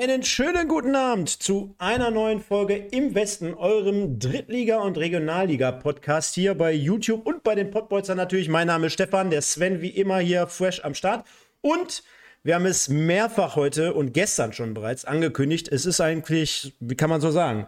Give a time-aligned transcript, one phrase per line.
[0.00, 6.54] Einen schönen guten Abend zu einer neuen Folge im Westen, eurem Drittliga- und Regionalliga-Podcast hier
[6.54, 8.48] bei YouTube und bei den Podbolzern natürlich.
[8.48, 11.26] Mein Name ist Stefan, der Sven wie immer hier fresh am Start.
[11.60, 12.02] Und
[12.42, 15.68] wir haben es mehrfach heute und gestern schon bereits angekündigt.
[15.70, 17.66] Es ist eigentlich, wie kann man so sagen,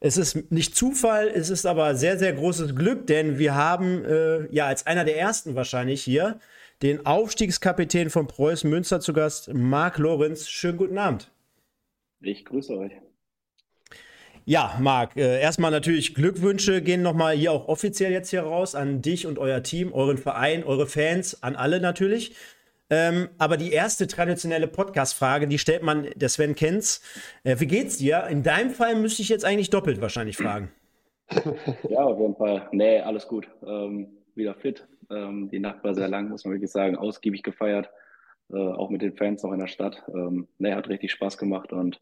[0.00, 4.52] es ist nicht Zufall, es ist aber sehr, sehr großes Glück, denn wir haben äh,
[4.52, 6.40] ja als einer der ersten wahrscheinlich hier
[6.82, 10.48] den Aufstiegskapitän von Preußen Münster zu Gast, Marc Lorenz.
[10.48, 11.30] Schönen guten Abend.
[12.20, 12.92] Ich grüße euch.
[14.44, 19.02] Ja, Marc, äh, erstmal natürlich Glückwünsche gehen nochmal hier auch offiziell jetzt hier raus an
[19.02, 22.34] dich und euer Team, euren Verein, eure Fans, an alle natürlich.
[22.90, 27.02] Ähm, aber die erste traditionelle Podcast-Frage, die stellt man, der Sven kennt's.
[27.44, 28.26] Äh, wie geht's dir?
[28.30, 30.70] In deinem Fall müsste ich jetzt eigentlich doppelt wahrscheinlich fragen.
[31.90, 32.68] Ja, auf jeden Fall.
[32.72, 33.46] Nee, alles gut.
[33.66, 34.88] Ähm, wieder fit.
[35.10, 36.96] Ähm, die Nacht war sehr lang, muss man wirklich sagen.
[36.96, 37.90] Ausgiebig gefeiert
[38.52, 40.02] äh, auch mit den Fans noch in der Stadt.
[40.08, 42.00] Ähm, nee, hat richtig Spaß gemacht und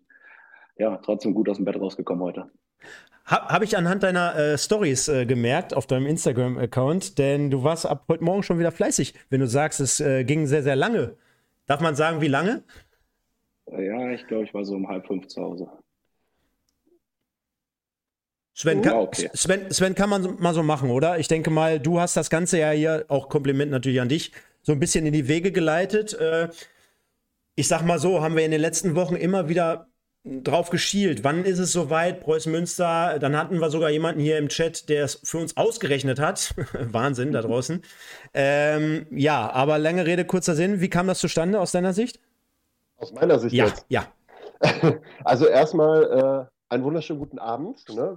[0.78, 2.50] ja, trotzdem gut aus dem Bett rausgekommen heute.
[3.24, 7.84] Habe hab ich anhand deiner äh, Stories äh, gemerkt auf deinem Instagram-Account, denn du warst
[7.84, 11.16] ab heute Morgen schon wieder fleißig, wenn du sagst, es äh, ging sehr, sehr lange.
[11.66, 12.62] Darf man sagen, wie lange?
[13.66, 15.68] Äh, ja, ich glaube, ich war so um halb fünf zu Hause.
[18.54, 19.28] Sven, kann, okay.
[19.34, 21.18] Sven, Sven kann man mal so machen, oder?
[21.18, 24.32] Ich denke mal, du hast das Ganze ja hier, auch Kompliment natürlich an dich,
[24.66, 26.12] so ein bisschen in die Wege geleitet.
[26.14, 26.48] Äh,
[27.54, 29.86] ich sag mal so, haben wir in den letzten Wochen immer wieder
[30.24, 31.22] drauf geschielt.
[31.22, 32.20] Wann ist es soweit?
[32.20, 33.20] Preußen Münster.
[33.20, 36.52] Dann hatten wir sogar jemanden hier im Chat, der es für uns ausgerechnet hat.
[36.72, 37.80] Wahnsinn da draußen.
[38.34, 40.80] Ähm, ja, aber lange Rede, kurzer Sinn.
[40.80, 42.18] Wie kam das zustande aus deiner Sicht?
[42.96, 43.86] Aus meiner Sicht ja, jetzt?
[43.88, 44.08] Ja.
[45.24, 47.88] also erstmal äh, einen wunderschönen guten Abend.
[47.88, 48.16] Ne?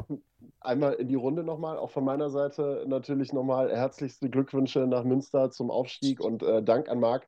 [0.61, 5.51] Einmal in die Runde nochmal, auch von meiner Seite natürlich nochmal herzlichste Glückwünsche nach Münster
[5.51, 7.27] zum Aufstieg und äh, Dank an Marc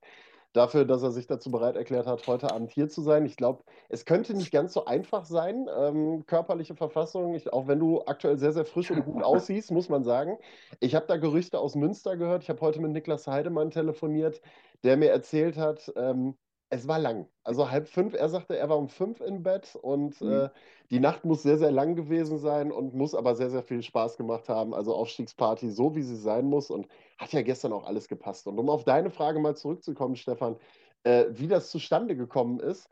[0.53, 3.25] dafür, dass er sich dazu bereit erklärt hat, heute Abend hier zu sein.
[3.25, 7.79] Ich glaube, es könnte nicht ganz so einfach sein, ähm, körperliche Verfassung, ich, auch wenn
[7.79, 10.37] du aktuell sehr, sehr frisch und gut aussiehst, muss man sagen.
[10.79, 12.43] Ich habe da Gerüchte aus Münster gehört.
[12.43, 14.41] Ich habe heute mit Niklas Heidemann telefoniert,
[14.83, 16.35] der mir erzählt hat, ähm,
[16.71, 17.27] es war lang.
[17.43, 20.31] Also halb fünf, er sagte, er war um fünf im Bett und mhm.
[20.31, 20.49] äh,
[20.89, 24.15] die Nacht muss sehr, sehr lang gewesen sein und muss aber sehr, sehr viel Spaß
[24.15, 24.73] gemacht haben.
[24.73, 26.87] Also Aufstiegsparty, so wie sie sein muss und
[27.17, 28.47] hat ja gestern auch alles gepasst.
[28.47, 30.55] Und um auf deine Frage mal zurückzukommen, Stefan,
[31.03, 32.89] äh, wie das zustande gekommen ist,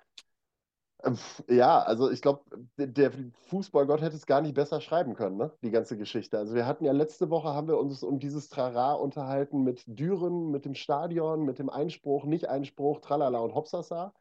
[1.48, 2.42] ja, also ich glaube,
[2.78, 3.12] der
[3.50, 5.52] Fußballgott hätte es gar nicht besser schreiben können, ne?
[5.64, 6.38] die ganze Geschichte.
[6.38, 10.52] Also wir hatten ja letzte Woche, haben wir uns um dieses Trara unterhalten mit Düren,
[10.52, 14.14] mit dem Stadion, mit dem Einspruch, Nicht-Einspruch, Tralala und Hopsasa.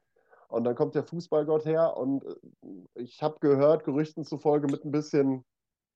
[0.49, 2.35] Und dann kommt der Fußballgott her und äh,
[2.95, 5.45] ich habe gehört, Gerüchten zufolge mit ein bisschen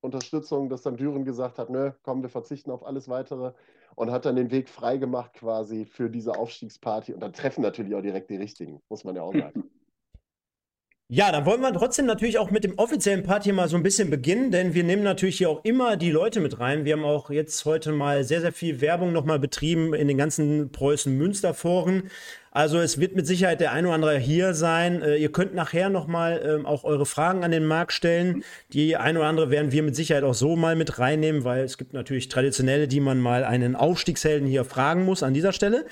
[0.01, 3.53] Unterstützung, dass dann Düren gesagt hat, nö, komm, wir verzichten auf alles Weitere
[3.95, 7.15] und hat dann den Weg freigemacht quasi für diese Aufstiegsparty.
[7.15, 9.71] Und dann treffen natürlich auch direkt die Richtigen, muss man ja auch sagen.
[11.15, 13.83] Ja, dann wollen wir trotzdem natürlich auch mit dem offiziellen Part hier mal so ein
[13.83, 16.87] bisschen beginnen, denn wir nehmen natürlich hier auch immer die Leute mit rein.
[16.87, 20.73] Wir haben auch jetzt heute mal sehr, sehr viel Werbung nochmal betrieben in den ganzen
[20.73, 22.05] Preußen-Münster-Foren.
[22.55, 25.01] Also es wird mit Sicherheit der ein oder andere hier sein.
[25.01, 28.45] Äh, ihr könnt nachher nochmal ähm, auch eure Fragen an den Markt stellen.
[28.75, 31.79] Die ein oder andere werden wir mit Sicherheit auch so mal mit reinnehmen, weil es
[31.79, 35.87] gibt natürlich traditionelle, die man mal einen Aufstiegshelden hier fragen muss an dieser Stelle.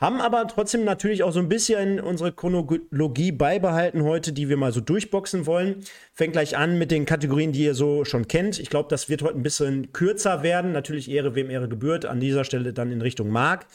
[0.00, 4.72] Haben aber trotzdem natürlich auch so ein bisschen unsere Chronologie beibehalten heute, die wir mal
[4.72, 5.84] so durchboxen wollen.
[6.14, 8.58] Fängt gleich an mit den Kategorien, die ihr so schon kennt.
[8.58, 10.72] Ich glaube, das wird heute ein bisschen kürzer werden.
[10.72, 12.06] Natürlich Ehre, wem Ehre gebührt.
[12.06, 13.66] An dieser Stelle dann in Richtung Mark.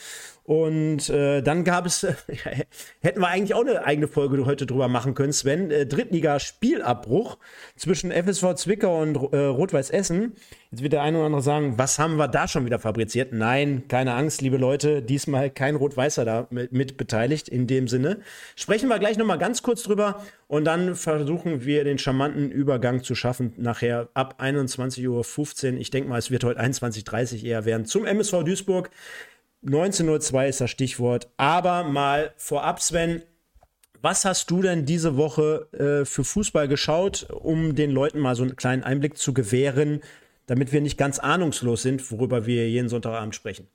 [0.44, 2.02] Und äh, dann gab es,
[3.02, 5.69] hätten wir eigentlich auch eine eigene Folge heute drüber machen können, Sven.
[5.69, 7.38] Äh, Drittliga-Spielabbruch
[7.75, 10.34] zwischen FSV Zwickau und äh, Rot-Weiß Essen.
[10.72, 13.34] Jetzt wird der eine oder andere sagen, was haben wir da schon wieder fabriziert?
[13.34, 18.22] Nein, keine Angst, liebe Leute, diesmal kein Rot-Weißer da mit, mit, beteiligt in dem Sinne.
[18.56, 23.16] Sprechen wir gleich nochmal ganz kurz drüber und dann versuchen wir den charmanten Übergang zu
[23.16, 25.79] schaffen, nachher ab 21.15 Uhr.
[25.79, 28.90] Ich denke mal, es wird heute 21.30 Uhr eher werden zum MSV Duisburg.
[29.66, 31.29] 1902 ist das Stichwort.
[31.37, 33.22] Aber mal vorab, Sven,
[34.02, 38.43] was hast du denn diese Woche äh, für Fußball geschaut, um den Leuten mal so
[38.43, 40.02] einen kleinen Einblick zu gewähren,
[40.47, 43.67] damit wir nicht ganz ahnungslos sind, worüber wir jeden Sonntagabend sprechen?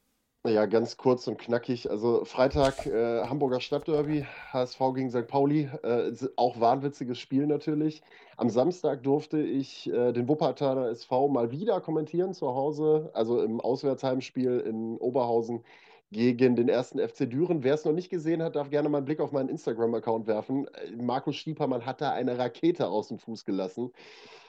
[0.47, 1.91] Ja, ganz kurz und knackig.
[1.91, 5.27] Also Freitag äh, Hamburger Stadtderby, HSV gegen St.
[5.27, 8.01] Pauli, äh, auch wahnwitziges Spiel natürlich.
[8.37, 13.61] Am Samstag durfte ich äh, den Wuppertaler SV mal wieder kommentieren zu Hause, also im
[13.61, 15.65] Auswärtsheimspiel in Oberhausen
[16.13, 17.65] gegen den ersten FC Düren.
[17.65, 20.69] Wer es noch nicht gesehen hat, darf gerne mal einen Blick auf meinen Instagram-Account werfen.
[20.97, 23.93] Markus Stiepermann hat da eine Rakete aus dem Fuß gelassen.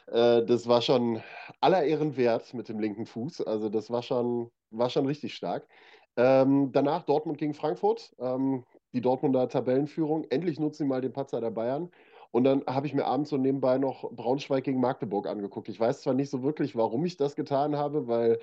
[0.08, 1.22] Äh, das war schon
[1.62, 3.42] aller Ehren wert mit dem linken Fuß.
[3.42, 5.68] Also das war schon, war schon richtig stark.
[6.16, 8.16] Ähm, danach Dortmund gegen Frankfurt.
[8.20, 8.64] Ähm,
[8.94, 10.26] die Dortmunder Tabellenführung.
[10.30, 11.92] Endlich nutzen sie mal den Patzer der Bayern.
[12.32, 15.70] Und dann habe ich mir abends so nebenbei noch Braunschweig gegen Magdeburg angeguckt.
[15.70, 18.40] Ich weiß zwar nicht so wirklich, warum ich das getan habe, weil,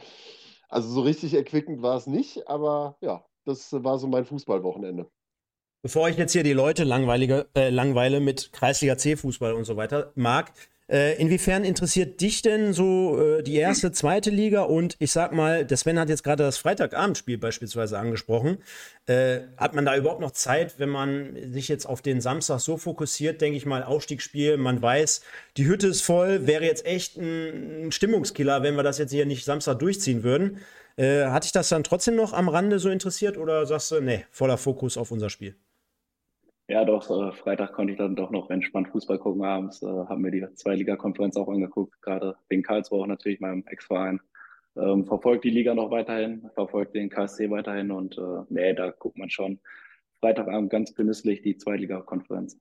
[0.68, 5.10] also so richtig erquickend war es nicht, aber ja, das war so mein Fußballwochenende.
[5.82, 10.12] Bevor ich jetzt hier die Leute langweilige, äh, langweile mit Kreisliga C-Fußball und so weiter,
[10.14, 10.52] Marc,
[10.90, 14.62] äh, inwiefern interessiert dich denn so äh, die erste, zweite Liga?
[14.62, 18.58] Und ich sag mal, der Sven hat jetzt gerade das Freitagabendspiel beispielsweise angesprochen.
[19.06, 22.76] Äh, hat man da überhaupt noch Zeit, wenn man sich jetzt auf den Samstag so
[22.76, 25.22] fokussiert, denke ich mal, Aufstiegsspiel, man weiß,
[25.56, 29.26] die Hütte ist voll, wäre jetzt echt ein, ein Stimmungskiller, wenn wir das jetzt hier
[29.26, 30.58] nicht Samstag durchziehen würden.
[30.96, 34.26] Äh, hat dich das dann trotzdem noch am Rande so interessiert oder sagst du, nee,
[34.30, 35.56] voller Fokus auf unser Spiel?
[36.68, 40.16] Ja, doch, äh, Freitag konnte ich dann doch noch entspannt Fußball gucken abends, äh, habe
[40.16, 44.20] mir die Zwei-Liga-Konferenz auch angeguckt, gerade wegen Karlsruhe auch natürlich, meinem Ex-Verein.
[44.76, 49.18] Ähm, verfolgt die Liga noch weiterhin, verfolgt den KSC weiterhin und äh, nee, da guckt
[49.18, 49.60] man schon
[50.20, 52.58] Freitagabend ganz genüsslich die Zweitliga-Konferenz.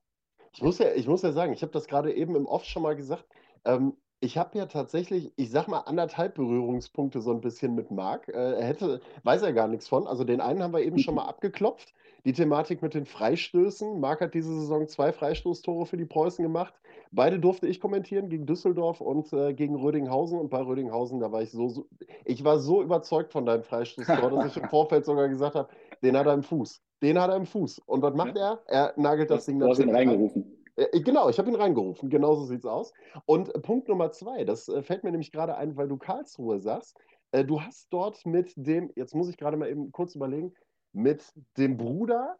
[0.52, 2.82] Ich muss ja, ich muss ja sagen, ich habe das gerade eben im Off schon
[2.82, 3.24] mal gesagt.
[3.64, 8.28] Ähm, ich habe ja tatsächlich, ich sag mal, anderthalb Berührungspunkte so ein bisschen mit Marc.
[8.28, 10.06] Äh, er hätte, weiß er gar nichts von.
[10.06, 11.94] Also den einen haben wir eben schon mal abgeklopft.
[12.24, 14.00] Die Thematik mit den Freistößen.
[14.00, 16.72] Marc hat diese Saison zwei Freistoßtore für die Preußen gemacht.
[17.10, 20.38] Beide durfte ich kommentieren, gegen Düsseldorf und äh, gegen Rödinghausen.
[20.38, 21.86] Und bei Rödinghausen, da war ich so, so
[22.24, 25.68] ich war so überzeugt von deinem Freistoßtor, dass ich im Vorfeld sogar gesagt habe,
[26.02, 26.80] den hat er im Fuß.
[27.02, 27.80] Den hat er im Fuß.
[27.86, 28.62] Und was macht er?
[28.66, 29.58] Er nagelt das, Ding.
[29.58, 30.64] Du hast ihn reingerufen.
[30.76, 32.08] Äh, genau, ich habe ihn reingerufen.
[32.08, 32.94] Genauso sieht es aus.
[33.26, 36.96] Und Punkt Nummer zwei, das äh, fällt mir nämlich gerade ein, weil du Karlsruhe sagst.
[37.32, 40.54] Äh, du hast dort mit dem, jetzt muss ich gerade mal eben kurz überlegen,
[40.94, 41.24] mit
[41.56, 42.38] dem Bruder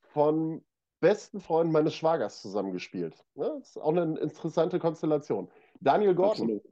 [0.00, 0.64] von
[1.00, 3.24] besten Freunden meines Schwagers zusammengespielt.
[3.34, 3.56] Ne?
[3.58, 5.50] Das ist auch eine interessante Konstellation.
[5.80, 6.32] Daniel Gordon.
[6.32, 6.62] Absolut.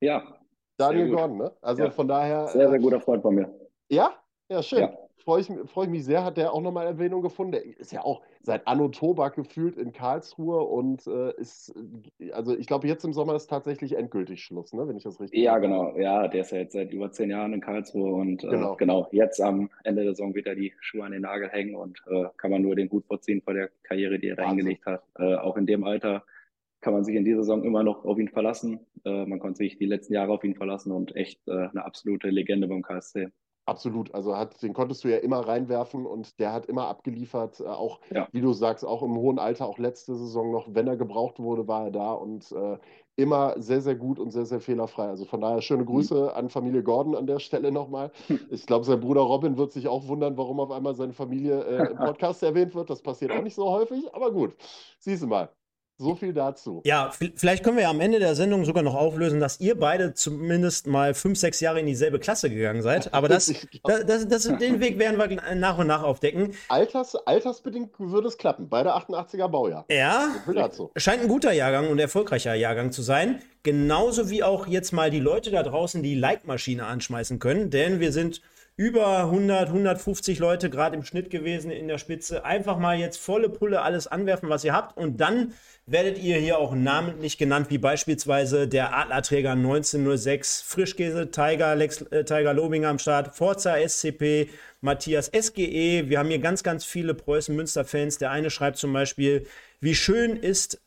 [0.00, 0.38] Ja.
[0.76, 1.56] Daniel Gordon, ne?
[1.60, 1.90] Also ja.
[1.90, 2.48] von daher.
[2.48, 3.54] Sehr, sehr guter Freund von mir.
[3.88, 4.14] Ja?
[4.48, 4.80] Ja, schön.
[4.80, 7.52] Ja freue ich, freu ich mich sehr, hat der auch nochmal Erwähnung gefunden.
[7.52, 11.74] Der ist ja auch seit Anno Tobak gefühlt in Karlsruhe und äh, ist,
[12.18, 15.20] äh, also ich glaube, jetzt im Sommer ist tatsächlich endgültig Schluss, ne, wenn ich das
[15.20, 15.96] richtig Ja, genau.
[15.96, 18.76] Ja, der ist ja jetzt seit über zehn Jahren in Karlsruhe und äh, genau.
[18.76, 19.08] genau.
[19.12, 22.24] jetzt am Ende der Saison wird er die Schuhe an den Nagel hängen und äh,
[22.36, 25.02] kann man nur den Hut vorziehen vor der Karriere, die er da hingelegt hat.
[25.18, 26.24] Äh, auch in dem Alter
[26.80, 28.80] kann man sich in dieser Saison immer noch auf ihn verlassen.
[29.04, 32.66] Äh, man konnte sich die letzten Jahre auf ihn verlassen und echt eine absolute Legende
[32.66, 33.28] beim KSC.
[33.64, 37.64] Absolut, also hat, den konntest du ja immer reinwerfen und der hat immer abgeliefert, äh,
[37.64, 38.26] auch ja.
[38.32, 41.68] wie du sagst, auch im hohen Alter, auch letzte Saison noch, wenn er gebraucht wurde,
[41.68, 42.78] war er da und äh,
[43.14, 45.06] immer sehr, sehr gut und sehr, sehr fehlerfrei.
[45.08, 45.86] Also von daher schöne mhm.
[45.86, 46.28] Grüße mhm.
[46.30, 48.10] an Familie Gordon an der Stelle nochmal.
[48.50, 51.90] Ich glaube, sein Bruder Robin wird sich auch wundern, warum auf einmal seine Familie äh,
[51.90, 52.90] im Podcast erwähnt wird.
[52.90, 54.56] Das passiert auch nicht so häufig, aber gut,
[54.98, 55.50] siehst du mal.
[56.02, 56.82] So viel dazu.
[56.84, 60.14] Ja, vielleicht können wir ja am Ende der Sendung sogar noch auflösen, dass ihr beide
[60.14, 63.14] zumindest mal fünf, sechs Jahre in dieselbe Klasse gegangen seid.
[63.14, 63.46] Aber das,
[63.84, 66.54] das, das, das, den Weg werden wir nach und nach aufdecken.
[66.68, 68.68] Alters, altersbedingt würde es klappen.
[68.68, 69.84] Beide 88er Baujahr.
[69.88, 70.28] Ja,
[70.96, 73.40] scheint ein guter Jahrgang und erfolgreicher Jahrgang zu sein.
[73.62, 78.10] Genauso wie auch jetzt mal die Leute da draußen die Like-Maschine anschmeißen können, denn wir
[78.10, 78.42] sind
[78.76, 82.44] über 100, 150 Leute gerade im Schnitt gewesen in der Spitze.
[82.44, 85.52] Einfach mal jetzt volle Pulle alles anwerfen, was ihr habt und dann
[85.86, 92.24] werdet ihr hier auch namentlich genannt, wie beispielsweise der Adlerträger 1906, Frischkäse Tiger, Lex, äh,
[92.24, 94.48] Tiger Lobinger am Start, Forza SCP,
[94.80, 96.08] Matthias SGE.
[96.08, 98.18] Wir haben hier ganz, ganz viele Preußen-Münster-Fans.
[98.18, 99.46] Der eine schreibt zum Beispiel,
[99.80, 100.80] wie schön ist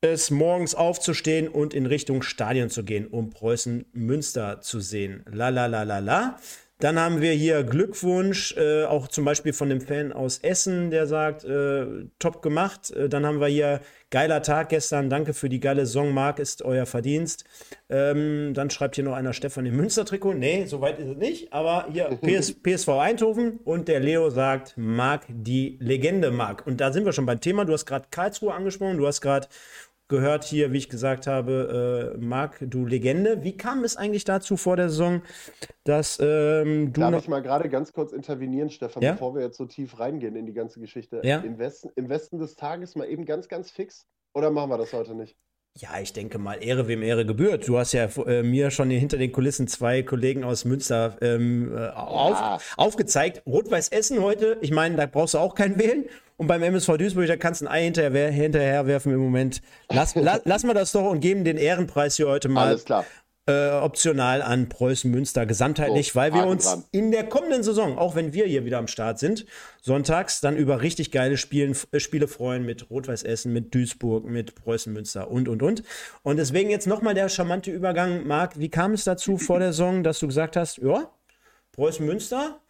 [0.00, 5.24] es, morgens aufzustehen und in Richtung Stadion zu gehen, um Preußen-Münster zu sehen.
[5.30, 6.38] La la la la la.
[6.82, 11.06] Dann haben wir hier Glückwunsch, äh, auch zum Beispiel von dem Fan aus Essen, der
[11.06, 11.86] sagt, äh,
[12.18, 12.90] top gemacht.
[12.90, 16.62] Äh, dann haben wir hier geiler Tag gestern, danke für die geile Song, Marc, ist
[16.62, 17.44] euer Verdienst.
[17.88, 20.34] Ähm, dann schreibt hier noch einer Stefan im Münster-Trikot.
[20.34, 25.22] Nee, soweit ist es nicht, aber hier PS, PSV Eindhoven und der Leo sagt, Marc,
[25.28, 26.66] die Legende, Marc.
[26.66, 27.64] Und da sind wir schon beim Thema.
[27.64, 29.46] Du hast gerade Karlsruhe angesprochen, du hast gerade
[30.12, 33.42] gehört hier, wie ich gesagt habe, äh, Marc, du Legende.
[33.42, 35.22] Wie kam es eigentlich dazu vor der Saison,
[35.84, 37.00] dass ähm, du.
[37.00, 39.12] Darf ich mal gerade ganz kurz intervenieren, Stefan, ja?
[39.12, 41.22] bevor wir jetzt so tief reingehen in die ganze Geschichte?
[41.24, 41.38] Ja?
[41.38, 44.06] Im, Westen, Im Westen des Tages mal eben ganz, ganz fix?
[44.34, 45.36] Oder machen wir das heute nicht?
[45.78, 47.66] Ja, ich denke mal, Ehre wem Ehre gebührt.
[47.66, 51.88] Du hast ja äh, mir schon hinter den Kulissen zwei Kollegen aus Münster ähm, äh,
[51.88, 52.58] auf, ja.
[52.76, 53.42] aufgezeigt.
[53.46, 56.04] Rot-Weiß Essen heute, ich meine, da brauchst du auch keinen wählen.
[56.36, 59.62] Und beim MSV Duisburg, da kannst du ein Ei hinterher, werfen im Moment.
[59.90, 63.06] Lass, la, lass mal das doch und geben den Ehrenpreis hier heute mal Alles klar
[63.46, 66.84] äh, optional an Preußen Münster gesamtheitlich, so, weil wir uns dran.
[66.92, 69.46] in der kommenden Saison, auch wenn wir hier wieder am Start sind,
[69.80, 74.54] sonntags dann über richtig geile Spielen, äh, Spiele freuen mit Rot-Weiß Essen, mit Duisburg, mit
[74.54, 75.82] Preußen Münster und und und.
[76.22, 78.26] Und deswegen jetzt nochmal der charmante Übergang.
[78.26, 81.10] Marc, wie kam es dazu vor der Saison, dass du gesagt hast, ja,
[81.72, 82.60] Preußen Münster,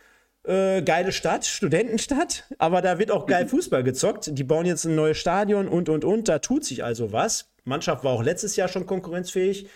[0.44, 4.30] Äh, geile Stadt, Studentenstadt, aber da wird auch geil Fußball gezockt.
[4.32, 6.28] Die bauen jetzt ein neues Stadion und und und.
[6.28, 7.52] Da tut sich also was.
[7.64, 9.68] Mannschaft war auch letztes Jahr schon konkurrenzfähig,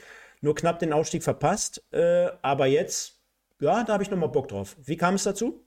[0.46, 1.84] nur knapp den Aufstieg verpasst.
[1.92, 3.20] Äh, aber jetzt,
[3.60, 4.76] ja, da habe ich nochmal Bock drauf.
[4.82, 5.66] Wie kam es dazu?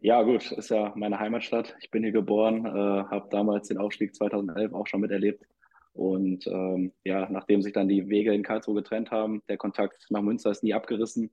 [0.00, 1.76] Ja, gut, ist ja meine Heimatstadt.
[1.80, 5.44] Ich bin hier geboren, äh, habe damals den Aufstieg 2011 auch schon miterlebt.
[5.92, 10.22] Und ähm, ja, nachdem sich dann die Wege in Karlsruhe getrennt haben, der Kontakt nach
[10.22, 11.30] Münster ist nie abgerissen.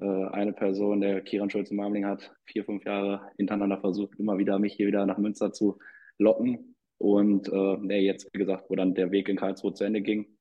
[0.00, 4.72] Äh, eine Person, der Kieran Schulze-Marmling, hat vier, fünf Jahre hintereinander versucht, immer wieder mich
[4.72, 5.78] hier wieder nach Münster zu
[6.16, 6.74] locken.
[6.96, 10.37] Und äh, nee, jetzt, wie gesagt, wo dann der Weg in Karlsruhe zu Ende ging,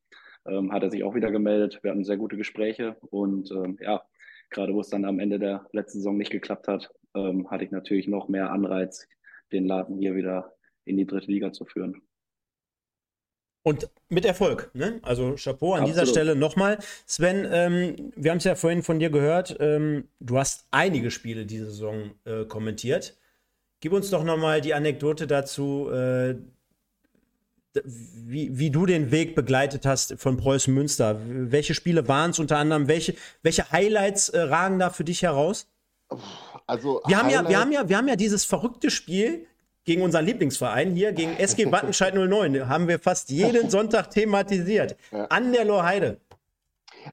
[0.48, 1.80] ähm, hat er sich auch wieder gemeldet.
[1.82, 4.04] Wir hatten sehr gute Gespräche und ähm, ja,
[4.50, 7.72] gerade wo es dann am Ende der letzten Saison nicht geklappt hat, ähm, hatte ich
[7.72, 9.08] natürlich noch mehr Anreiz,
[9.52, 10.54] den Laden hier wieder
[10.86, 12.02] in die dritte Liga zu führen.
[13.64, 14.72] Und mit Erfolg.
[14.74, 15.02] Ne?
[15.02, 15.90] Also Chapeau an Absolut.
[15.90, 16.78] dieser Stelle nochmal.
[17.06, 21.46] Sven, ähm, wir haben es ja vorhin von dir gehört, ähm, du hast einige Spiele
[21.46, 23.18] diese Saison äh, kommentiert.
[23.82, 26.36] Gib uns doch nochmal die Anekdote dazu, äh,
[27.86, 31.20] wie, wie du den Weg begleitet hast von Preußen Münster.
[31.26, 32.88] Welche Spiele waren es unter anderem?
[32.88, 35.68] Welche, welche Highlights äh, ragen da für dich heraus?
[36.66, 39.46] Also wir haben, ja, wir, haben ja, wir haben ja dieses verrückte Spiel
[39.86, 44.96] gegen unseren Lieblingsverein hier, gegen SG Wattenscheid 09, haben wir fast jeden Sonntag thematisiert.
[45.12, 45.26] Ja.
[45.26, 46.18] An der Lorheide.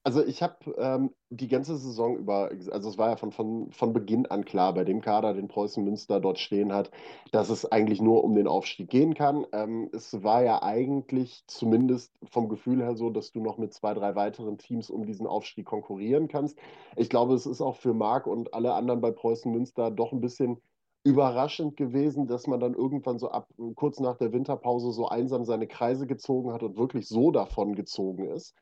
[0.03, 3.93] Also ich habe ähm, die ganze Saison über, also es war ja von, von, von
[3.93, 6.91] Beginn an klar, bei dem Kader, den Preußen Münster dort stehen hat,
[7.33, 9.47] dass es eigentlich nur um den Aufstieg gehen kann.
[9.53, 13.95] Ähm, es war ja eigentlich zumindest vom Gefühl her so, dass du noch mit zwei,
[13.95, 16.59] drei weiteren Teams um diesen Aufstieg konkurrieren kannst.
[16.97, 20.21] Ich glaube, es ist auch für Marc und alle anderen bei Preußen Münster doch ein
[20.21, 20.61] bisschen
[21.05, 25.67] überraschend gewesen, dass man dann irgendwann so ab kurz nach der Winterpause so einsam seine
[25.67, 28.55] Kreise gezogen hat und wirklich so davon gezogen ist.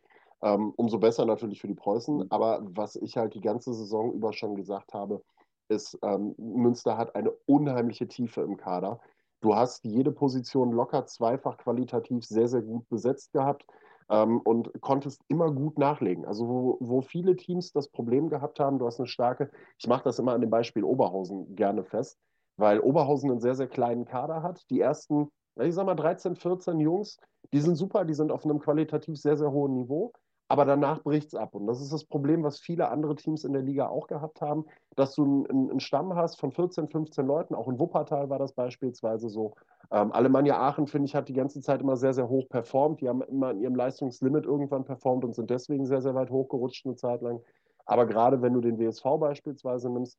[0.42, 2.16] Ähm, umso besser natürlich für die Preußen.
[2.16, 2.26] Mhm.
[2.30, 5.22] Aber was ich halt die ganze Saison über schon gesagt habe,
[5.68, 9.00] ist, ähm, Münster hat eine unheimliche Tiefe im Kader.
[9.40, 13.66] Du hast jede Position locker zweifach qualitativ sehr, sehr gut besetzt gehabt
[14.08, 16.24] ähm, und konntest immer gut nachlegen.
[16.24, 20.04] Also wo, wo viele Teams das Problem gehabt haben, du hast eine starke, ich mache
[20.04, 22.18] das immer an dem Beispiel Oberhausen gerne fest,
[22.56, 24.68] weil Oberhausen einen sehr, sehr kleinen Kader hat.
[24.70, 25.28] Die ersten,
[25.60, 27.18] ich sag mal, 13, 14 Jungs,
[27.52, 30.12] die sind super, die sind auf einem qualitativ sehr, sehr hohen Niveau.
[30.52, 31.54] Aber danach bricht es ab.
[31.54, 34.66] Und das ist das Problem, was viele andere Teams in der Liga auch gehabt haben,
[34.96, 37.54] dass du einen, Stamm hast von 14, 15 Leuten.
[37.54, 39.54] Auch in Wuppertal war das beispielsweise so.
[39.90, 43.00] Ähm, Alemannia Aachen, finde ich, hat die ganze Zeit immer sehr, sehr hoch performt.
[43.00, 46.84] Die haben immer in ihrem Leistungslimit irgendwann performt und sind deswegen sehr, sehr weit hochgerutscht
[46.84, 47.40] eine Zeit lang.
[47.86, 50.18] Aber gerade wenn du den WSV beispielsweise nimmst,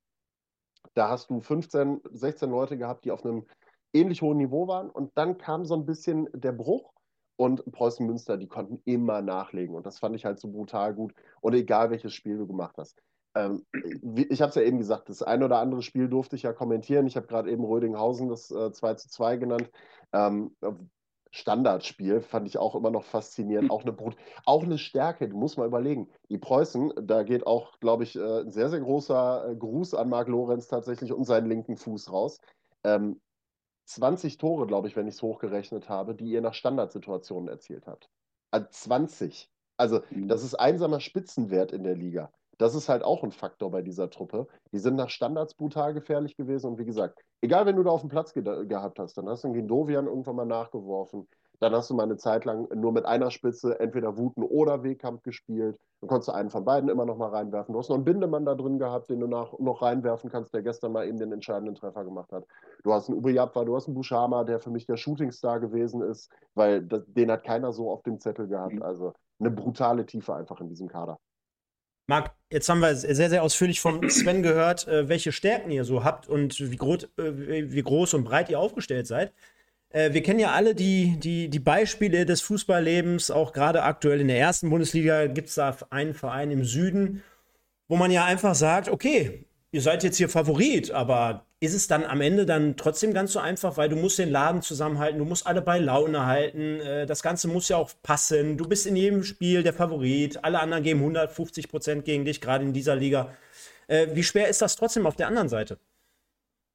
[0.95, 3.45] da hast du 15, 16 Leute gehabt, die auf einem
[3.93, 4.89] ähnlich hohen Niveau waren.
[4.89, 6.91] Und dann kam so ein bisschen der Bruch.
[7.35, 9.75] Und Preußen Münster, die konnten immer nachlegen.
[9.75, 11.13] Und das fand ich halt so brutal gut.
[11.41, 13.01] Und egal welches Spiel du gemacht hast.
[13.35, 13.65] Ähm,
[14.29, 17.07] ich habe es ja eben gesagt, das ein oder andere Spiel durfte ich ja kommentieren.
[17.07, 19.71] Ich habe gerade eben Rödinghausen das äh, 2 zu 2 genannt.
[20.11, 20.55] Ähm,
[21.33, 23.71] Standardspiel, fand ich auch immer noch faszinierend.
[23.71, 26.07] Auch, eine Brut auch eine Stärke, du musst mal überlegen.
[26.29, 30.09] Die Preußen, da geht auch, glaube ich, äh, ein sehr, sehr großer äh, Gruß an
[30.09, 32.39] Marc Lorenz tatsächlich und seinen linken Fuß raus.
[32.83, 33.19] Ähm,
[33.85, 38.09] 20 Tore, glaube ich, wenn ich es hochgerechnet habe, die ihr nach Standardsituationen erzielt habt.
[38.51, 39.49] Also 20.
[39.77, 40.27] Also, hm.
[40.27, 42.31] das ist einsamer Spitzenwert in der Liga.
[42.57, 44.47] Das ist halt auch ein Faktor bei dieser Truppe.
[44.71, 48.01] Die sind nach Standards brutal gefährlich gewesen und wie gesagt, egal, wenn du da auf
[48.01, 51.27] dem Platz ge gehabt hast, dann hast du den Gindovian irgendwann mal nachgeworfen.
[51.63, 55.23] Dann hast du mal eine Zeit lang nur mit einer Spitze entweder Wuten oder Wehkampf
[55.23, 55.79] gespielt.
[56.01, 57.71] Dann konntest du einen von beiden immer noch mal reinwerfen.
[57.71, 60.61] Du hast noch einen Bindemann da drin gehabt, den du nach, noch reinwerfen kannst, der
[60.61, 62.43] gestern mal eben den entscheidenden Treffer gemacht hat.
[62.83, 66.29] Du hast einen Ubiyapwa, du hast einen Bushama, der für mich der Shootingstar gewesen ist,
[66.53, 68.73] weil das, den hat keiner so auf dem Zettel gehabt.
[68.73, 68.83] Mhm.
[68.83, 71.17] Also eine brutale Tiefe einfach in diesem Kader.
[72.07, 76.03] Marc, jetzt haben wir sehr, sehr ausführlich von Sven gehört, äh, welche Stärken ihr so
[76.03, 79.31] habt und wie, groß, äh, wie groß und breit ihr aufgestellt seid.
[79.93, 84.27] Äh, wir kennen ja alle die, die, die Beispiele des Fußballlebens, auch gerade aktuell in
[84.27, 87.23] der ersten Bundesliga gibt es da einen Verein im Süden,
[87.87, 92.03] wo man ja einfach sagt, okay, ihr seid jetzt hier Favorit, aber ist es dann
[92.03, 95.47] am Ende dann trotzdem ganz so einfach, weil du musst den Laden zusammenhalten, du musst
[95.47, 99.23] alle bei Laune halten, äh, das Ganze muss ja auch passen, du bist in jedem
[99.23, 103.33] Spiel der Favorit, alle anderen geben 150 Prozent gegen dich, gerade in dieser Liga.
[103.87, 105.77] Äh, wie schwer ist das trotzdem auf der anderen Seite?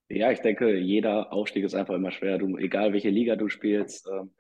[0.09, 2.39] Ja, ich denke, jeder Aufstieg ist einfach immer schwer.
[2.39, 4.31] Du, egal welche Liga du spielst, ähm,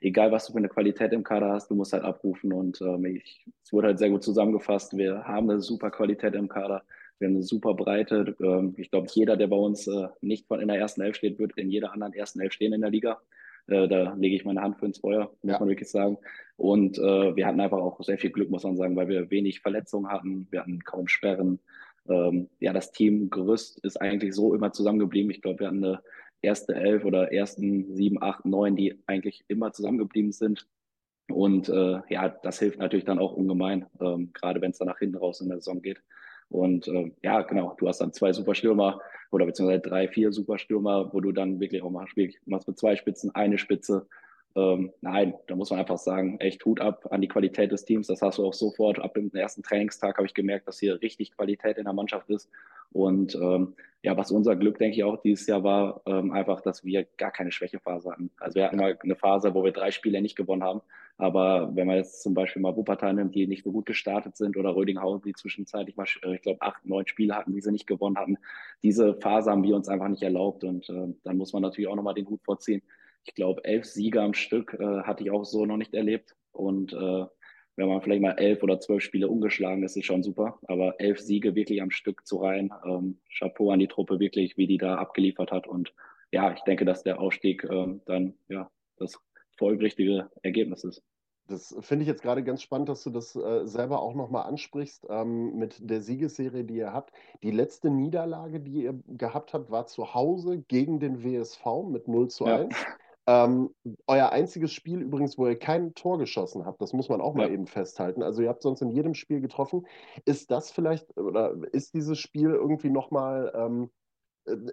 [0.00, 2.52] egal was du für eine Qualität im Kader hast, du musst halt abrufen.
[2.52, 4.96] Und ähm, ich, es wurde halt sehr gut zusammengefasst.
[4.96, 6.84] Wir haben eine super Qualität im Kader.
[7.18, 8.36] Wir haben eine super Breite.
[8.40, 11.38] Ähm, ich glaube, jeder, der bei uns äh, nicht von in der ersten Elf steht,
[11.40, 13.20] wird in jeder anderen ersten Elf stehen in der Liga.
[13.66, 15.58] Äh, da lege ich meine Hand für ins Feuer, muss ja.
[15.58, 16.16] man wirklich sagen.
[16.56, 19.60] Und äh, wir hatten einfach auch sehr viel Glück, muss man sagen, weil wir wenig
[19.60, 20.46] Verletzungen hatten.
[20.50, 21.58] Wir hatten kaum Sperren.
[22.08, 25.30] Ähm, ja, das Teamgerüst ist eigentlich so immer zusammengeblieben.
[25.30, 26.02] Ich glaube, wir hatten eine
[26.42, 30.66] erste Elf oder ersten sieben, acht, neun, die eigentlich immer zusammengeblieben sind.
[31.30, 34.98] Und äh, ja, das hilft natürlich dann auch ungemein, ähm, gerade wenn es dann nach
[34.98, 36.02] hinten raus in der Saison geht.
[36.48, 39.00] Und äh, ja, genau, du hast dann zwei Superstürmer
[39.30, 42.96] oder beziehungsweise drei, vier Superstürmer, wo du dann wirklich auch mal spielst, machst mit zwei
[42.96, 44.06] Spitzen, eine Spitze.
[44.56, 48.06] Ähm, nein, da muss man einfach sagen, echt Hut ab an die Qualität des Teams.
[48.06, 48.98] Das hast du auch sofort.
[48.98, 52.50] Ab dem ersten Trainingstag habe ich gemerkt, dass hier richtig Qualität in der Mannschaft ist.
[52.90, 56.84] Und ähm, ja, was unser Glück, denke ich, auch dieses Jahr war, ähm, einfach, dass
[56.84, 58.30] wir gar keine Schwächephase hatten.
[58.38, 60.80] Also wir hatten mal eine Phase, wo wir drei Spiele nicht gewonnen haben.
[61.18, 64.56] Aber wenn man jetzt zum Beispiel mal Wuppertal nimmt, die nicht so gut gestartet sind,
[64.56, 67.88] oder Rödinghausen, die zwischenzeitlich mal, äh, ich glaube, acht, neun Spiele hatten, die sie nicht
[67.88, 68.38] gewonnen hatten,
[68.84, 70.62] diese Phase haben wir uns einfach nicht erlaubt.
[70.62, 72.82] Und äh, dann muss man natürlich auch nochmal den Hut vorziehen.
[73.24, 76.34] Ich glaube, elf Sieger am Stück äh, hatte ich auch so noch nicht erlebt.
[76.52, 77.26] Und äh,
[77.76, 80.58] wenn man vielleicht mal elf oder zwölf Spiele ungeschlagen ist, ist schon super.
[80.66, 84.66] Aber elf Siege wirklich am Stück zu rein, ähm, Chapeau an die Truppe wirklich, wie
[84.66, 85.68] die da abgeliefert hat.
[85.68, 85.94] Und
[86.32, 89.20] ja, ich denke, dass der Aufstieg ähm, dann ja das
[89.56, 91.02] folgerichtige Ergebnis ist.
[91.46, 95.06] Das finde ich jetzt gerade ganz spannend, dass du das äh, selber auch nochmal ansprichst
[95.08, 97.12] ähm, mit der Siegesserie, die ihr habt.
[97.42, 102.28] Die letzte Niederlage, die ihr gehabt habt, war zu Hause gegen den WSV mit 0
[102.28, 102.68] zu 1.
[102.70, 102.86] Ja.
[103.28, 103.74] Ähm,
[104.06, 107.48] euer einziges Spiel übrigens, wo ihr kein Tor geschossen habt, das muss man auch mal
[107.48, 107.52] ja.
[107.52, 108.22] eben festhalten.
[108.22, 109.86] Also ihr habt sonst in jedem Spiel getroffen.
[110.24, 113.90] Ist das vielleicht oder ist dieses Spiel irgendwie nochmal ähm,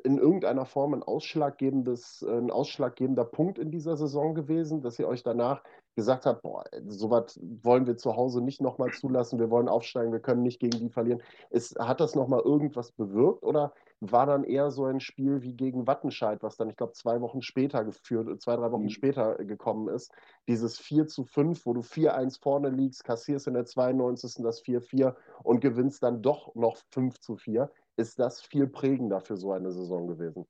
[0.05, 5.21] in irgendeiner Form ein ausschlaggebendes, ein ausschlaggebender Punkt in dieser Saison gewesen, dass ihr euch
[5.21, 5.61] danach
[5.95, 10.19] gesagt habt, boah, sowas wollen wir zu Hause nicht nochmal zulassen, wir wollen aufsteigen, wir
[10.19, 11.21] können nicht gegen die verlieren.
[11.49, 15.87] Ist, hat das nochmal irgendwas bewirkt oder war dann eher so ein Spiel wie gegen
[15.87, 18.89] Wattenscheid, was dann, ich glaube, zwei Wochen später geführt, zwei, drei Wochen mhm.
[18.89, 20.11] später gekommen ist.
[20.47, 24.43] Dieses 4 zu 5, wo du 4-1 vorne liegst, kassierst in der 92.
[24.43, 27.71] das 4-4 und gewinnst dann doch noch 5 zu 4.
[27.97, 30.45] Ist das viel prägender für so eine Saison gewesen?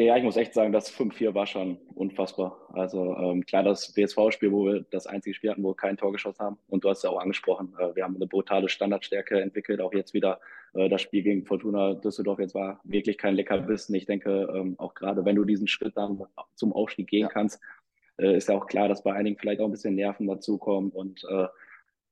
[0.00, 2.56] Ja, ich muss echt sagen, das 5-4 war schon unfassbar.
[2.72, 6.10] Also ähm, klar, das WSV-Spiel, wo wir das einzige Spiel hatten, wo wir kein Tor
[6.10, 6.58] geschossen haben.
[6.68, 9.78] Und du hast ja auch angesprochen, äh, wir haben eine brutale Standardstärke entwickelt.
[9.82, 10.40] Auch jetzt wieder
[10.72, 13.94] äh, das Spiel gegen Fortuna Düsseldorf jetzt war wirklich kein Leckerbissen.
[13.94, 17.28] Ich denke, ähm, auch gerade wenn du diesen Schritt dann zum Aufstieg gehen ja.
[17.28, 17.60] kannst,
[18.16, 20.92] äh, ist ja auch klar, dass bei einigen vielleicht auch ein bisschen Nerven dazukommen.
[20.92, 21.46] Und äh,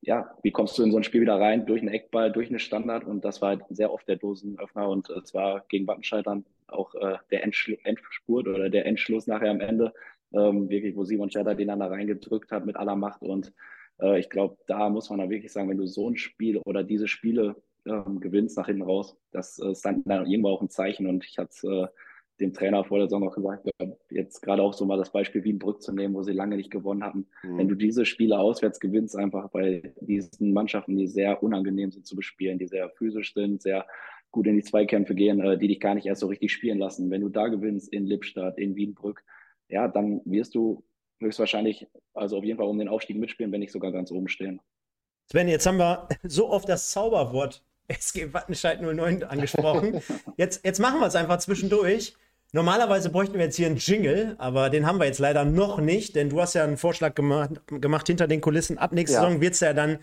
[0.03, 1.65] ja, wie kommst du in so ein Spiel wieder rein?
[1.65, 3.05] Durch einen Eckball, durch eine Standard.
[3.05, 4.87] Und das war halt sehr oft der Dosenöffner.
[4.91, 9.51] Und es war gegen Wattenscheid dann auch äh, der Endschl Endspurt oder der Endschluss nachher
[9.51, 9.93] am Ende,
[10.33, 13.23] ähm, wirklich, wo Simon Schetter den dann da reingedrückt hat mit aller Macht.
[13.23, 13.53] Und
[14.01, 16.83] äh, ich glaube, da muss man dann wirklich sagen, wenn du so ein Spiel oder
[16.83, 21.07] diese Spiele ähm, gewinnst nach hinten raus, das ist dann, dann irgendwo auch ein Zeichen.
[21.07, 21.87] Und ich hatte äh,
[22.41, 23.69] dem Trainer vor der Saison auch gesagt,
[24.11, 27.05] jetzt gerade auch so mal das Beispiel Wienbrück zu nehmen, wo sie lange nicht gewonnen
[27.05, 27.27] hatten.
[27.43, 27.59] Mhm.
[27.59, 32.17] Wenn du diese Spiele auswärts gewinnst, einfach bei diesen Mannschaften, die sehr unangenehm sind zu
[32.17, 33.87] bespielen, die sehr physisch sind, sehr
[34.39, 37.11] gut in die Zweikämpfe gehen, äh, die dich gar nicht erst so richtig spielen lassen.
[37.11, 39.25] Wenn du da gewinnst in Lippstadt, in Wienbrück,
[39.69, 40.85] ja, dann wirst du
[41.19, 44.61] höchstwahrscheinlich, also auf jeden Fall um den Aufstieg mitspielen, wenn nicht sogar ganz oben stehen.
[45.29, 50.01] Sven, jetzt haben wir so oft das Zauberwort SG Wattenscheid 09 angesprochen.
[50.37, 52.15] Jetzt, jetzt machen wir es einfach zwischendurch.
[52.53, 56.17] Normalerweise bräuchten wir jetzt hier einen Jingle, aber den haben wir jetzt leider noch nicht,
[56.17, 58.79] denn du hast ja einen Vorschlag gemacht, gemacht hinter den Kulissen.
[58.79, 59.25] Ab nächster ja.
[59.25, 59.99] Saison wird es ja dann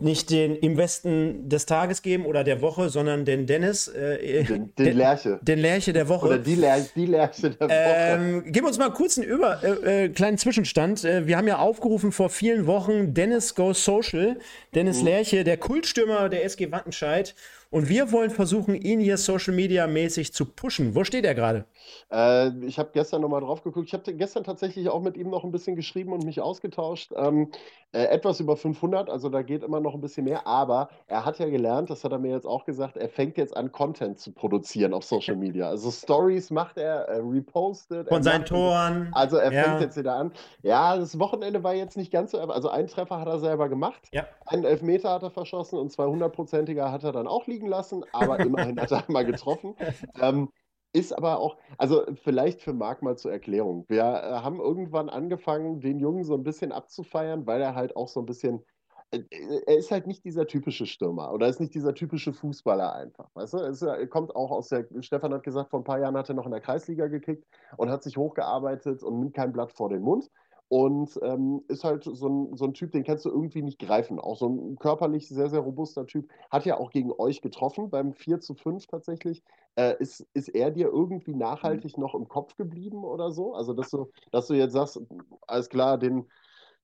[0.00, 3.88] nicht den im Westen des Tages geben oder der Woche, sondern den Dennis.
[3.88, 5.38] Äh, den, den Lerche.
[5.42, 6.26] Den Lerche der Woche.
[6.26, 7.74] Oder die, Ler die Lerche der Woche.
[7.74, 11.04] Ähm, gib uns mal kurz einen über, äh, äh, kleinen Zwischenstand.
[11.04, 14.38] Äh, wir haben ja aufgerufen vor vielen Wochen Dennis Goes Social.
[14.74, 15.06] Dennis mhm.
[15.06, 17.34] Lerche, der Kultstürmer der SG Wattenscheid.
[17.74, 20.94] Und wir wollen versuchen, ihn hier Social Media mäßig zu pushen.
[20.94, 21.64] Wo steht er gerade?
[22.08, 23.88] Äh, ich habe gestern nochmal drauf geguckt.
[23.88, 27.10] Ich habe gestern tatsächlich auch mit ihm noch ein bisschen geschrieben und mich ausgetauscht.
[27.16, 27.50] Ähm,
[27.90, 30.46] äh, etwas über 500, also da geht immer noch ein bisschen mehr.
[30.46, 33.56] Aber er hat ja gelernt, das hat er mir jetzt auch gesagt, er fängt jetzt
[33.56, 35.68] an, Content zu produzieren auf Social Media.
[35.68, 38.08] Also Stories macht er, er repostet.
[38.08, 39.10] Von seinen Toren.
[39.12, 39.62] Also er ja.
[39.62, 40.32] fängt jetzt wieder an.
[40.62, 44.08] Ja, das Wochenende war jetzt nicht ganz so, also einen Treffer hat er selber gemacht.
[44.12, 44.26] Ja.
[44.46, 48.04] Einen Elfmeter hat er verschossen und zwei hundertprozentiger hat er dann auch liegen liegen lassen,
[48.12, 49.74] aber immerhin hat er einmal getroffen.
[50.20, 50.48] Ähm,
[50.92, 53.84] ist aber auch, also vielleicht für Marc mal zur Erklärung.
[53.88, 58.06] Wir äh, haben irgendwann angefangen, den Jungen so ein bisschen abzufeiern, weil er halt auch
[58.06, 58.64] so ein bisschen,
[59.10, 59.22] äh,
[59.66, 63.28] er ist halt nicht dieser typische Stürmer oder ist nicht dieser typische Fußballer einfach.
[63.34, 66.16] Weißt du, ist, er kommt auch aus der, Stefan hat gesagt, vor ein paar Jahren
[66.16, 67.44] hat er noch in der Kreisliga gekickt
[67.76, 70.30] und hat sich hochgearbeitet und nimmt kein Blatt vor den Mund.
[70.68, 74.18] Und ähm, ist halt so ein, so ein Typ, den kannst du irgendwie nicht greifen.
[74.18, 76.28] Auch so ein körperlich sehr, sehr robuster Typ.
[76.50, 79.42] Hat ja auch gegen euch getroffen, beim 4 zu 5 tatsächlich.
[79.76, 81.38] Äh, ist, ist er dir irgendwie mhm.
[81.38, 83.54] nachhaltig noch im Kopf geblieben oder so?
[83.54, 85.00] Also, dass du, dass du jetzt sagst,
[85.46, 86.26] alles klar, den,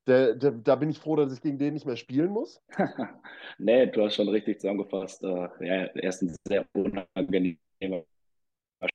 [0.07, 2.61] der, der, da bin ich froh, dass ich gegen den nicht mehr spielen muss.
[3.59, 5.23] nee, du hast schon richtig zusammengefasst.
[5.23, 8.05] Äh, ja, er ist ein sehr unangenehmer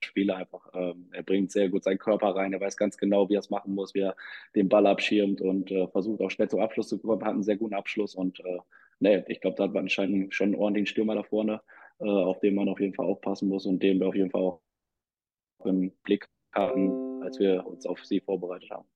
[0.02, 0.68] Spieler einfach.
[0.74, 3.50] Ähm, er bringt sehr gut seinen Körper rein, er weiß ganz genau, wie er es
[3.50, 4.16] machen muss, wie er
[4.56, 7.58] den Ball abschirmt und äh, versucht auch schnell zum Abschluss zu kommen, hat einen sehr
[7.58, 8.60] guten Abschluss und äh,
[9.00, 11.62] nee, ich glaube, da hat man anscheinend schon einen ordentlichen Stürmer da vorne,
[12.00, 14.42] äh, auf den man auf jeden Fall aufpassen muss und den wir auf jeden Fall
[14.42, 14.62] auch
[15.64, 18.88] im Blick hatten, als wir uns auf sie vorbereitet haben.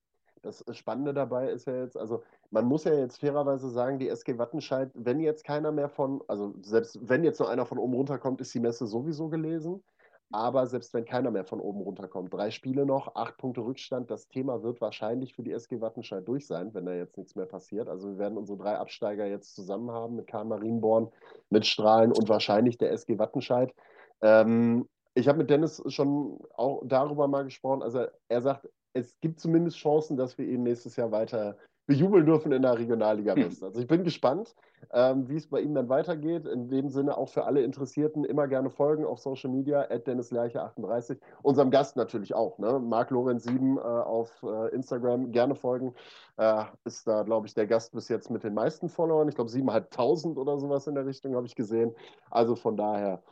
[0.41, 4.37] Das Spannende dabei ist ja jetzt, also man muss ja jetzt fairerweise sagen, die SG
[4.37, 8.39] Wattenscheid, wenn jetzt keiner mehr von, also selbst wenn jetzt nur einer von oben runterkommt,
[8.39, 9.83] ist die Messe sowieso gelesen.
[10.31, 14.27] Aber selbst wenn keiner mehr von oben runterkommt, drei Spiele noch, acht Punkte Rückstand, das
[14.27, 17.89] Thema wird wahrscheinlich für die SG Wattenscheid durch sein, wenn da jetzt nichts mehr passiert.
[17.89, 21.11] Also wir werden unsere drei Absteiger jetzt zusammen haben mit Karl Marienborn,
[21.49, 23.73] mit Strahlen und wahrscheinlich der SG Wattenscheid.
[24.21, 27.81] Ähm, ich habe mit Dennis schon auch darüber mal gesprochen.
[27.81, 31.57] Also er sagt, es gibt zumindest Chancen, dass wir ihn nächstes Jahr weiter
[31.89, 33.45] bejubeln dürfen in der Regionalliga hm.
[33.45, 33.63] West.
[33.63, 34.55] Also ich bin gespannt,
[34.93, 36.45] ähm, wie es bei ihm dann weitergeht.
[36.45, 40.29] In dem Sinne auch für alle Interessierten immer gerne folgen auf Social Media, at Dennis
[40.29, 41.17] Lerche 38.
[41.41, 42.79] Unserem Gast natürlich auch, ne?
[42.79, 45.95] Marc Lorenz 7 äh, auf äh, Instagram, gerne folgen.
[46.37, 49.27] Äh, ist da, glaube ich, der Gast bis jetzt mit den meisten Followern.
[49.27, 51.95] Ich glaube, 7.500 oder sowas in der Richtung habe ich gesehen.
[52.29, 53.23] Also von daher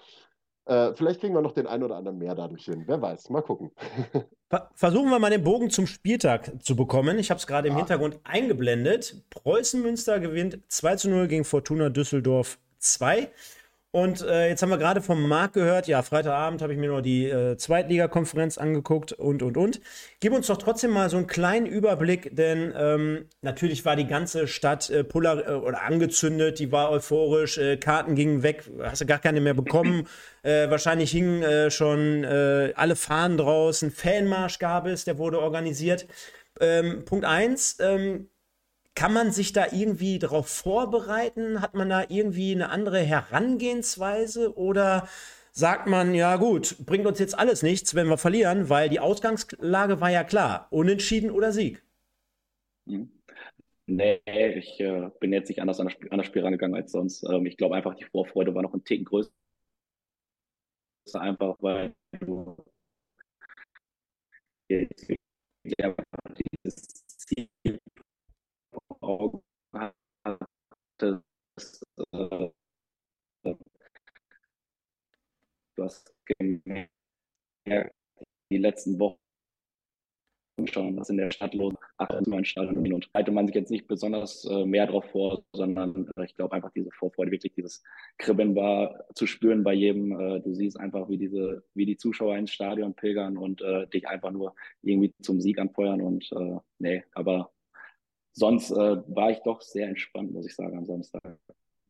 [0.66, 2.86] äh, vielleicht kriegen wir noch den einen oder anderen mehr dadurch hin.
[2.88, 3.72] Wer weiß, mal gucken.
[4.76, 7.20] Versuchen wir mal den Bogen zum Spieltag zu bekommen.
[7.20, 7.80] Ich habe es gerade im ja.
[7.80, 9.24] Hintergrund eingeblendet.
[9.30, 13.30] Preußen Münster gewinnt 2 zu 0 gegen Fortuna Düsseldorf 2.
[13.92, 17.02] Und äh, jetzt haben wir gerade vom Marc gehört, ja, Freitagabend habe ich mir noch
[17.02, 19.80] die äh, Zweitligakonferenz angeguckt und, und, und.
[20.20, 24.48] Gib uns doch trotzdem mal so einen kleinen Überblick, denn ähm, natürlich war die ganze
[24.48, 29.06] Stadt äh, polar äh, oder angezündet, die war euphorisch, äh, Karten gingen weg, hast du
[29.06, 30.08] gar keine mehr bekommen.
[30.44, 36.08] Äh, wahrscheinlich hingen schon alle Fahnen draußen, Fanmarsch gab es, der wurde organisiert.
[36.62, 38.30] Ähm, Punkt 1, ähm,
[38.98, 41.62] kann man sich da irgendwie darauf vorbereiten?
[41.62, 44.58] Hat man da irgendwie eine andere Herangehensweise?
[44.58, 45.08] Oder
[45.52, 50.02] sagt man, ja gut, bringt uns jetzt alles nichts, wenn wir verlieren, weil die Ausgangslage
[50.02, 51.84] war ja klar, unentschieden oder Sieg?
[52.88, 53.12] Hm.
[53.86, 56.92] Nee, ich äh, bin jetzt nicht anders an das, Spiel, an das Spiel rangegangen als
[56.92, 57.24] sonst.
[57.24, 59.30] Ähm, ich glaube einfach, die Vorfreude war noch ein Ticken größer.
[61.14, 62.58] Einfach, weil du
[64.68, 65.08] jetzt
[66.64, 67.48] dieses Ziel
[69.08, 69.42] Augen
[69.74, 71.24] hatte,
[72.14, 72.50] äh,
[75.76, 76.92] du hast gemerkt,
[78.50, 79.18] die letzten Wochen
[80.66, 83.88] schon, was in der Stadt los ist, mein Stadion und halte man sich jetzt nicht
[83.88, 87.84] besonders äh, mehr darauf vor, sondern äh, ich glaube einfach diese Vorfreude, wirklich dieses
[88.18, 90.20] Kribbeln war zu spüren bei jedem.
[90.20, 94.08] Äh, du siehst einfach, wie diese, wie die Zuschauer ins Stadion pilgern und äh, dich
[94.08, 97.52] einfach nur irgendwie zum Sieg anfeuern und äh, nee, aber
[98.38, 101.22] sonst äh, war ich doch sehr entspannt, muss ich sagen, am Samstag.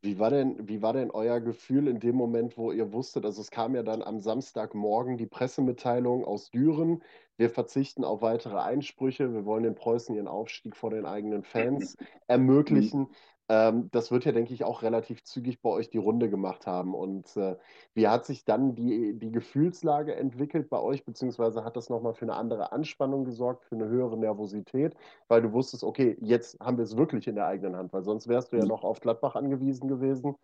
[0.00, 3.40] Wie war, denn, wie war denn euer Gefühl in dem Moment, wo ihr wusstet, also
[3.40, 7.02] es kam ja dann am Samstagmorgen die Pressemitteilung aus Düren,
[7.36, 11.96] wir verzichten auf weitere Einsprüche, wir wollen den Preußen ihren Aufstieg vor den eigenen Fans
[12.28, 13.08] ermöglichen.
[13.50, 16.94] Ähm, das wird ja, denke ich, auch relativ zügig bei euch die Runde gemacht haben.
[16.94, 17.56] Und äh,
[17.94, 22.26] wie hat sich dann die, die Gefühlslage entwickelt bei euch, beziehungsweise hat das nochmal für
[22.26, 24.94] eine andere Anspannung gesorgt, für eine höhere Nervosität,
[25.28, 28.28] weil du wusstest, okay, jetzt haben wir es wirklich in der eigenen Hand, weil sonst
[28.28, 28.68] wärst du ja mhm.
[28.68, 30.36] noch auf Gladbach angewiesen gewesen.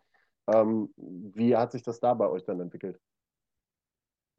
[0.47, 2.99] Ähm, wie hat sich das da bei euch dann entwickelt?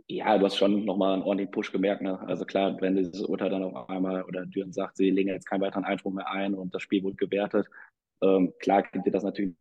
[0.07, 2.03] Ja, du hast schon nochmal einen ordentlichen Push gemerkt.
[2.03, 2.19] Ne?
[2.27, 5.61] Also klar, wenn dieses Urteil dann auf einmal oder Düren sagt, sie legen jetzt keinen
[5.61, 7.67] weiteren Einspruch mehr ein und das Spiel wird gewertet,
[8.21, 9.55] ähm, klar gibt dir das natürlich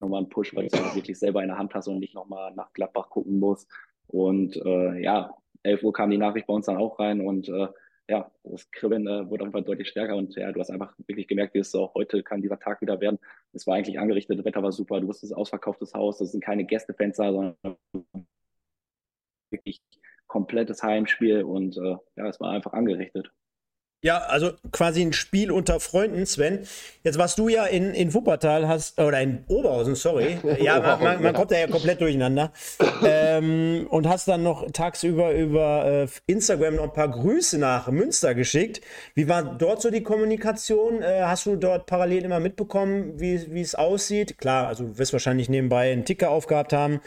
[0.00, 2.52] nochmal einen Push, weil du es wirklich selber in der Hand hast und nicht nochmal
[2.54, 3.70] nach Gladbach gucken musst.
[4.06, 7.68] Und äh, ja, 11 Uhr kam die Nachricht bei uns dann auch rein und äh,
[8.08, 10.94] ja, das Kribbeln äh, wurde auf jeden Fall deutlich stärker und ja, du hast einfach
[11.06, 13.18] wirklich gemerkt, wie es so, heute kann dieser Tag wieder werden.
[13.52, 16.64] Es war eigentlich angerichtet, das Wetter war super, du wusstest, ausverkauftes Haus, das sind keine
[16.66, 17.56] Gästefenster, sondern
[19.50, 19.80] wirklich
[20.26, 23.32] komplettes Heimspiel und äh, ja, es war einfach angerichtet.
[24.04, 26.66] Ja, also quasi ein Spiel unter Freunden, Sven.
[27.04, 30.36] Jetzt warst du ja in, in Wuppertal, hast, oder in Oberhausen, sorry.
[30.60, 32.52] Ja, man, man, man kommt da ja komplett durcheinander.
[33.02, 38.34] ähm, und hast dann noch tagsüber über äh, Instagram noch ein paar Grüße nach Münster
[38.34, 38.82] geschickt.
[39.14, 41.00] Wie war dort so die Kommunikation?
[41.00, 44.36] Äh, hast du dort parallel immer mitbekommen, wie es aussieht?
[44.36, 47.00] Klar, also du wirst wahrscheinlich nebenbei einen Ticker aufgehabt haben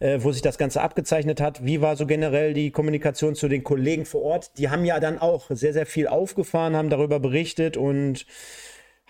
[0.00, 1.64] äh, wo sich das Ganze abgezeichnet hat.
[1.64, 4.58] Wie war so generell die Kommunikation zu den Kollegen vor Ort?
[4.58, 8.26] Die haben ja dann auch sehr, sehr viel aufgefahren, haben darüber berichtet und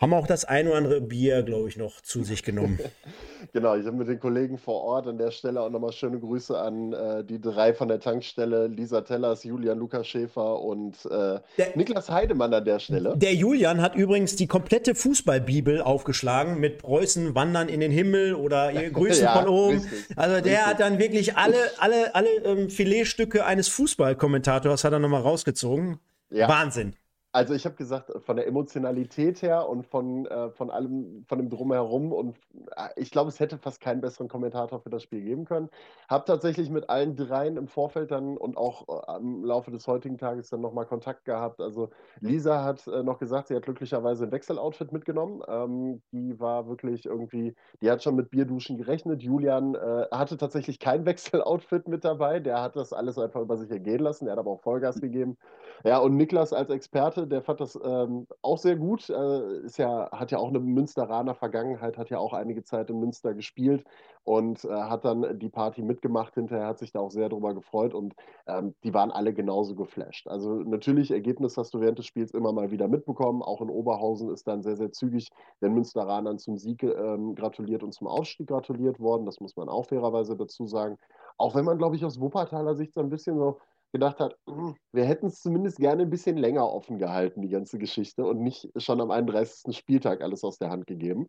[0.00, 2.78] haben auch das ein oder andere Bier, glaube ich, noch zu sich genommen.
[3.52, 6.58] genau, ich habe mit den Kollegen vor Ort an der Stelle auch nochmal schöne Grüße
[6.58, 11.76] an äh, die drei von der Tankstelle, Lisa Tellers, Julian Lukas Schäfer und äh, der,
[11.76, 13.14] Niklas Heidemann an der Stelle.
[13.16, 18.72] Der Julian hat übrigens die komplette Fußballbibel aufgeschlagen mit Preußen wandern in den Himmel oder
[18.90, 19.78] Grüßen ja, von oben.
[19.80, 20.66] Richtig, also der richtig.
[20.66, 25.98] hat dann wirklich alle, alle, alle ähm, Filetstücke eines Fußballkommentators hat er nochmal rausgezogen.
[26.30, 26.48] Ja.
[26.48, 26.94] Wahnsinn.
[27.32, 31.48] Also ich habe gesagt, von der Emotionalität her und von, äh, von allem, von dem
[31.48, 32.36] Drumherum und
[32.76, 35.68] äh, ich glaube, es hätte fast keinen besseren Kommentator für das Spiel geben können.
[36.08, 40.18] Habe tatsächlich mit allen dreien im Vorfeld dann und auch äh, im Laufe des heutigen
[40.18, 41.60] Tages dann nochmal Kontakt gehabt.
[41.60, 45.40] Also Lisa hat äh, noch gesagt, sie hat glücklicherweise ein Wechseloutfit mitgenommen.
[45.46, 49.22] Ähm, die war wirklich irgendwie, die hat schon mit Bierduschen gerechnet.
[49.22, 52.40] Julian äh, hatte tatsächlich kein Wechseloutfit mit dabei.
[52.40, 54.24] Der hat das alles einfach über sich ergehen lassen.
[54.24, 55.36] Der hat aber auch Vollgas gegeben.
[55.84, 59.08] Ja, und Niklas als Experte hatte, der fand das ähm, auch sehr gut.
[59.08, 62.98] Äh, ist ja, hat ja auch eine Münsteraner Vergangenheit, hat ja auch einige Zeit in
[62.98, 63.84] Münster gespielt
[64.24, 66.34] und äh, hat dann die Party mitgemacht.
[66.34, 68.14] Hinterher hat sich da auch sehr drüber gefreut und
[68.46, 70.26] ähm, die waren alle genauso geflasht.
[70.28, 73.42] Also natürlich, Ergebnis hast du während des Spiels immer mal wieder mitbekommen.
[73.42, 75.30] Auch in Oberhausen ist dann sehr, sehr zügig
[75.60, 79.26] den Münsteranern zum Sieg ähm, gratuliert und zum Aufstieg gratuliert worden.
[79.26, 80.98] Das muss man auch fairerweise dazu sagen.
[81.38, 83.58] Auch wenn man, glaube ich, aus Wuppertaler Sicht so ein bisschen so
[83.92, 87.78] gedacht hat, hm, wir hätten es zumindest gerne ein bisschen länger offen gehalten, die ganze
[87.78, 89.76] Geschichte, und nicht schon am 31.
[89.76, 91.28] Spieltag alles aus der Hand gegeben.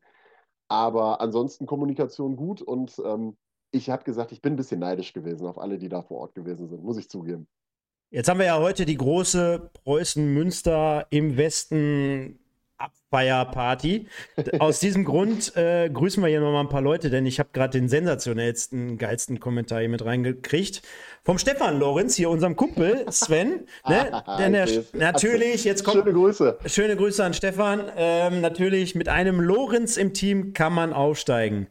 [0.68, 3.38] Aber ansonsten Kommunikation gut und ähm,
[3.72, 6.36] ich habe gesagt, ich bin ein bisschen neidisch gewesen auf alle, die da vor Ort
[6.36, 7.48] gewesen sind, muss ich zugeben.
[8.10, 12.41] Jetzt haben wir ja heute die große Preußen-Münster im Westen
[12.82, 14.08] Abfeierparty.
[14.60, 17.78] Aus diesem Grund äh, grüßen wir hier nochmal ein paar Leute, denn ich habe gerade
[17.78, 20.82] den sensationellsten, geilsten Kommentar hier mit reingekriegt.
[21.24, 23.68] Vom Stefan Lorenz, hier unserem Kumpel Sven.
[23.88, 24.24] ne?
[24.40, 25.98] Denn er, natürlich, jetzt kommt.
[25.98, 26.58] Schöne Grüße.
[26.66, 27.92] Schöne Grüße an Stefan.
[27.96, 31.68] Ähm, natürlich, mit einem Lorenz im Team kann man aufsteigen.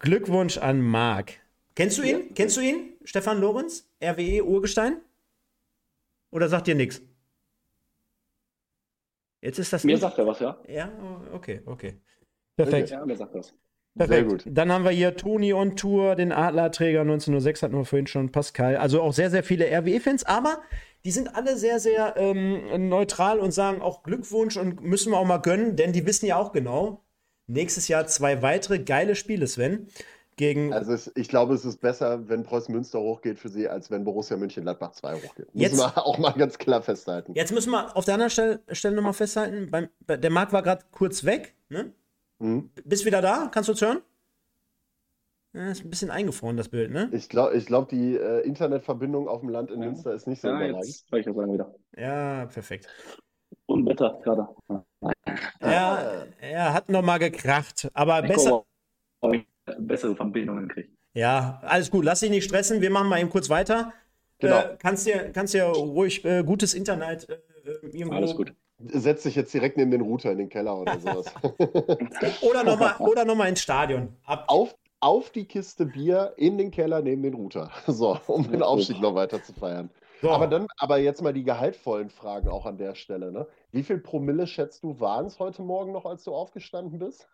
[0.00, 1.32] Glückwunsch an Marc.
[1.74, 2.18] Kennst du ihn?
[2.18, 2.24] Ja.
[2.34, 2.90] Kennst du ihn?
[3.04, 3.88] Stefan Lorenz?
[4.02, 4.98] RWE Urgestein?
[6.30, 7.00] Oder sagt dir nichts?
[9.40, 9.84] Jetzt ist das.
[9.84, 10.00] Mir nicht...
[10.00, 10.58] sagt er was, ja?
[10.66, 10.90] Ja,
[11.32, 12.00] okay, okay.
[12.56, 12.90] Perfekt.
[12.90, 13.54] Ja, mir sagt das.
[13.96, 14.18] Perfekt.
[14.18, 14.44] Sehr gut.
[14.46, 18.76] Dann haben wir hier Toni on Tour, den Adlerträger 1906 hatten wir vorhin schon, Pascal.
[18.76, 20.62] Also auch sehr, sehr viele RWE-Fans, aber
[21.04, 25.26] die sind alle sehr, sehr ähm, neutral und sagen auch Glückwunsch und müssen wir auch
[25.26, 27.04] mal gönnen, denn die wissen ja auch genau,
[27.46, 29.88] nächstes Jahr zwei weitere geile Spiele, Sven
[30.38, 30.72] gegen.
[30.72, 34.04] Also es, ich glaube, es ist besser, wenn Preußen Münster hochgeht für sie, als wenn
[34.04, 35.48] Borussia München-Gladbach 2 hochgeht.
[35.52, 37.34] Jetzt, müssen wir auch mal ganz klar festhalten.
[37.34, 39.70] Jetzt müssen wir auf der anderen Stelle, Stelle nochmal festhalten.
[39.70, 41.54] Beim, der Marc war gerade kurz weg.
[41.68, 41.92] Ne?
[42.38, 42.70] Mhm.
[42.84, 43.50] Bist wieder da?
[43.52, 44.00] Kannst du uns hören?
[45.52, 47.08] Ja, ist ein bisschen eingefroren, das Bild, ne?
[47.12, 49.86] Ich glaube, ich glaub, die äh, Internetverbindung auf dem Land in ja.
[49.86, 51.74] Münster ist nicht so ja, jetzt ich sagen wieder.
[51.96, 52.86] Ja, perfekt.
[53.66, 54.48] Und Wetter gerade.
[55.60, 58.64] Ja, er hat nochmal gekracht, aber ich besser
[59.78, 60.90] bessere Verbindungen kriegt.
[61.14, 62.04] Ja, alles gut.
[62.04, 62.80] Lass dich nicht stressen.
[62.80, 63.92] Wir machen mal eben kurz weiter.
[64.38, 64.58] Genau.
[64.58, 68.16] Äh, kannst dir kannst dir ruhig äh, gutes Internet äh, irgendwo.
[68.16, 68.54] Alles gut.
[68.80, 71.26] Setz dich jetzt direkt neben den Router in den Keller oder sowas.
[72.42, 72.94] oder nochmal
[73.26, 74.16] noch ins Stadion.
[74.24, 74.44] Ab.
[74.46, 77.70] Auf, auf die Kiste Bier in den Keller neben den Router.
[77.88, 79.90] So, um den Aufstieg noch weiter zu feiern.
[80.22, 80.30] So.
[80.30, 83.30] Aber dann, aber jetzt mal die gehaltvollen Fragen auch an der Stelle.
[83.32, 83.46] Ne?
[83.70, 87.28] Wie viel Promille schätzt du, waren es heute Morgen noch, als du aufgestanden bist?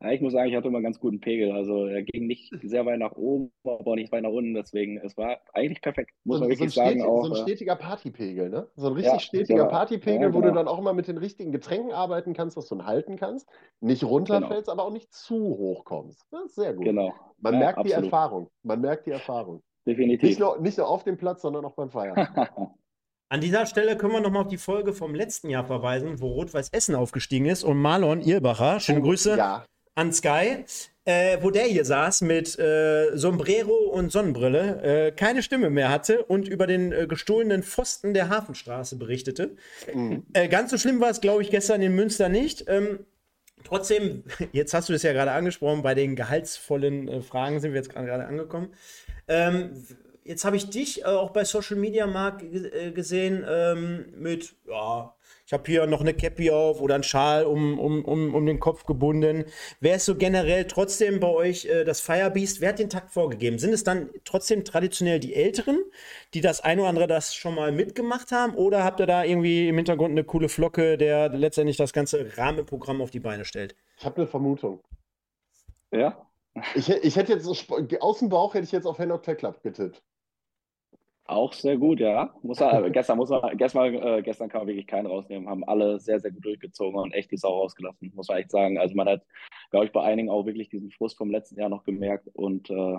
[0.00, 1.52] Ja, ich muss sagen, ich hatte immer einen ganz guten Pegel.
[1.52, 4.54] Also er ging nicht sehr weit nach oben, aber auch nicht weit nach unten.
[4.54, 6.10] Deswegen, es war eigentlich perfekt.
[6.24, 6.90] Muss so, man wirklich so sagen.
[6.90, 8.68] Stetig, auch, so ein äh, stetiger Partypegel, ne?
[8.76, 10.34] So ein richtig ja, stetiger ja, Partypegel, ja, genau.
[10.34, 10.58] wo du genau.
[10.58, 13.48] dann auch mal mit den richtigen Getränken arbeiten kannst, was du halten kannst.
[13.80, 14.72] Nicht runterfällst, genau.
[14.72, 16.26] aber auch nicht zu hoch kommst.
[16.30, 16.84] Das ist sehr gut.
[16.84, 17.14] Genau.
[17.38, 17.98] Man merkt absolut.
[17.98, 18.50] die Erfahrung.
[18.62, 19.62] Man merkt die Erfahrung.
[19.86, 20.28] Definitiv.
[20.28, 22.16] Nicht nur, nicht nur auf dem Platz, sondern auch beim Feiern.
[23.28, 26.68] An dieser Stelle können wir nochmal auf die Folge vom letzten Jahr verweisen, wo Rot-Weiß
[26.70, 29.64] Essen aufgestiegen ist und Marlon Irbacher, schöne oh, Grüße, ja
[29.96, 30.64] an Sky,
[31.04, 36.24] äh, wo der hier saß mit äh, Sombrero und Sonnenbrille, äh, keine Stimme mehr hatte
[36.24, 39.56] und über den äh, gestohlenen Pfosten der Hafenstraße berichtete.
[39.92, 40.24] Mhm.
[40.32, 42.64] Äh, ganz so schlimm war es, glaube ich, gestern in Münster nicht.
[42.68, 43.06] Ähm,
[43.64, 47.80] trotzdem, jetzt hast du es ja gerade angesprochen, bei den gehaltsvollen äh, Fragen sind wir
[47.80, 48.74] jetzt gerade angekommen.
[49.28, 49.84] Ähm,
[50.26, 52.44] jetzt habe ich dich auch bei Social Media Mark
[52.94, 55.14] gesehen ähm, mit, ja,
[55.46, 58.58] ich habe hier noch eine Cappy auf oder einen Schal um, um, um, um den
[58.58, 59.44] Kopf gebunden.
[59.78, 62.60] Wer ist so generell trotzdem bei euch äh, das Firebeast?
[62.60, 63.60] Wer hat den Takt vorgegeben?
[63.60, 65.78] Sind es dann trotzdem traditionell die Älteren,
[66.34, 68.56] die das ein oder andere das schon mal mitgemacht haben?
[68.56, 73.00] Oder habt ihr da irgendwie im Hintergrund eine coole Flocke, der letztendlich das ganze Rahmenprogramm
[73.00, 73.76] auf die Beine stellt?
[73.98, 74.80] Ich habe eine Vermutung.
[75.92, 76.26] Ja?
[76.74, 77.46] Ich, ich hätte jetzt
[78.00, 80.02] aus dem Bauch hätte ich jetzt auf Henok Club getippt.
[81.28, 82.32] Auch sehr gut, ja.
[82.42, 85.48] Muss er, gestern, muss er, gestern, äh, gestern kann man wirklich keinen rausnehmen.
[85.48, 88.78] Haben alle sehr, sehr gut durchgezogen und echt die Sau rausgelassen, muss man echt sagen.
[88.78, 89.22] Also man hat,
[89.70, 92.98] glaube ich, bei einigen auch wirklich diesen Frust vom letzten Jahr noch gemerkt und äh,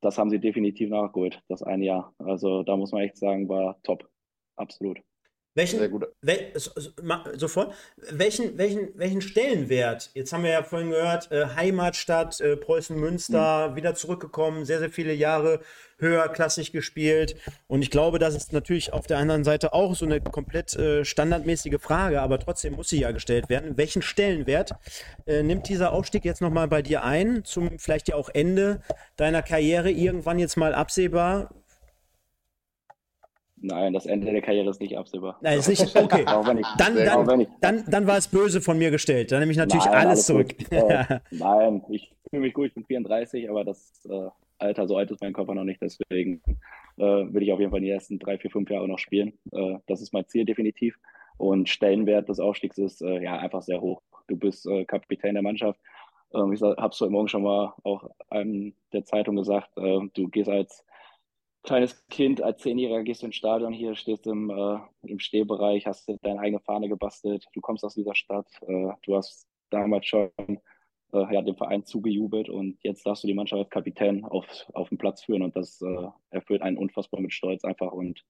[0.00, 2.14] das haben sie definitiv nachgeholt, das eine Jahr.
[2.18, 4.08] Also da muss man echt sagen, war top.
[4.56, 5.00] Absolut.
[5.54, 5.80] Welchen,
[6.22, 6.52] wel,
[7.34, 7.74] sofort,
[8.10, 13.76] welchen, welchen, welchen Stellenwert, jetzt haben wir ja vorhin gehört, äh, Heimatstadt, äh, Preußen-Münster, mhm.
[13.76, 15.60] wieder zurückgekommen, sehr, sehr viele Jahre
[15.98, 17.34] höherklassig gespielt.
[17.66, 21.04] Und ich glaube, das ist natürlich auf der anderen Seite auch so eine komplett äh,
[21.04, 23.76] standardmäßige Frage, aber trotzdem muss sie ja gestellt werden.
[23.76, 24.72] Welchen Stellenwert
[25.26, 28.82] äh, nimmt dieser Aufstieg jetzt nochmal bei dir ein, zum vielleicht ja auch Ende
[29.16, 31.50] deiner Karriere irgendwann jetzt mal absehbar?
[33.62, 35.38] Nein, das Ende der Karriere ist nicht absehbar.
[35.42, 35.94] Nein, ist nicht.
[35.94, 36.20] Okay.
[36.58, 39.32] ich, dann, dann, dann, dann, war es böse von mir gestellt.
[39.32, 40.72] Dann nehme ich natürlich Nein, alles, alles zurück.
[40.72, 45.10] Äh, Nein, ich fühle mich gut, ich bin 34, aber das äh, Alter, so alt
[45.10, 45.80] ist mein Körper noch nicht.
[45.82, 46.40] Deswegen
[46.96, 49.32] äh, will ich auf jeden Fall die ersten drei, vier, fünf Jahre noch spielen.
[49.52, 50.98] Äh, das ist mein Ziel definitiv.
[51.36, 54.02] Und Stellenwert des Aufstiegs ist äh, ja einfach sehr hoch.
[54.26, 55.80] Du bist äh, Kapitän der Mannschaft.
[56.34, 59.70] Ähm, ich habe es heute Morgen schon mal auch einem der Zeitung gesagt.
[59.76, 60.84] du gehst als
[61.62, 66.10] kleines Kind, als Zehnjähriger gehst du ins Stadion hier, stehst im, äh, im Stehbereich, hast
[66.22, 70.30] deine eigene Fahne gebastelt, du kommst aus dieser Stadt, äh, du hast damals schon
[71.12, 74.88] äh, ja, dem Verein zugejubelt und jetzt darfst du die Mannschaft als Kapitän auf, auf
[74.88, 78.24] den Platz führen und das äh, erfüllt einen unfassbar mit Stolz einfach und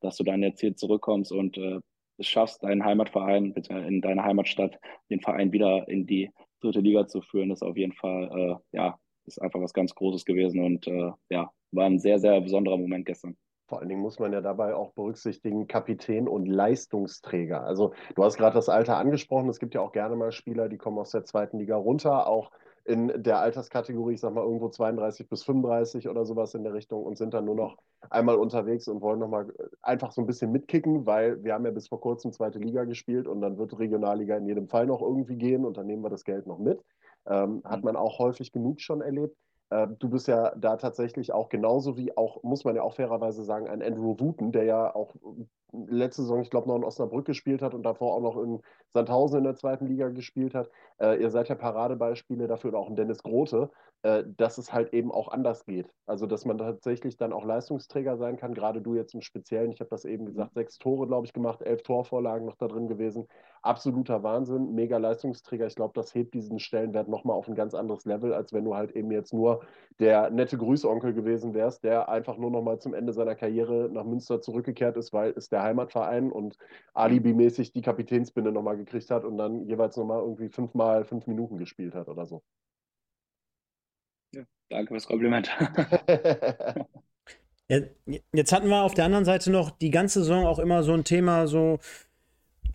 [0.00, 1.80] dass du dann jetzt hier zurückkommst und äh,
[2.18, 4.78] es schaffst, deinen Heimatverein in deiner Heimatstadt,
[5.08, 6.30] den Verein wieder in die
[6.60, 8.98] dritte Liga zu führen, ist auf jeden Fall, äh, ja,
[9.36, 13.06] ist einfach was ganz Großes gewesen und äh, ja, war ein sehr, sehr besonderer Moment
[13.06, 13.36] gestern.
[13.68, 17.62] Vor allen Dingen muss man ja dabei auch berücksichtigen, Kapitän und Leistungsträger.
[17.62, 19.48] Also du hast gerade das Alter angesprochen.
[19.48, 22.50] Es gibt ja auch gerne mal Spieler, die kommen aus der zweiten Liga runter, auch
[22.84, 27.04] in der Alterskategorie, ich sag mal irgendwo 32 bis 35 oder sowas in der Richtung
[27.04, 27.76] und sind dann nur noch
[28.08, 31.86] einmal unterwegs und wollen nochmal einfach so ein bisschen mitkicken, weil wir haben ja bis
[31.86, 35.64] vor kurzem zweite Liga gespielt und dann wird Regionalliga in jedem Fall noch irgendwie gehen
[35.64, 36.82] und dann nehmen wir das Geld noch mit.
[37.26, 37.84] Ähm, hat mhm.
[37.86, 39.36] man auch häufig genug schon erlebt.
[39.70, 43.44] Ähm, du bist ja da tatsächlich auch genauso wie auch, muss man ja auch fairerweise
[43.44, 45.14] sagen, ein Andrew Wooten, der ja auch
[45.72, 48.60] letzte Saison, ich glaube, noch in Osnabrück gespielt hat und davor auch noch in
[48.92, 50.68] Sandhausen in der zweiten Liga gespielt hat.
[50.98, 53.70] Äh, ihr seid ja Paradebeispiele dafür, oder auch ein Dennis Grote,
[54.02, 55.92] äh, dass es halt eben auch anders geht.
[56.06, 58.54] Also, dass man tatsächlich dann auch Leistungsträger sein kann.
[58.54, 61.60] Gerade du jetzt im Speziellen, ich habe das eben gesagt, sechs Tore, glaube ich, gemacht,
[61.60, 63.26] elf Torvorlagen noch da drin gewesen.
[63.62, 65.66] Absoluter Wahnsinn, mega Leistungsträger.
[65.66, 68.74] Ich glaube, das hebt diesen Stellenwert nochmal auf ein ganz anderes Level, als wenn du
[68.74, 69.60] halt eben jetzt nur
[69.98, 74.40] der nette Grüßonkel gewesen wärst, der einfach nur nochmal zum Ende seiner Karriere nach Münster
[74.40, 76.56] zurückgekehrt ist, weil es der Heimatverein und
[76.94, 81.94] alibimäßig die Kapitänsbinde nochmal gekriegt hat und dann jeweils nochmal irgendwie fünfmal fünf Minuten gespielt
[81.94, 82.42] hat oder so.
[84.70, 85.50] Danke fürs Kompliment.
[88.32, 91.04] Jetzt hatten wir auf der anderen Seite noch die ganze Saison auch immer so ein
[91.04, 91.78] Thema, so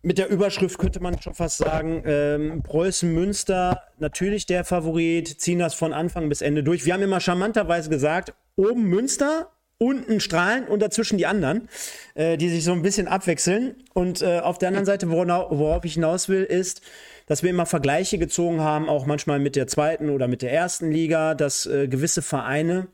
[0.01, 5.57] mit der Überschrift könnte man schon fast sagen, ähm, Preußen Münster, natürlich der Favorit, ziehen
[5.57, 6.85] das von Anfang bis Ende durch.
[6.85, 11.67] Wir haben immer charmanterweise gesagt, oben Münster, unten Strahlen und dazwischen die anderen,
[12.13, 13.75] äh, die sich so ein bisschen abwechseln.
[13.93, 16.81] Und äh, auf der anderen Seite, worauf ich hinaus will, ist,
[17.27, 20.91] dass wir immer Vergleiche gezogen haben, auch manchmal mit der zweiten oder mit der ersten
[20.91, 22.87] Liga, dass äh, gewisse Vereine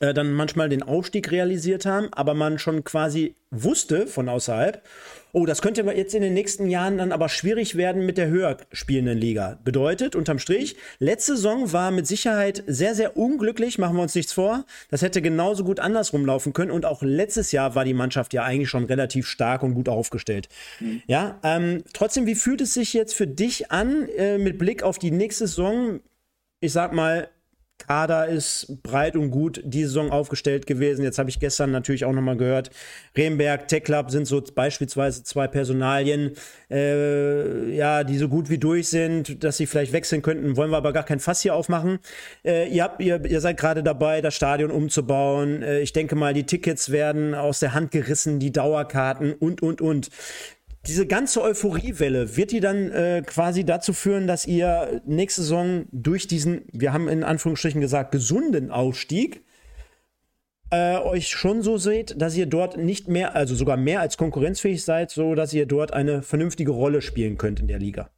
[0.00, 4.82] äh, dann manchmal den Aufstieg realisiert haben, aber man schon quasi wusste von außerhalb,
[5.32, 8.56] oh, das könnte jetzt in den nächsten Jahren dann aber schwierig werden mit der höher
[8.72, 9.58] spielenden Liga.
[9.64, 14.32] Bedeutet, unterm Strich, letzte Saison war mit Sicherheit sehr, sehr unglücklich, machen wir uns nichts
[14.32, 14.64] vor.
[14.90, 18.44] Das hätte genauso gut andersrum laufen können und auch letztes Jahr war die Mannschaft ja
[18.44, 20.48] eigentlich schon relativ stark und gut aufgestellt.
[20.80, 21.02] Mhm.
[21.06, 24.98] Ja, ähm, trotzdem, wie fühlt es sich jetzt für dich an, äh, mit Blick auf
[24.98, 26.00] die nächste Saison?
[26.60, 27.28] Ich sag mal,
[27.78, 31.04] Kader ist breit und gut die Saison aufgestellt gewesen.
[31.04, 32.70] Jetzt habe ich gestern natürlich auch nochmal gehört,
[33.16, 36.32] Remberg, Tech Club sind so beispielsweise zwei Personalien,
[36.70, 40.56] äh, ja, die so gut wie durch sind, dass sie vielleicht wechseln könnten.
[40.56, 41.98] Wollen wir aber gar kein Fass hier aufmachen.
[42.44, 45.62] Äh, ihr, habt, ihr, ihr seid gerade dabei, das Stadion umzubauen.
[45.62, 49.80] Äh, ich denke mal, die Tickets werden aus der Hand gerissen, die Dauerkarten und, und,
[49.80, 50.10] und
[50.86, 56.26] diese ganze Euphoriewelle, wird die dann äh, quasi dazu führen, dass ihr nächste Saison durch
[56.26, 59.44] diesen, wir haben in Anführungsstrichen gesagt, gesunden Aufstieg,
[60.70, 64.84] äh, euch schon so seht, dass ihr dort nicht mehr, also sogar mehr als konkurrenzfähig
[64.84, 68.10] seid, so dass ihr dort eine vernünftige Rolle spielen könnt in der Liga?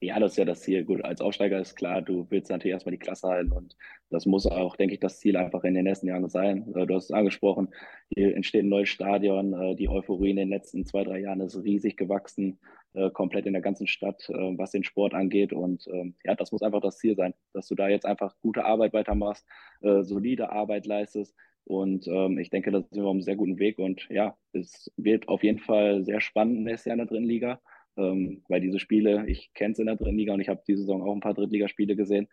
[0.00, 0.84] Ja, das ist ja das Ziel.
[0.84, 3.76] Gut, als Aufsteiger ist klar, du willst natürlich erstmal die Klasse halten und
[4.10, 6.72] das muss auch, denke ich, das Ziel einfach in den nächsten Jahren sein.
[6.76, 7.68] Äh, du hast es angesprochen,
[8.14, 11.56] hier entsteht ein neues Stadion, äh, die Euphorie in den letzten zwei, drei Jahren ist
[11.64, 12.60] riesig gewachsen,
[12.94, 16.62] äh, komplett in der ganzen Stadt, was den Sport angeht und ähm, ja, das muss
[16.62, 19.46] einfach das Ziel sein, dass du da jetzt einfach gute Arbeit weitermachst,
[19.80, 21.34] solide Arbeit leistest,
[21.64, 23.78] Und ähm, ich denke, da sind wir auf einem sehr guten Weg.
[23.78, 27.60] Und ja, es wird auf jeden Fall sehr spannend nächstes Jahr in der dritten Liga,
[27.98, 30.80] ähm, weil diese Spiele, ich kenne es in der dritten Liga und ich habe diese
[30.80, 32.28] Saison auch ein paar Drittligaspiele gesehen.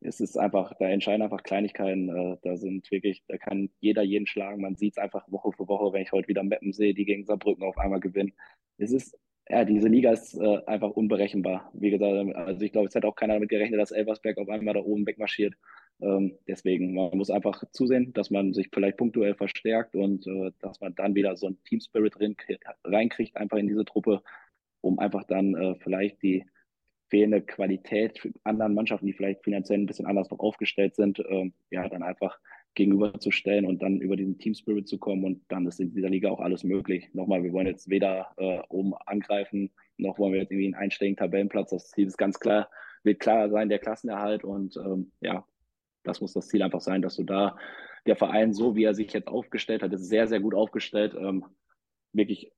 [0.00, 2.08] Es ist einfach, da entscheiden einfach Kleinigkeiten.
[2.08, 4.62] Äh, da sind wirklich, da kann jeder jeden schlagen.
[4.62, 7.24] Man sieht es einfach Woche für Woche, wenn ich heute wieder Meppen sehe, die gegen
[7.24, 8.34] Saarbrücken auf einmal gewinnen.
[8.76, 9.18] Es ist
[9.50, 11.70] ja, diese Liga ist äh, einfach unberechenbar.
[11.72, 14.74] Wie gesagt, also ich glaube, es hat auch keiner damit gerechnet, dass Elversberg auf einmal
[14.74, 15.54] da oben wegmarschiert.
[16.00, 20.80] Ähm, deswegen, man muss einfach zusehen, dass man sich vielleicht punktuell verstärkt und äh, dass
[20.80, 22.14] man dann wieder so einen Team Spirit
[22.84, 24.22] reinkriegt, einfach in diese Truppe,
[24.80, 26.44] um einfach dann äh, vielleicht die
[27.08, 31.88] fehlende Qualität anderen Mannschaften, die vielleicht finanziell ein bisschen anders noch aufgestellt sind, ähm, ja,
[31.88, 32.38] dann einfach
[32.74, 36.30] gegenüberzustellen und dann über diesen Team Spirit zu kommen und dann ist in dieser Liga
[36.30, 37.08] auch alles möglich.
[37.14, 41.16] Nochmal, wir wollen jetzt weder äh, oben angreifen, noch wollen wir jetzt irgendwie einen einstelligen
[41.16, 41.70] Tabellenplatz.
[41.70, 42.70] Das Ziel ist ganz klar,
[43.02, 45.44] wird klar sein, der Klassenerhalt und ähm, ja,
[46.04, 47.56] das muss das Ziel einfach sein, dass du da
[48.06, 51.44] der Verein, so wie er sich jetzt aufgestellt hat, ist sehr, sehr gut aufgestellt, ähm,
[52.12, 52.52] wirklich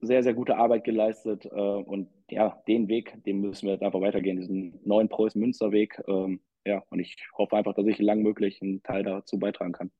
[0.00, 4.00] sehr, sehr gute Arbeit geleistet äh, und ja, den Weg, den müssen wir jetzt einfach
[4.00, 6.02] weitergehen, diesen neuen Preußen-Münster-Weg.
[6.08, 9.90] Ähm, ja, und ich hoffe einfach, dass ich lang möglich einen Teil dazu beitragen kann.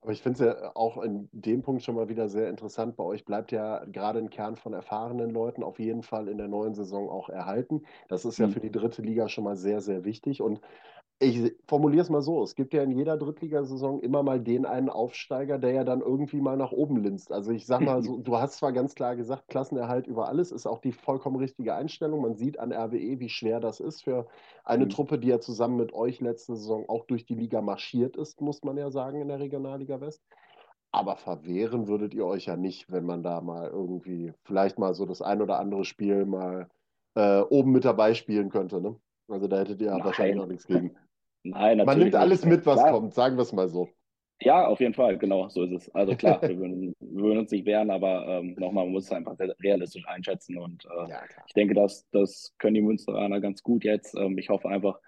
[0.00, 2.96] Aber ich finde es ja auch in dem Punkt schon mal wieder sehr interessant.
[2.96, 6.48] Bei euch bleibt ja gerade ein Kern von erfahrenen Leuten auf jeden Fall in der
[6.48, 7.82] neuen Saison auch erhalten.
[8.08, 8.52] Das ist ja mhm.
[8.52, 10.40] für die dritte Liga schon mal sehr, sehr wichtig.
[10.40, 10.60] Und
[11.20, 14.88] ich formuliere es mal so: Es gibt ja in jeder Drittligasaison immer mal den einen
[14.88, 17.32] Aufsteiger, der ja dann irgendwie mal nach oben linst.
[17.32, 20.66] Also ich sag mal so, du hast zwar ganz klar gesagt, Klassenerhalt über alles ist
[20.66, 22.22] auch die vollkommen richtige Einstellung.
[22.22, 24.28] Man sieht an RWE, wie schwer das ist für
[24.64, 24.90] eine mhm.
[24.90, 28.62] Truppe, die ja zusammen mit euch letzte Saison auch durch die Liga marschiert ist, muss
[28.62, 30.22] man ja sagen, in der Regionalliga West.
[30.92, 35.04] Aber verwehren würdet ihr euch ja nicht, wenn man da mal irgendwie vielleicht mal so
[35.04, 36.68] das ein oder andere Spiel mal
[37.14, 38.80] äh, oben mit dabei spielen könnte.
[38.80, 38.96] Ne?
[39.28, 40.04] Also da hättet ihr Nein.
[40.04, 40.96] wahrscheinlich auch nichts gegen.
[41.50, 41.86] Nein, natürlich.
[41.86, 42.92] Man nimmt alles mit, was klar.
[42.92, 43.88] kommt, sagen wir es mal so.
[44.40, 45.94] Ja, auf jeden Fall, genau, so ist es.
[45.94, 49.12] Also klar, wir würden, wir würden uns nicht wehren, aber ähm, nochmal, man muss es
[49.12, 50.58] einfach realistisch einschätzen.
[50.58, 54.14] Und äh, ja, ich denke, das, das können die Münsteraner ganz gut jetzt.
[54.14, 55.00] Ähm, ich hoffe einfach,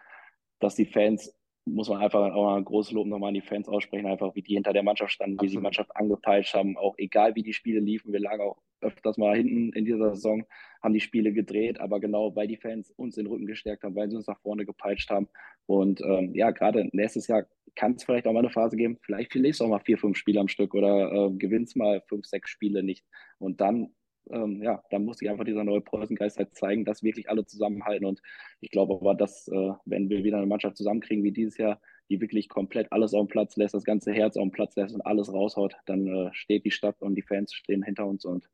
[0.59, 1.35] dass die Fans,
[1.75, 4.43] muss man einfach auch mal ein großes Lob nochmal an die Fans aussprechen, einfach wie
[4.43, 5.47] die hinter der Mannschaft standen, Absolut.
[5.47, 8.13] wie sie die Mannschaft angepeitscht haben, auch egal wie die Spiele liefen.
[8.13, 10.45] Wir lagen auch öfters mal hinten in dieser Saison,
[10.83, 14.11] haben die Spiele gedreht, aber genau, weil die Fans uns den Rücken gestärkt haben, weil
[14.11, 15.29] sie uns nach vorne gepeitscht haben.
[15.67, 17.47] Und ähm, ja, gerade nächstes Jahr
[17.77, 20.17] kann es vielleicht auch mal eine Phase geben, vielleicht verlierst du auch mal vier, fünf
[20.17, 23.05] Spiele am Stück oder äh, gewinnst mal fünf, sechs Spiele nicht.
[23.39, 23.95] Und dann,
[24.31, 28.07] ähm, ja, dann muss sich einfach dieser neue Preußengeist halt zeigen, dass wirklich alle zusammenhalten.
[28.07, 28.21] Und
[28.61, 32.21] ich glaube aber, dass, äh, wenn wir wieder eine Mannschaft zusammenkriegen wie dieses Jahr, die
[32.21, 35.03] wirklich komplett alles auf den Platz lässt, das ganze Herz auf den Platz lässt und
[35.03, 38.49] alles raushaut, dann äh, steht die Stadt und die Fans stehen hinter uns und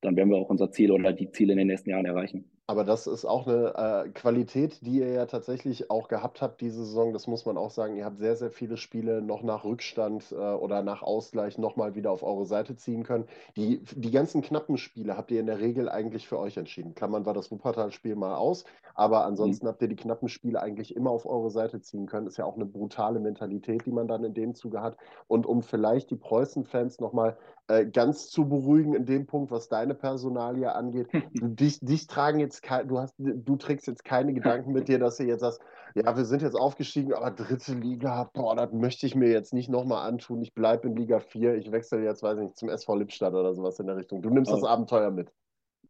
[0.00, 2.50] dann werden wir auch unser Ziel oder die Ziele in den nächsten Jahren erreichen.
[2.68, 6.84] Aber das ist auch eine äh, Qualität, die ihr ja tatsächlich auch gehabt habt diese
[6.84, 7.12] Saison.
[7.12, 7.96] Das muss man auch sagen.
[7.96, 12.12] Ihr habt sehr, sehr viele Spiele noch nach Rückstand äh, oder nach Ausgleich nochmal wieder
[12.12, 13.26] auf eure Seite ziehen können.
[13.56, 16.94] Die, die ganzen knappen Spiele habt ihr in der Regel eigentlich für euch entschieden.
[16.94, 18.64] Klammern war das Wuppertal-Spiel mal aus.
[18.94, 19.70] Aber ansonsten mhm.
[19.70, 22.28] habt ihr die knappen Spiele eigentlich immer auf eure Seite ziehen können.
[22.28, 24.96] Ist ja auch eine brutale Mentalität, die man dann in dem Zuge hat.
[25.26, 27.36] Und um vielleicht die Preußen-Fans nochmal
[27.68, 32.51] äh, ganz zu beruhigen in dem Punkt, was deine Personalie angeht, dich, dich tragen jetzt
[32.60, 35.60] kein, du hast, du trägst jetzt keine Gedanken mit dir, dass du jetzt sagst,
[35.94, 39.70] ja, wir sind jetzt aufgestiegen, aber dritte Liga, boah, das möchte ich mir jetzt nicht
[39.70, 40.42] nochmal antun.
[40.42, 43.54] Ich bleibe in Liga 4, ich wechsle jetzt, weiß ich nicht, zum SV Lippstadt oder
[43.54, 44.20] sowas in der Richtung.
[44.20, 44.56] Du nimmst oh.
[44.56, 45.32] das Abenteuer mit.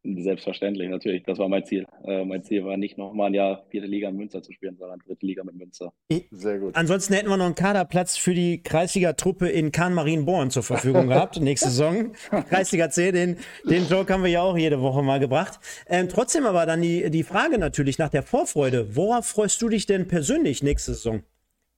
[0.04, 1.22] Selbstverständlich, natürlich.
[1.22, 1.84] Das war mein Ziel.
[2.04, 4.98] Äh, mein Ziel war nicht nochmal ein Jahr vierte Liga in Münster zu spielen, sondern
[4.98, 5.92] dritte Liga mit Münster.
[6.32, 6.74] Sehr gut.
[6.74, 11.68] Ansonsten hätten wir noch einen Kaderplatz für die Kreisliga-Truppe in Kahn-Marienborn zur Verfügung gehabt, nächste
[11.68, 12.12] Saison.
[12.48, 15.60] Kreisliga C, den, den Joke haben wir ja auch jede Woche mal gebracht.
[15.86, 18.96] Ähm, trotzdem aber dann die, die Frage natürlich nach der Vorfreude.
[18.96, 21.22] Worauf freust du dich denn persönlich nächste Saison?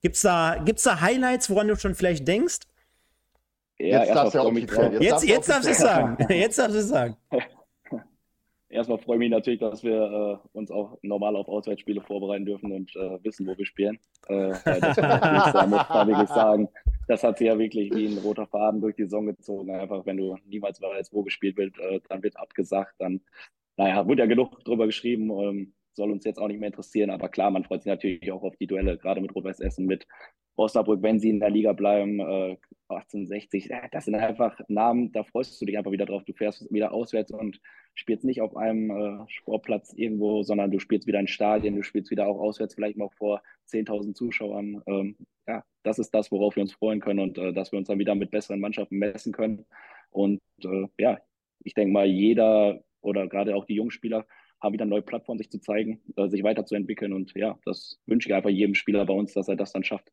[0.01, 2.61] Gibt es da, gibt's da Highlights, woran du schon vielleicht denkst?
[3.79, 4.93] Ja, jetzt darfst du ja offiziell.
[4.95, 6.17] Jetzt, jetzt, jetzt darfst du es sagen.
[6.33, 7.17] Jetzt darfst du es sagen.
[8.75, 12.73] Erstmal freue ich mich natürlich, dass wir äh, uns auch normal auf Auswärtsspiele vorbereiten dürfen
[12.73, 13.99] und äh, wissen, wo wir spielen.
[14.29, 16.69] Äh, das da muss man wirklich sagen,
[17.09, 19.71] das hat sich ja wirklich wie ein roter Faden durch die Saison gezogen.
[19.71, 22.95] Einfach, wenn du niemals weißt, wo gespielt wird, äh, dann wird abgesagt.
[22.99, 23.21] Dann,
[23.77, 25.31] naja, wurde ja genug drüber geschrieben.
[25.31, 27.11] Ähm, soll uns jetzt auch nicht mehr interessieren.
[27.11, 30.07] Aber klar, man freut sich natürlich auch auf die Duelle, gerade mit Rot-Weiß Essen, mit
[30.57, 32.57] Osnabrück, wenn sie in der Liga bleiben, äh,
[32.89, 33.71] 1860.
[33.93, 36.25] Das sind einfach Namen, da freust du dich einfach wieder drauf.
[36.25, 37.61] Du fährst wieder auswärts und
[37.95, 42.11] spielst nicht auf einem äh, Sportplatz irgendwo, sondern du spielst wieder in Stadien, du spielst
[42.11, 44.83] wieder auch auswärts, vielleicht mal vor 10.000 Zuschauern.
[44.87, 45.17] Ähm,
[45.47, 47.99] ja, das ist das, worauf wir uns freuen können und äh, dass wir uns dann
[47.99, 49.65] wieder mit besseren Mannschaften messen können.
[50.11, 51.21] Und äh, ja,
[51.63, 54.27] ich denke mal, jeder oder gerade auch die Jungspieler
[54.61, 57.13] haben wieder eine neue Plattform, sich zu zeigen, äh, sich weiterzuentwickeln.
[57.13, 60.11] Und ja, das wünsche ich einfach jedem Spieler bei uns, dass er das dann schafft.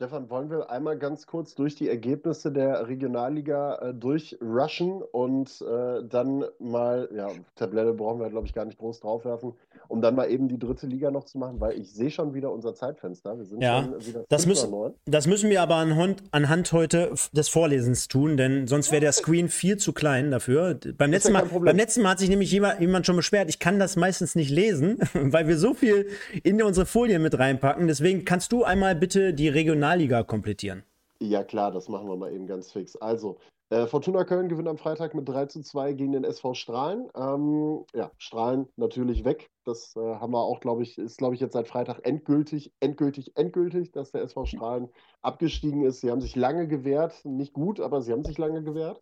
[0.00, 6.02] Stefan, wollen wir einmal ganz kurz durch die Ergebnisse der Regionalliga äh, durchrushen und äh,
[6.08, 9.52] dann mal, ja, Tablette brauchen wir, glaube ich, gar nicht groß draufwerfen,
[9.88, 12.50] um dann mal eben die dritte Liga noch zu machen, weil ich sehe schon wieder
[12.50, 13.36] unser Zeitfenster.
[13.36, 14.72] Wir sind ja, schon wieder das, müssen,
[15.04, 19.50] das müssen wir aber anhand, anhand heute des Vorlesens tun, denn sonst wäre der Screen
[19.50, 20.80] viel zu klein dafür.
[20.96, 23.58] Beim letzten, ja Mal, beim letzten Mal hat sich nämlich jemand, jemand schon beschwert, ich
[23.58, 26.06] kann das meistens nicht lesen, weil wir so viel
[26.42, 27.86] in unsere Folien mit reinpacken.
[27.86, 29.89] Deswegen kannst du einmal bitte die Regionalliga
[30.24, 30.84] komplettieren.
[31.20, 32.96] Ja, klar, das machen wir mal eben ganz fix.
[32.96, 33.38] Also,
[33.70, 37.08] äh, Fortuna Köln gewinnt am Freitag mit 3 zu 2 gegen den SV Strahlen.
[37.14, 39.48] Ähm, ja, Strahlen natürlich weg.
[39.64, 43.36] Das äh, haben wir auch, glaube ich, ist, glaube ich, jetzt seit Freitag endgültig, endgültig,
[43.36, 44.88] endgültig, dass der SV Strahlen
[45.22, 46.00] abgestiegen ist.
[46.00, 49.00] Sie haben sich lange gewehrt, nicht gut, aber sie haben sich lange gewehrt.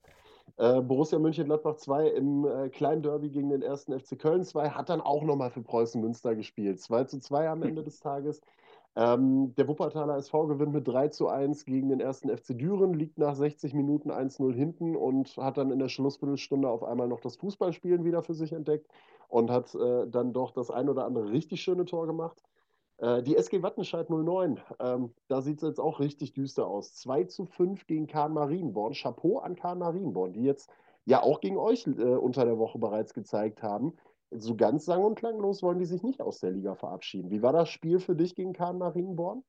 [0.58, 4.90] Äh, Borussia Mönchengladbach 2 im äh, kleinen Derby gegen den ersten FC Köln 2 hat
[4.90, 6.80] dann auch nochmal für Preußen Münster gespielt.
[6.80, 8.42] 2 zu 2 am Ende des Tages.
[8.98, 13.16] Ähm, der Wuppertaler SV gewinnt mit 3 zu 1 gegen den ersten FC Düren, liegt
[13.16, 17.36] nach 60 Minuten 1-0 hinten und hat dann in der Schlussviertelstunde auf einmal noch das
[17.36, 18.88] Fußballspielen wieder für sich entdeckt
[19.28, 22.42] und hat äh, dann doch das ein oder andere richtig schöne Tor gemacht.
[22.96, 26.92] Äh, die SG Wattenscheid 09, ähm, da sieht es jetzt auch richtig düster aus.
[26.96, 28.94] 2 zu 5 gegen Kahn Marienborn.
[28.94, 30.70] Chapeau an Kahn Marienborn, die jetzt
[31.04, 33.92] ja auch gegen euch äh, unter der Woche bereits gezeigt haben,
[34.30, 37.30] so ganz sang- und klanglos wollen die sich nicht aus der Liga verabschieden.
[37.30, 39.42] Wie war das Spiel für dich gegen Kahn Marienborn?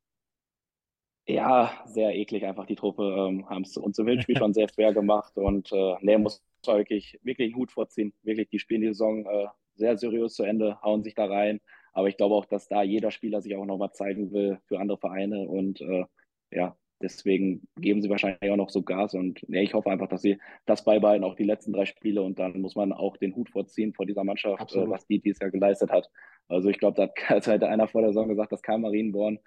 [1.28, 3.04] Ja, sehr eklig einfach die Truppe.
[3.04, 7.20] Ähm, haben es uns im Wildspiel schon sehr schwer gemacht und äh, nee, muss wirklich,
[7.24, 8.14] wirklich Hut vorziehen.
[8.24, 11.62] Wirklich, die spielen die Saison äh, sehr seriös zu Ende, hauen sich da rein.
[11.94, 14.98] Aber ich glaube auch, dass da jeder Spieler sich auch nochmal zeigen will für andere
[14.98, 16.06] Vereine und äh,
[16.52, 20.22] ja, Deswegen geben sie wahrscheinlich auch noch so Gas und nee, ich hoffe einfach, dass
[20.22, 23.50] sie das beibehalten, auch die letzten drei Spiele und dann muss man auch den Hut
[23.50, 26.10] vorziehen vor dieser Mannschaft, äh, was die dieses Jahr geleistet hat.
[26.50, 29.40] Also ich glaube, da hat halt einer vor der Saison gesagt, dass kein Marienborn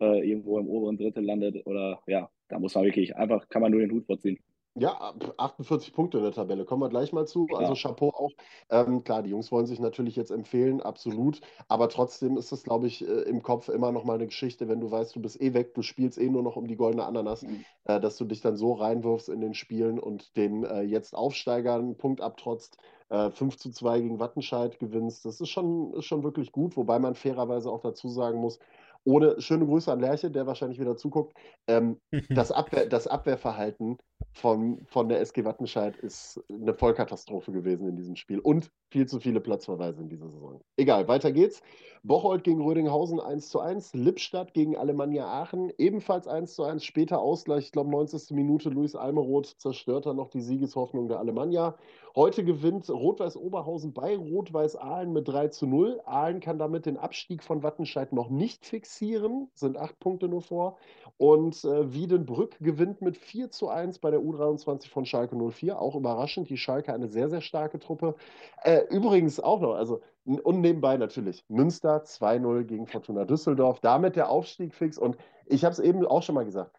[0.00, 3.72] äh, irgendwo im oberen Drittel landet oder ja, da muss man wirklich einfach, kann man
[3.72, 4.38] nur den Hut vorziehen.
[4.78, 6.64] Ja, 48 Punkte in der Tabelle.
[6.64, 7.46] Kommen wir gleich mal zu.
[7.54, 8.30] Also Chapeau auch.
[8.70, 11.40] Ähm, klar, die Jungs wollen sich natürlich jetzt empfehlen, absolut.
[11.68, 14.80] Aber trotzdem ist es, glaube ich, äh, im Kopf immer noch mal eine Geschichte, wenn
[14.80, 17.42] du weißt, du bist eh weg, du spielst eh nur noch um die goldene Ananas,
[17.42, 17.64] mhm.
[17.84, 21.80] äh, dass du dich dann so reinwirfst in den Spielen und den äh, jetzt Aufsteigern
[21.80, 22.78] einen Punkt abtrotzt.
[23.10, 25.24] Äh, 5 zu 2 gegen Wattenscheid gewinnst.
[25.24, 28.58] Das ist schon, ist schon wirklich gut, wobei man fairerweise auch dazu sagen muss,
[29.04, 31.34] ohne schöne Grüße an Lerche, der wahrscheinlich wieder zuguckt.
[31.66, 33.98] Ähm, das, Abwehr, das Abwehrverhalten
[34.32, 39.20] von, von der SG Wattenscheid ist eine Vollkatastrophe gewesen in diesem Spiel und viel zu
[39.20, 40.60] viele Platzverweise in dieser Saison.
[40.76, 41.62] Egal, weiter geht's.
[42.04, 47.18] Bocholt gegen Rödinghausen 1 zu 1, Lippstadt gegen Alemannia Aachen ebenfalls 1 zu 1, später
[47.18, 48.30] Ausgleich, ich glaube 90.
[48.30, 51.76] Minute, Luis Almeroth zerstört dann noch die Siegeshoffnung der Alemannia.
[52.14, 56.00] Heute gewinnt Rot-Weiß Oberhausen bei Rot-Weiß Aalen mit 3 zu 0.
[56.04, 60.78] Aalen kann damit den Abstieg von Wattenscheid noch nicht fixieren, sind acht Punkte nur vor.
[61.16, 65.80] Und äh, Wiedenbrück gewinnt mit 4 zu 1 bei der U23 von Schalke 04.
[65.80, 68.14] Auch überraschend, die Schalke eine sehr, sehr starke Truppe.
[68.62, 73.80] Äh, übrigens auch noch, also und nebenbei natürlich Münster 2-0 gegen Fortuna Düsseldorf.
[73.80, 74.98] Damit der Aufstieg fix.
[74.98, 76.78] Und ich habe es eben auch schon mal gesagt.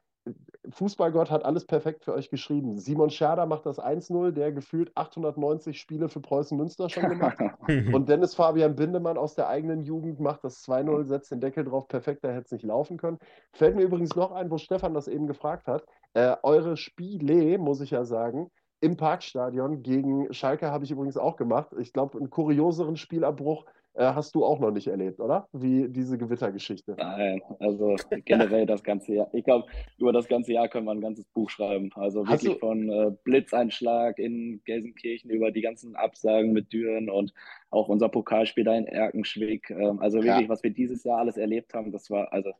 [0.71, 2.77] Fußballgott hat alles perfekt für euch geschrieben.
[2.77, 7.57] Simon Scherder macht das 1-0, der gefühlt 890 Spiele für Preußen Münster schon gemacht hat.
[7.93, 11.87] Und Dennis Fabian Bindemann aus der eigenen Jugend macht das 2-0, setzt den Deckel drauf.
[11.87, 13.19] Perfekt, da hätte es nicht laufen können.
[13.53, 15.85] Fällt mir übrigens noch ein, wo Stefan das eben gefragt hat.
[16.13, 18.49] Äh, eure Spiele, muss ich ja sagen,
[18.81, 21.69] im Parkstadion gegen Schalke habe ich übrigens auch gemacht.
[21.79, 25.49] Ich glaube, einen kurioseren Spielabbruch äh, hast du auch noch nicht erlebt, oder?
[25.51, 26.95] Wie diese Gewittergeschichte.
[26.97, 27.95] Nein, also
[28.25, 29.29] generell das ganze Jahr.
[29.33, 31.89] Ich glaube, über das ganze Jahr können wir ein ganzes Buch schreiben.
[31.95, 37.33] Also hast wirklich von äh, Blitzeinschlag in Gelsenkirchen über die ganzen Absagen mit Düren und
[37.71, 39.69] auch unser Pokalspiel da in Erkenschwick.
[39.71, 40.49] Ähm, also wirklich, ja.
[40.49, 42.53] was wir dieses Jahr alles erlebt haben, das war, also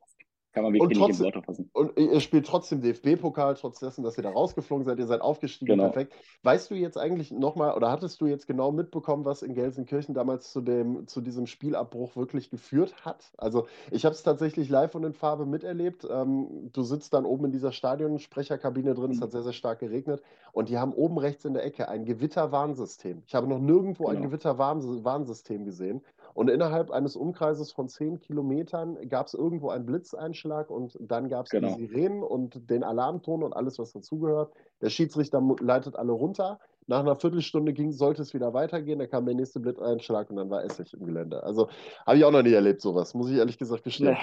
[0.52, 1.70] kann man wirklich trotzdem, nicht in Worte fassen.
[1.74, 4.98] Und ihr spielt trotzdem DFB-Pokal, trotz dessen, dass ihr da rausgeflogen seid.
[4.98, 5.90] Ihr seid aufgestiegen, genau.
[5.90, 6.14] perfekt.
[6.44, 10.52] Weißt du jetzt eigentlich nochmal, oder hattest du jetzt genau mitbekommen, was in Gelsenkirchen damals
[10.52, 13.32] zu, dem, zu diesem Spielabbruch wirklich geführt hat?
[13.38, 16.08] Also, ich habe es tatsächlich live und in Farbe miterlebt.
[16.10, 19.12] Ähm, du sitzt dann oben in dieser Stadionsprecherkabine drin, mhm.
[19.12, 20.24] es hat sehr, sehr stark geregnet.
[20.52, 23.22] Und die haben oben rechts in der Ecke ein Gewitterwarnsystem.
[23.28, 24.18] Ich habe noch nirgendwo genau.
[24.18, 26.02] ein Gewitterwarnsystem gesehen.
[26.34, 31.46] Und innerhalb eines Umkreises von zehn Kilometern gab es irgendwo einen Blitzeinschlag und dann gab
[31.46, 31.76] es genau.
[31.76, 34.54] die Sirenen und den Alarmton und alles, was dazugehört.
[34.82, 36.60] Der Schiedsrichter leitet alle runter.
[36.88, 39.00] Nach einer Viertelstunde ging, sollte es wieder weitergehen.
[39.00, 41.44] Da kam der nächste Blitzeinschlag und dann war Essig im Gelände.
[41.44, 41.70] Also
[42.06, 44.14] habe ich auch noch nie erlebt, sowas, muss ich ehrlich gesagt gestehen.
[44.14, 44.18] Ja.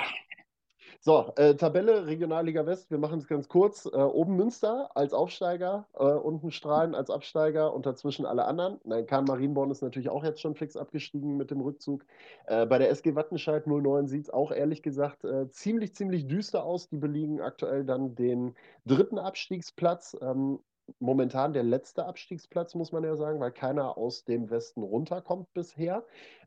[1.00, 3.86] So, äh, Tabelle Regionalliga West, wir machen es ganz kurz.
[3.86, 8.80] Äh, oben Münster als Aufsteiger, äh, unten Strahlen als Absteiger und dazwischen alle anderen.
[8.84, 12.04] Nein, Kahn Marienborn ist natürlich auch jetzt schon fix abgestiegen mit dem Rückzug.
[12.46, 16.64] Äh, bei der SG Wattenscheid 09 sieht es auch ehrlich gesagt äh, ziemlich, ziemlich düster
[16.64, 16.88] aus.
[16.88, 20.16] Die belegen aktuell dann den dritten Abstiegsplatz.
[20.20, 20.60] Ähm,
[20.98, 26.04] momentan der letzte Abstiegsplatz, muss man ja sagen, weil keiner aus dem Westen runterkommt bisher.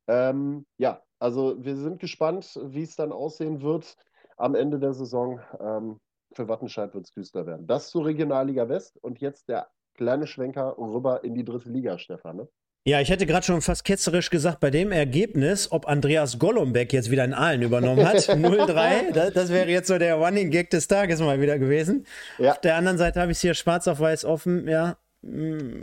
[0.07, 3.97] Ähm, ja, also wir sind gespannt, wie es dann aussehen wird
[4.39, 5.39] am Ende der Saison.
[5.59, 5.99] Ähm,
[6.33, 7.67] für Wattenscheid wird es düster werden.
[7.67, 12.37] Das zur Regionalliga West und jetzt der kleine Schwenker rüber in die dritte Liga, Stefan.
[12.37, 12.47] Ne?
[12.85, 17.11] Ja, ich hätte gerade schon fast ketzerisch gesagt, bei dem Ergebnis, ob Andreas Golombek jetzt
[17.11, 20.87] wieder in Aalen übernommen hat, 0-3, das, das, wäre jetzt so der Running Gag des
[20.87, 22.05] Tages mal wieder gewesen.
[22.37, 22.51] Ja.
[22.51, 24.97] Auf der anderen Seite habe ich es hier schwarz auf weiß offen, ja.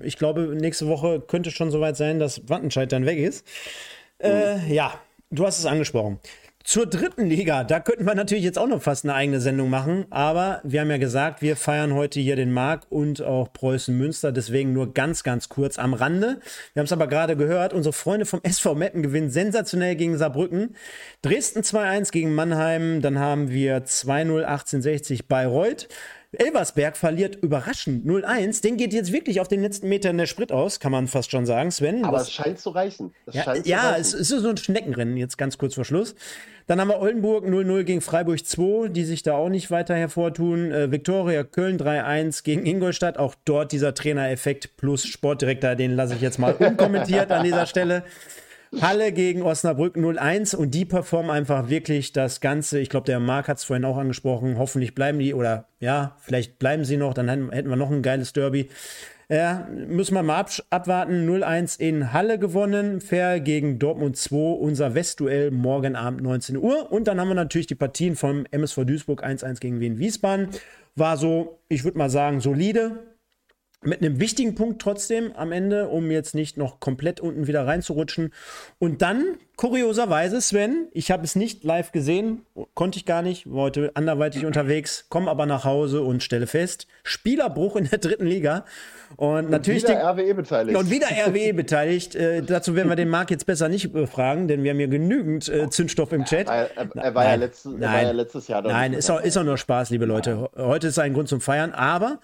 [0.03, 3.47] Ich glaube, nächste Woche könnte schon soweit sein, dass Wattenscheid dann weg ist.
[4.23, 4.31] Mhm.
[4.31, 4.95] Äh, ja,
[5.31, 6.19] du hast es angesprochen.
[6.67, 10.07] Zur dritten Liga, da könnten wir natürlich jetzt auch noch fast eine eigene Sendung machen,
[10.11, 14.33] aber wir haben ja gesagt, wir feiern heute hier den Mark und auch Preußen Münster,
[14.33, 16.41] deswegen nur ganz, ganz kurz am Rande.
[16.75, 20.75] Wir haben es aber gerade gehört, unsere Freunde vom SV Meppen gewinnen sensationell gegen Saarbrücken.
[21.23, 25.87] Dresden 2-1 gegen Mannheim, dann haben wir 2-0 1860 Bayreuth.
[26.33, 28.63] Elversberg verliert überraschend 0-1.
[28.63, 31.47] Den geht jetzt wirklich auf den letzten Metern der Sprit aus, kann man fast schon
[31.47, 32.05] sagen, Sven.
[32.05, 33.15] Aber es scheint zu reichen.
[33.27, 34.01] Es ja, zu ja reichen.
[34.01, 36.15] Es, es, ist so ein Schneckenrennen, jetzt ganz kurz vor Schluss.
[36.67, 40.73] Dann haben wir Oldenburg 0-0 gegen Freiburg 2, die sich da auch nicht weiter hervortun.
[40.73, 43.19] Äh, Viktoria Köln 3-1 gegen Ingolstadt.
[43.19, 48.03] Auch dort dieser Trainereffekt plus Sportdirektor, den lasse ich jetzt mal unkommentiert an dieser Stelle.
[48.81, 52.79] Halle gegen Osnabrück 0-1 und die performen einfach wirklich das Ganze.
[52.79, 54.59] Ich glaube, der Marc hat es vorhin auch angesprochen.
[54.59, 58.33] Hoffentlich bleiben die oder ja, vielleicht bleiben sie noch, dann hätten wir noch ein geiles
[58.33, 58.69] Derby.
[59.29, 61.29] Ja, müssen wir mal ab abwarten.
[61.29, 63.01] 0-1 in Halle gewonnen.
[63.01, 64.37] Fair gegen Dortmund 2.
[64.37, 66.93] Unser Westduell morgen Abend 19 Uhr.
[66.93, 70.51] Und dann haben wir natürlich die Partien vom MSV Duisburg 1-1 gegen Wien Wiesbaden.
[70.95, 73.03] War so, ich würde mal sagen, solide
[73.87, 78.33] mit einem wichtigen Punkt trotzdem am Ende, um jetzt nicht noch komplett unten wieder reinzurutschen.
[78.79, 79.25] Und dann,
[79.57, 82.43] kurioserweise, Sven, ich habe es nicht live gesehen,
[82.75, 86.87] konnte ich gar nicht, war heute anderweitig unterwegs, komme aber nach Hause und stelle fest,
[87.05, 88.65] Spielerbruch in der dritten Liga.
[89.17, 89.85] Und, und natürlich.
[89.85, 90.77] Wieder RWE beteiligt.
[90.77, 92.17] Und wieder RWE beteiligt.
[92.17, 95.49] Äh, dazu werden wir den Marc jetzt besser nicht befragen, denn wir haben hier genügend
[95.49, 96.49] äh, Zündstoff im Chat.
[96.49, 98.63] Er, er, er, war, ja letztes, er war, ja letztes, Jahr.
[98.63, 100.51] Nein, ist auch, ist auch nur Spaß, liebe Leute.
[100.57, 102.19] Heute ist ein Grund zum Feiern, aber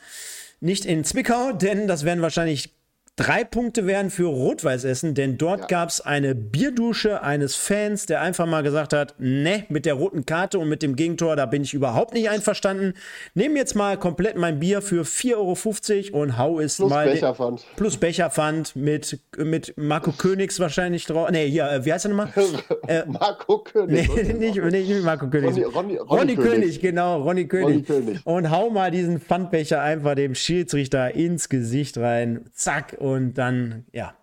[0.63, 2.71] nicht in Zwickau, denn das werden wahrscheinlich
[3.17, 5.67] drei Punkte wären für Rot-Weiß Essen, denn dort ja.
[5.67, 10.25] gab es eine Bierdusche eines Fans, der einfach mal gesagt hat, ne, mit der roten
[10.25, 12.95] Karte und mit dem Gegentor, da bin ich überhaupt nicht einverstanden.
[13.35, 17.11] Nehm jetzt mal komplett mein Bier für 4,50 Euro und hau es plus mal.
[17.11, 17.67] Becherpfand.
[17.77, 21.31] Plus Becherpfand mit, mit Marco Königs wahrscheinlich drauf.
[21.31, 22.33] Ne, hier, äh, wie heißt er nochmal?
[22.87, 24.09] äh, Marco König.
[24.23, 25.51] Nee, nicht, nicht, nicht Marco König.
[25.51, 26.51] Ronny, Ronny, Ronny, Ronny König.
[26.53, 26.81] König.
[26.81, 27.67] genau, Ronny König.
[27.67, 28.27] Ronny König.
[28.27, 32.45] Und hau mal diesen Pfandbecher einfach dem Schiedsrichter ins Gesicht rein.
[32.53, 34.15] Zack und dann, ja,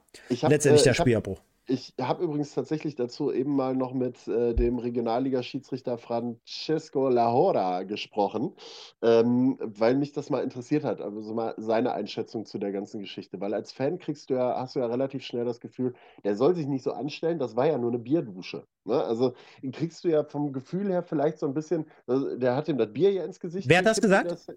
[0.41, 1.41] hab, letztendlich der äh, Spielabbruch.
[1.69, 8.55] Ich habe übrigens tatsächlich dazu eben mal noch mit äh, dem Regionalliga-Schiedsrichter Francesco Lahora gesprochen,
[9.03, 13.39] ähm, weil mich das mal interessiert hat, also mal seine Einschätzung zu der ganzen Geschichte.
[13.39, 16.55] Weil als Fan kriegst du ja, hast du ja relativ schnell das Gefühl, der soll
[16.55, 18.65] sich nicht so anstellen, das war ja nur eine Bierdusche.
[18.85, 19.03] Ne?
[19.03, 19.35] Also
[19.71, 22.91] kriegst du ja vom Gefühl her vielleicht so ein bisschen, also, der hat ihm das
[22.91, 23.69] Bier ja ins Gesicht.
[23.69, 24.31] Wer hat das gesagt?
[24.31, 24.47] Das,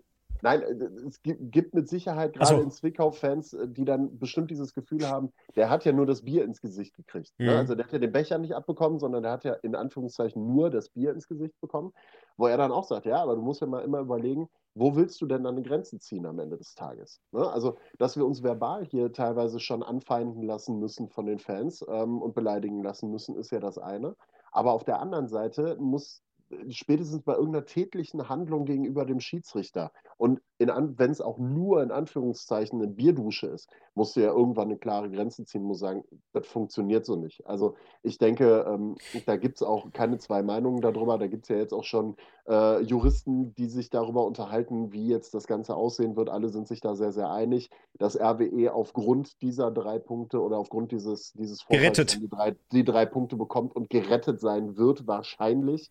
[0.43, 2.61] Nein, äh, es gibt mit Sicherheit gerade so.
[2.61, 6.45] in Zwickau-Fans, äh, die dann bestimmt dieses Gefühl haben, der hat ja nur das Bier
[6.45, 7.33] ins Gesicht gekriegt.
[7.39, 7.53] Ne?
[7.53, 7.59] Mhm.
[7.59, 10.71] Also der hat ja den Becher nicht abbekommen, sondern der hat ja in Anführungszeichen nur
[10.71, 11.93] das Bier ins Gesicht bekommen,
[12.37, 15.21] wo er dann auch sagt, ja, aber du musst ja mal immer überlegen, wo willst
[15.21, 17.21] du denn deine Grenzen ziehen am Ende des Tages?
[17.31, 17.49] Ne?
[17.49, 22.21] Also, dass wir uns verbal hier teilweise schon anfeinden lassen müssen von den Fans ähm,
[22.21, 24.17] und beleidigen lassen müssen, ist ja das eine.
[24.51, 26.23] Aber auf der anderen Seite muss
[26.71, 32.81] spätestens bei irgendeiner tätlichen Handlung gegenüber dem Schiedsrichter und wenn es auch nur in Anführungszeichen
[32.81, 37.05] eine Bierdusche ist, musst du ja irgendwann eine klare Grenze ziehen, muss sagen, das funktioniert
[37.05, 37.45] so nicht.
[37.47, 38.97] Also ich denke, ähm,
[39.27, 41.19] da gibt es auch keine zwei Meinungen darüber.
[41.19, 42.17] Da gibt es ja jetzt auch schon
[42.49, 46.29] äh, Juristen, die sich darüber unterhalten, wie jetzt das Ganze aussehen wird.
[46.29, 50.93] Alle sind sich da sehr, sehr einig, dass RWE aufgrund dieser drei Punkte oder aufgrund
[50.93, 55.91] dieses, dieses Vorfalls die drei, die drei Punkte bekommt und gerettet sein wird, wahrscheinlich.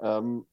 [0.00, 0.46] Ähm,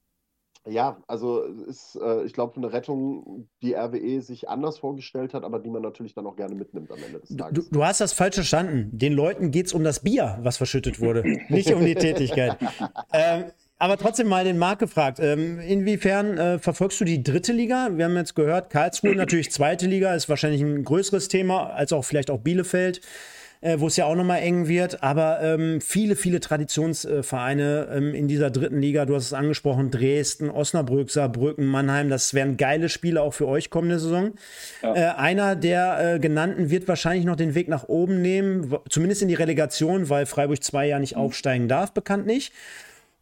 [0.66, 5.60] ja, also ist, äh, ich glaube, eine Rettung, die RWE sich anders vorgestellt hat, aber
[5.60, 7.64] die man natürlich dann auch gerne mitnimmt am Ende des Tages.
[7.64, 8.90] Du, du hast das falsch verstanden.
[8.92, 12.58] Den Leuten geht es um das Bier, was verschüttet wurde, nicht um die Tätigkeit.
[13.12, 13.44] ähm,
[13.78, 15.20] aber trotzdem mal den Marc gefragt.
[15.20, 17.90] Ähm, inwiefern äh, verfolgst du die dritte Liga?
[17.92, 22.04] Wir haben jetzt gehört, Karlsruhe natürlich zweite Liga, ist wahrscheinlich ein größeres Thema, als auch
[22.04, 23.00] vielleicht auch Bielefeld.
[23.60, 25.02] Äh, wo es ja auch nochmal eng wird.
[25.02, 30.50] Aber ähm, viele, viele Traditionsvereine ähm, in dieser dritten Liga, du hast es angesprochen, Dresden,
[30.50, 34.32] Osnabrück, Saarbrücken, Mannheim, das wären geile Spiele auch für euch kommende Saison.
[34.82, 34.94] Ja.
[34.94, 39.28] Äh, einer der äh, genannten wird wahrscheinlich noch den Weg nach oben nehmen, zumindest in
[39.28, 41.22] die Relegation, weil Freiburg 2 ja nicht mhm.
[41.22, 42.52] aufsteigen darf, bekannt nicht.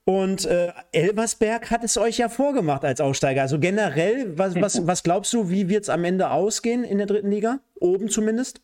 [0.09, 3.43] Und äh, Elversberg hat es euch ja vorgemacht als Aufsteiger.
[3.43, 7.09] Also generell, was, was, was glaubst du, wie wird es am Ende ausgehen in der
[7.09, 7.59] dritten Liga?
[7.81, 8.61] Oben zumindest?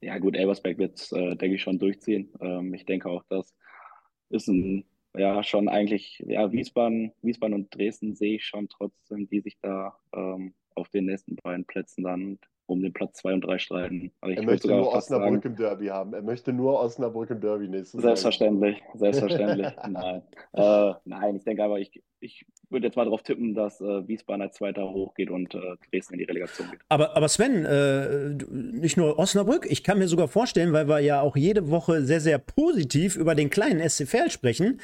[0.00, 2.32] Ja, gut, Elversberg wird es, äh, denke ich, schon durchziehen.
[2.40, 3.54] Ähm, ich denke auch, das
[4.30, 4.84] ist ein,
[5.16, 9.98] ja, schon eigentlich, ja, Wiesbaden, Wiesbaden und Dresden sehe ich schon trotzdem, die sich da
[10.14, 14.12] ähm, auf den nächsten beiden Plätzen dann um den Platz 2 und 3 streiten.
[14.20, 16.12] Also er möchte nur Osnabrück sagen, im Derby haben.
[16.12, 18.98] Er möchte nur Osnabrück im Derby nächstes Selbstverständlich, Jahr.
[18.98, 19.68] selbstverständlich.
[19.88, 20.22] nein.
[20.52, 24.42] Äh, nein, ich denke aber, ich, ich würde jetzt mal darauf tippen, dass äh, Wiesbaden
[24.42, 26.80] als Zweiter hochgeht und äh, Dresden in die Relegation geht.
[26.88, 31.20] Aber, aber Sven, äh, nicht nur Osnabrück, ich kann mir sogar vorstellen, weil wir ja
[31.20, 34.80] auch jede Woche sehr, sehr positiv über den kleinen SCFL sprechen,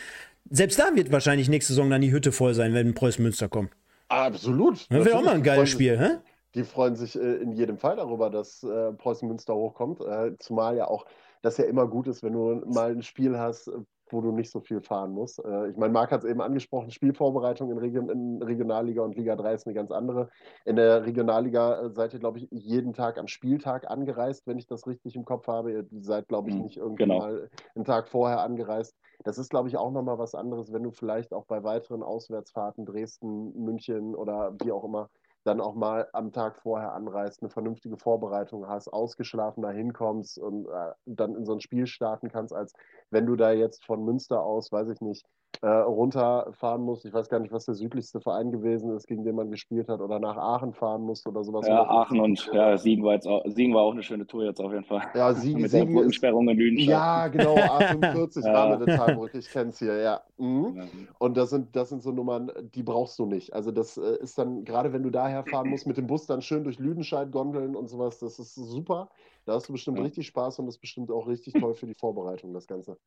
[0.49, 3.71] selbst da wird wahrscheinlich nächste Saison dann die Hütte voll sein, wenn Preußen Münster kommt.
[4.09, 4.87] Absolut.
[4.91, 6.19] Das wäre auch mal ein geiles Spiel, hä?
[6.55, 10.01] die freuen sich äh, in jedem Fall darüber, dass äh, Preußen Münster hochkommt.
[10.01, 11.07] Äh, zumal ja auch
[11.43, 13.71] das ja immer gut ist, wenn du mal ein Spiel hast,
[14.11, 15.45] wo du nicht so viel fahren musst.
[15.45, 19.37] Äh, ich meine, Marc hat es eben angesprochen, Spielvorbereitung in, Region, in, Regionalliga und Liga
[19.37, 20.29] 3 ist eine ganz andere.
[20.65, 24.67] In der Regionalliga äh, seid ihr, glaube ich, jeden Tag am Spieltag angereist, wenn ich
[24.67, 25.73] das richtig im Kopf habe.
[25.73, 27.19] Ihr seid, glaube ich, mhm, nicht irgendwie genau.
[27.19, 28.97] mal einen Tag vorher angereist.
[29.25, 32.85] Das ist, glaube ich, auch nochmal was anderes, wenn du vielleicht auch bei weiteren Auswärtsfahrten
[32.85, 35.09] Dresden, München oder wie auch immer
[35.45, 40.67] dann auch mal am Tag vorher anreist, eine vernünftige Vorbereitung hast, ausgeschlafen da hinkommst und
[40.67, 42.75] äh, dann in so ein Spiel starten kannst, als
[43.11, 45.27] wenn du da jetzt von Münster aus, weiß ich nicht,
[45.63, 47.05] äh, runterfahren musst.
[47.05, 50.01] Ich weiß gar nicht, was der südlichste Verein gewesen ist, gegen den man gespielt hat,
[50.01, 51.67] oder nach Aachen fahren musste oder sowas.
[51.67, 54.61] Ja, Aachen und ja, Siegen war, jetzt auch, Siegen war auch eine schöne Tour jetzt
[54.61, 55.03] auf jeden Fall.
[55.15, 56.89] Ja, Siegen, Mit Siegen der Brückensperrung in Lüdenscheid.
[56.89, 58.53] Ja, genau, A45 ja.
[58.53, 60.23] Rahmendetalbrücke, ich kenne es hier, ja.
[60.37, 60.77] Mhm.
[60.77, 60.85] ja.
[61.19, 63.53] Und das sind, das sind so Nummern, die brauchst du nicht.
[63.53, 66.43] Also das äh, ist dann, gerade wenn du daher fahren musst, mit dem Bus dann
[66.43, 69.11] schön durch Lüdenscheid gondeln und sowas, das ist super.
[69.45, 70.05] Da hast du bestimmt ja.
[70.05, 72.99] richtig Spaß und das ist bestimmt auch richtig toll für die Vorbereitung, das Ganze.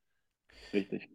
[0.74, 1.10] Richtig.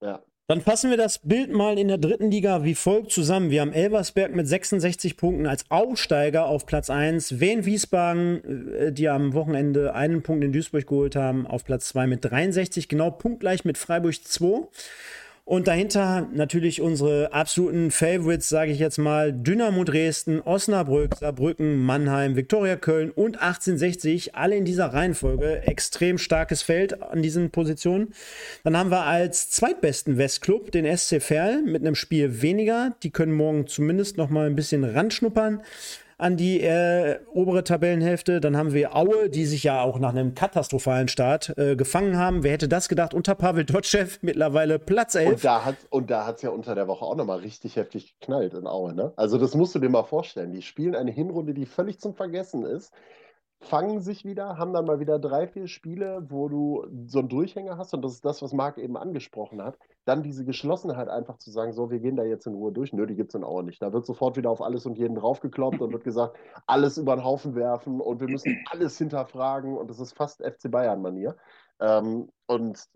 [0.00, 0.22] Ja.
[0.50, 3.50] Dann fassen wir das Bild mal in der dritten Liga wie folgt zusammen.
[3.50, 7.38] Wir haben Elversberg mit 66 Punkten als Aufsteiger auf Platz 1.
[7.38, 12.06] Wien Wiesbaden, äh, die am Wochenende einen Punkt in Duisburg geholt haben, auf Platz 2
[12.06, 14.66] mit 63, genau punktgleich mit Freiburg 2.
[15.48, 22.36] Und dahinter natürlich unsere absoluten Favorites, sage ich jetzt mal, Dynamo Dresden, Osnabrück, Saarbrücken, Mannheim,
[22.36, 25.62] Viktoria Köln und 1860, alle in dieser Reihenfolge.
[25.62, 28.12] Extrem starkes Feld an diesen Positionen.
[28.62, 32.94] Dann haben wir als zweitbesten Westclub den SC Verl mit einem Spiel weniger.
[33.02, 35.62] Die können morgen zumindest noch mal ein bisschen ranschnuppern
[36.18, 38.40] an die äh, obere Tabellenhälfte.
[38.40, 42.42] Dann haben wir Aue, die sich ja auch nach einem katastrophalen Start äh, gefangen haben.
[42.42, 43.14] Wer hätte das gedacht?
[43.14, 45.32] Unter Pavel Dotschew mittlerweile Platz 11.
[45.90, 48.92] Und da hat es ja unter der Woche auch nochmal richtig heftig geknallt in Aue.
[48.92, 49.12] Ne?
[49.16, 50.52] Also das musst du dir mal vorstellen.
[50.52, 52.92] Die spielen eine Hinrunde, die völlig zum Vergessen ist
[53.60, 57.76] fangen sich wieder, haben dann mal wieder drei, vier Spiele, wo du so einen Durchhänger
[57.76, 59.78] hast und das ist das, was Marc eben angesprochen hat.
[60.04, 62.92] Dann diese Geschlossenheit einfach zu sagen, so, wir gehen da jetzt in Ruhe durch.
[62.92, 63.82] Nö, die gibt es dann auch nicht.
[63.82, 66.36] Da wird sofort wieder auf alles und jeden draufgekloppt und wird gesagt,
[66.66, 70.70] alles über den Haufen werfen und wir müssen alles hinterfragen und das ist fast FC
[70.70, 71.36] Bayern-Manier.
[71.80, 72.88] Ähm, und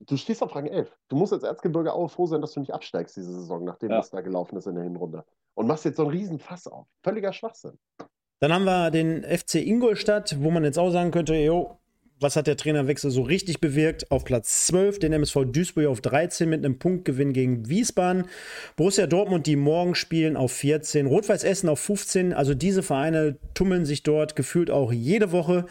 [0.00, 0.94] du stehst auf Rang 11.
[1.08, 3.98] Du musst als Erzgebirge auch froh sein, dass du nicht absteigst diese Saison, nachdem ja.
[3.98, 5.24] das da gelaufen ist in der Hinrunde.
[5.54, 6.86] Und machst jetzt so einen riesen Fass auf.
[7.04, 7.78] Völliger Schwachsinn.
[8.42, 11.78] Dann haben wir den FC Ingolstadt, wo man jetzt auch sagen könnte, jo,
[12.22, 14.10] was hat der Trainerwechsel so richtig bewirkt?
[14.10, 18.24] Auf Platz 12 den MSV Duisburg auf 13 mit einem Punktgewinn gegen Wiesbaden.
[18.76, 21.06] Borussia Dortmund, die morgen spielen, auf 14.
[21.06, 22.32] Rot-Weiß Essen auf 15.
[22.32, 25.66] Also diese Vereine tummeln sich dort gefühlt auch jede Woche.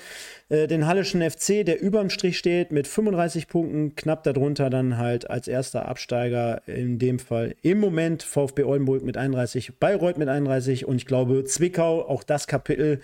[0.52, 5.30] Äh, den Hallischen FC, der überm Strich steht mit 35 Punkten, knapp darunter dann halt
[5.30, 10.86] als erster Absteiger in dem Fall im Moment VfB Oldenburg mit 31, Bayreuth mit 31
[10.86, 12.99] und ich glaube Zwickau, auch das Kapitel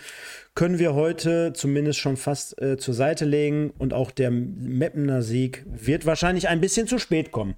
[0.57, 5.63] können wir heute zumindest schon fast äh, zur Seite legen und auch der Meppener Sieg
[5.67, 7.53] wird wahrscheinlich ein bisschen zu spät kommen.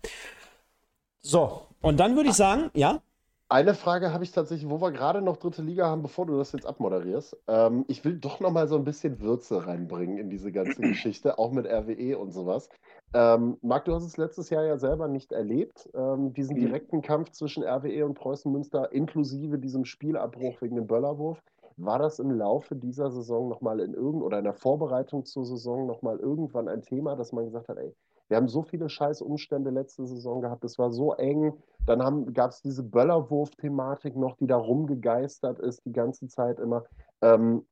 [1.21, 3.01] So, und dann würde ich sagen, ja.
[3.47, 6.51] Eine Frage habe ich tatsächlich, wo wir gerade noch dritte Liga haben, bevor du das
[6.51, 7.37] jetzt abmoderierst.
[7.47, 11.39] Ähm, ich will doch noch mal so ein bisschen Würze reinbringen in diese ganze Geschichte,
[11.39, 12.67] auch mit RWE und sowas.
[13.13, 16.65] Ähm, Marc, du hast es letztes Jahr ja selber nicht erlebt, ähm, diesen mhm.
[16.65, 21.41] direkten Kampf zwischen RWE und Preußen Münster, inklusive diesem Spielabbruch wegen dem Böllerwurf.
[21.81, 25.87] War das im Laufe dieser Saison nochmal in irgend oder in der Vorbereitung zur Saison
[25.87, 27.95] nochmal irgendwann ein Thema, dass man gesagt hat, ey,
[28.27, 31.53] wir haben so viele scheiß Umstände letzte Saison gehabt, es war so eng.
[31.85, 36.85] Dann gab es diese Böllerwurf-Thematik noch, die da rumgegeistert ist die ganze Zeit immer.
[37.21, 37.65] Ähm,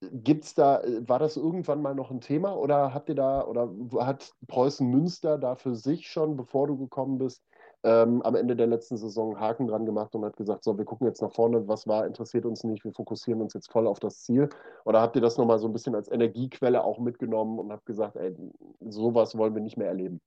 [0.00, 3.70] Gibt's da, war das irgendwann mal noch ein Thema oder habt ihr da, oder
[4.04, 7.42] hat Preußen Münster da für sich schon, bevor du gekommen bist,
[7.86, 10.84] ähm, am Ende der letzten Saison einen Haken dran gemacht und hat gesagt, so, wir
[10.84, 14.00] gucken jetzt nach vorne, was war, interessiert uns nicht, wir fokussieren uns jetzt voll auf
[14.00, 14.48] das Ziel?
[14.84, 18.16] Oder habt ihr das nochmal so ein bisschen als Energiequelle auch mitgenommen und habt gesagt,
[18.16, 18.34] ey,
[18.80, 20.20] sowas wollen wir nicht mehr erleben?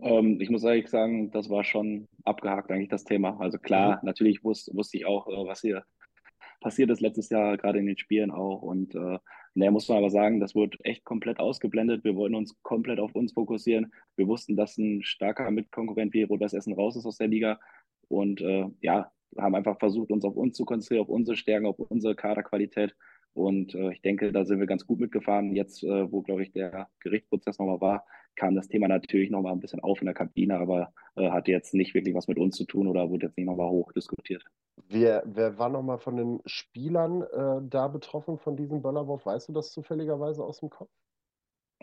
[0.00, 3.38] Ähm, ich muss ehrlich sagen, das war schon abgehakt eigentlich das Thema.
[3.38, 4.06] Also klar, mhm.
[4.06, 5.84] natürlich wusste, wusste ich auch, äh, was hier
[6.60, 8.62] passiert ist letztes Jahr, gerade in den Spielen auch.
[8.62, 9.18] Und äh,
[9.54, 12.04] naja, muss man aber sagen, das wurde echt komplett ausgeblendet.
[12.04, 13.92] Wir wollten uns komplett auf uns fokussieren.
[14.16, 17.60] Wir wussten, dass ein starker Mitkonkurrent wie Rot-Weiß Essen raus ist aus der Liga.
[18.08, 21.78] Und äh, ja, haben einfach versucht, uns auf uns zu konzentrieren, auf unsere Stärken, auf
[21.78, 22.94] unsere Kaderqualität.
[23.34, 25.54] Und äh, ich denke, da sind wir ganz gut mitgefahren.
[25.54, 29.60] Jetzt, äh, wo, glaube ich, der Gerichtsprozess nochmal war, kam das Thema natürlich nochmal ein
[29.60, 32.64] bisschen auf in der Kabine, aber äh, hatte jetzt nicht wirklich was mit uns zu
[32.64, 34.44] tun oder wurde jetzt nicht nochmal hoch diskutiert.
[34.76, 39.26] Wer, wer war nochmal von den Spielern äh, da betroffen von diesem Böllerwurf?
[39.26, 40.90] Weißt du das zufälligerweise aus dem Kopf?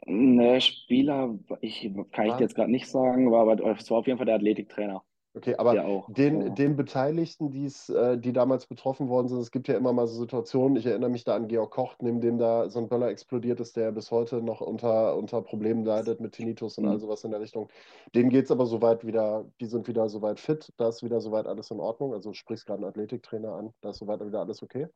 [0.05, 4.07] Ne, Spieler, ich, kann ich dir jetzt gerade nicht sagen, war, aber es war auf
[4.07, 5.03] jeden Fall der Athletiktrainer.
[5.39, 6.49] Okay, aber auch, den, ja.
[6.49, 10.19] den Beteiligten, die's, äh, die damals betroffen worden sind, es gibt ja immer mal so
[10.19, 13.61] Situationen, ich erinnere mich da an Georg Koch, neben dem da so ein Böller explodiert
[13.61, 16.91] ist, der bis heute noch unter, unter Problemen leidet mit Tinnitus und mhm.
[16.91, 17.69] all sowas in der Richtung.
[18.13, 21.47] Denen geht es aber soweit wieder, die sind wieder soweit fit, da ist wieder soweit
[21.47, 22.13] alles in Ordnung.
[22.13, 24.87] Also sprichst gerade einen Athletiktrainer an, da ist soweit wieder alles okay.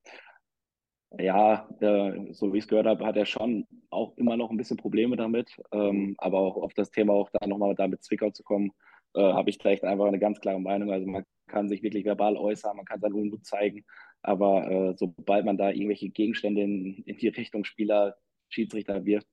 [1.18, 4.58] Ja, äh, so wie ich es gehört habe, hat er schon auch immer noch ein
[4.58, 5.56] bisschen Probleme damit.
[5.72, 8.74] Ähm, aber auch auf das Thema auch da nochmal da mit Zwickau zu kommen,
[9.16, 10.92] äh, habe ich vielleicht einfach eine ganz klare Meinung.
[10.92, 13.84] Also man kann sich wirklich verbal äußern, man kann seinen Unmut zeigen,
[14.22, 18.16] aber äh, sobald man da irgendwelche Gegenstände in, in die Richtung Spieler,
[18.50, 19.28] Schiedsrichter wirft,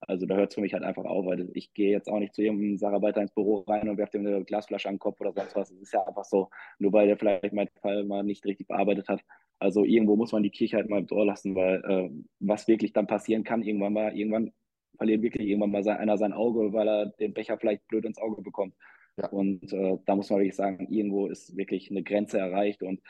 [0.00, 2.34] also da hört es für mich halt einfach auf, weil ich gehe jetzt auch nicht
[2.34, 5.32] zu irgendeinem Sararbeiter ins Büro rein und werfe ihm eine Glasflasche an den Kopf oder
[5.32, 5.70] sonst was.
[5.70, 9.08] Es ist ja einfach so, nur weil der vielleicht meinen Fall mal nicht richtig bearbeitet
[9.08, 9.22] hat.
[9.58, 12.10] Also irgendwo muss man die Kirche halt mal im Ohr lassen, weil äh,
[12.40, 14.52] was wirklich dann passieren kann, irgendwann mal, irgendwann
[14.96, 18.42] verliert wirklich irgendwann mal einer sein Auge, weil er den Becher vielleicht blöd ins Auge
[18.42, 18.74] bekommt.
[19.16, 19.28] Ja.
[19.28, 23.00] Und äh, da muss man wirklich sagen, irgendwo ist wirklich eine Grenze erreicht und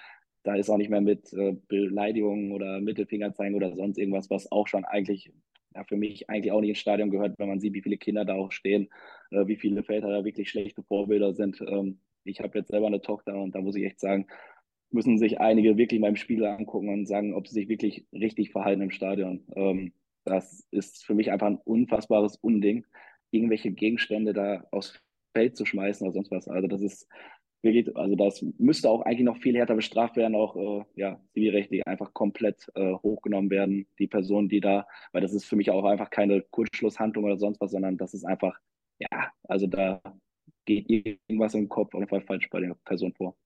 [0.45, 4.51] da ist auch nicht mehr mit äh, Beleidigungen oder Mittelfinger zeigen oder sonst irgendwas, was
[4.53, 5.33] auch schon eigentlich
[5.75, 8.25] ja, für mich eigentlich auch nicht ins Stadion gehört, wenn man sieht, wie viele Kinder
[8.25, 8.89] da auch stehen,
[9.31, 11.61] äh, wie viele Väter da wirklich schlechte Vorbilder sind.
[11.61, 14.27] Ähm, ich habe jetzt selber eine Tochter und da muss ich echt sagen,
[14.91, 18.83] müssen sich einige wirklich beim Spiel angucken und sagen, ob sie sich wirklich richtig verhalten
[18.83, 19.45] im Stadion.
[19.57, 19.93] Ähm,
[20.25, 22.87] das ist für mich einfach ein unfassbares Unding,
[23.31, 25.01] irgendwelche Gegenstände da aus
[25.37, 26.49] Feld zu schmeißen oder sonst was.
[26.49, 27.07] Also das ist
[27.63, 31.87] wirklich, also das müsste auch eigentlich noch viel härter bestraft werden, auch äh, ja, zivilrechtlich
[31.87, 35.85] einfach komplett äh, hochgenommen werden, die Person, die da, weil das ist für mich auch
[35.85, 38.59] einfach keine Kurzschlusshandlung oder sonst was, sondern das ist einfach,
[38.99, 40.01] ja, also da
[40.65, 43.37] geht irgendwas im Kopf auf jeden Fall falsch bei der Person vor.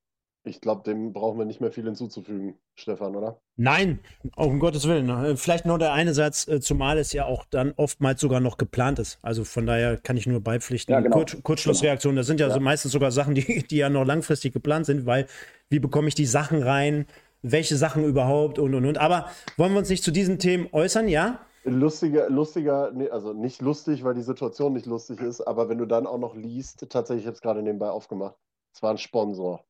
[0.42, 3.42] Ich glaube, dem brauchen wir nicht mehr viel hinzuzufügen, Stefan, oder?
[3.56, 3.98] Nein,
[4.36, 5.08] um Gottes Willen.
[5.10, 8.56] Äh, vielleicht nur der eine Satz, äh, zumal es ja auch dann oftmals sogar noch
[8.56, 9.18] geplant ist.
[9.20, 10.94] Also von daher kann ich nur beipflichten.
[10.94, 11.16] Ja, genau.
[11.16, 12.54] Kurz, Kurzschlussreaktion, das sind ja, ja.
[12.54, 15.26] So meistens sogar Sachen, die, die ja noch langfristig geplant sind, weil
[15.68, 17.06] wie bekomme ich die Sachen rein,
[17.42, 18.96] welche Sachen überhaupt und und und.
[18.96, 21.40] Aber wollen wir uns nicht zu diesen Themen äußern, ja?
[21.64, 26.06] Lustiger, lustiger, also nicht lustig, weil die Situation nicht lustig ist, aber wenn du dann
[26.06, 28.36] auch noch liest, tatsächlich, ich habe es gerade nebenbei aufgemacht,
[28.72, 29.62] es war ein Sponsor.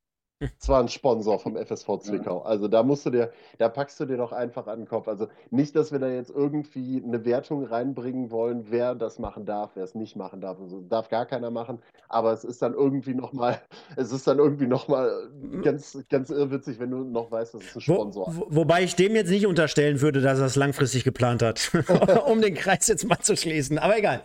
[0.58, 2.42] Zwar ein Sponsor vom FSV Zwickau.
[2.42, 5.08] Also da musst du dir, da packst du dir doch einfach an den Kopf.
[5.08, 9.72] Also nicht, dass wir da jetzt irgendwie eine Wertung reinbringen wollen, wer das machen darf,
[9.74, 10.58] wer es nicht machen darf.
[10.60, 11.78] Also darf gar keiner machen.
[12.08, 13.60] Aber es ist dann irgendwie nochmal,
[13.96, 15.28] es ist dann irgendwie nochmal
[15.62, 18.94] ganz, ganz irrwitzig, wenn du noch weißt, dass es ein Sponsor wo, wo, Wobei ich
[18.94, 21.70] dem jetzt nicht unterstellen würde, dass er es langfristig geplant hat,
[22.26, 23.78] um den Kreis jetzt mal zu schließen.
[23.78, 24.22] Aber egal.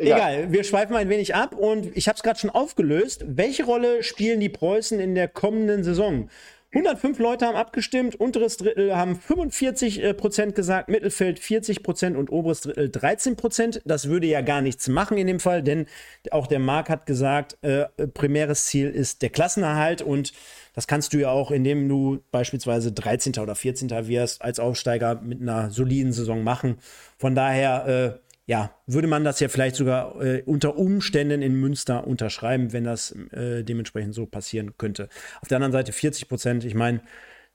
[0.00, 0.32] Egal.
[0.32, 3.22] Egal, wir schweifen ein wenig ab und ich habe es gerade schon aufgelöst.
[3.26, 6.30] Welche Rolle spielen die Preußen in der kommenden Saison?
[6.72, 12.30] 105 Leute haben abgestimmt, unteres Drittel haben 45 äh, Prozent gesagt, Mittelfeld 40 Prozent und
[12.30, 13.82] oberes Drittel 13 Prozent.
[13.84, 15.86] Das würde ja gar nichts machen in dem Fall, denn
[16.30, 20.32] auch der Marc hat gesagt, äh, primäres Ziel ist der Klassenerhalt und
[20.72, 23.34] das kannst du ja auch, indem du beispielsweise 13.
[23.42, 23.90] oder 14.
[24.06, 26.78] wirst, als Aufsteiger mit einer soliden Saison machen.
[27.18, 32.06] Von daher, äh, ja, würde man das ja vielleicht sogar äh, unter Umständen in Münster
[32.06, 35.08] unterschreiben, wenn das äh, dementsprechend so passieren könnte.
[35.40, 37.00] Auf der anderen Seite 40 Prozent, ich meine,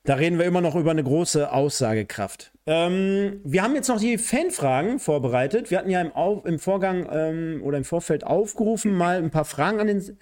[0.06, 2.52] da reden wir immer noch über eine große Aussagekraft.
[2.68, 5.72] Ähm, wir haben jetzt noch die Fanfragen vorbereitet.
[5.72, 9.46] Wir hatten ja im, Auf, im Vorgang ähm, oder im Vorfeld aufgerufen, mal ein paar
[9.46, 10.18] Fragen an den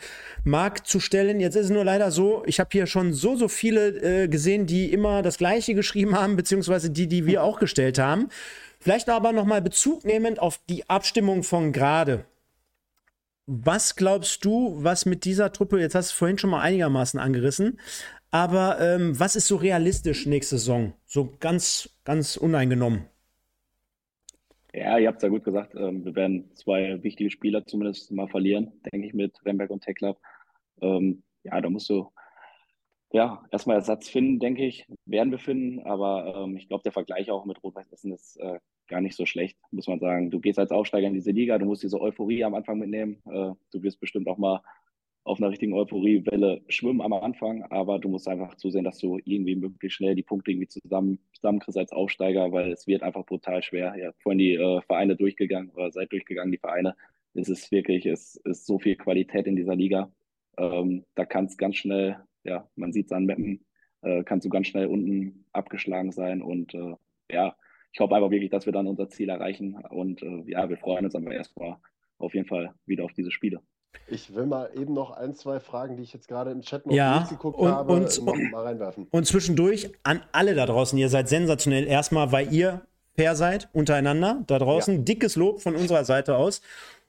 [0.46, 1.42] Markt zu stellen.
[1.42, 4.66] Jetzt ist es nur leider so, ich habe hier schon so, so viele äh, gesehen,
[4.66, 8.30] die immer das Gleiche geschrieben haben, beziehungsweise die, die wir auch gestellt haben.
[8.84, 12.26] Vielleicht aber nochmal Bezug nehmend auf die Abstimmung von gerade.
[13.46, 17.80] Was glaubst du, was mit dieser Truppe, jetzt hast du vorhin schon mal einigermaßen angerissen,
[18.30, 20.94] Aber ähm, was ist so realistisch nächste Saison?
[21.06, 23.06] So ganz, ganz uneingenommen.
[24.74, 25.76] Ja, ihr habt es ja gut gesagt.
[25.76, 30.20] Ähm, wir werden zwei wichtige Spieler zumindest mal verlieren, denke ich, mit Remberg und Club.
[30.82, 32.12] Ähm, ja, da musst du
[33.14, 34.88] ja erstmal Ersatz finden, denke ich.
[35.06, 38.60] Werden wir finden, aber ähm, ich glaube, der Vergleich auch mit Rot-Weiß Essen ist äh,
[38.94, 40.30] gar nicht so schlecht, muss man sagen.
[40.30, 43.18] Du gehst als Aufsteiger in diese Liga, du musst diese Euphorie am Anfang mitnehmen.
[43.26, 44.62] Äh, du wirst bestimmt auch mal
[45.24, 49.56] auf einer richtigen Euphoriewelle schwimmen am Anfang, aber du musst einfach zusehen, dass du irgendwie
[49.56, 53.96] möglichst schnell die Punkte irgendwie zusammen, zusammenkriegst als Aufsteiger, weil es wird einfach brutal schwer.
[53.98, 56.96] Ja, vorhin die äh, Vereine durchgegangen oder seid durchgegangen, die Vereine.
[57.34, 60.12] Es ist wirklich, es ist so viel Qualität in dieser Liga.
[60.58, 63.66] Ähm, da kann es ganz schnell, ja, man sieht es an Mappen,
[64.02, 66.96] äh, kannst du ganz schnell unten abgeschlagen sein und äh,
[67.32, 67.56] ja,
[67.94, 71.06] ich hoffe einfach wirklich, dass wir dann unser Ziel erreichen und äh, ja, wir freuen
[71.06, 71.78] uns aber erstmal
[72.18, 73.62] auf jeden Fall wieder auf diese Spiele.
[74.08, 76.94] Ich will mal eben noch ein, zwei Fragen, die ich jetzt gerade im Chat noch
[76.94, 79.08] ja, durchgeguckt und, habe, und, noch mal reinwerfen.
[79.12, 81.86] Und zwischendurch an alle da draußen, ihr seid sensationell.
[81.86, 82.82] Erstmal, weil ihr
[83.16, 84.96] fair seid untereinander da draußen.
[84.96, 85.02] Ja.
[85.02, 86.62] Dickes Lob von unserer Seite aus.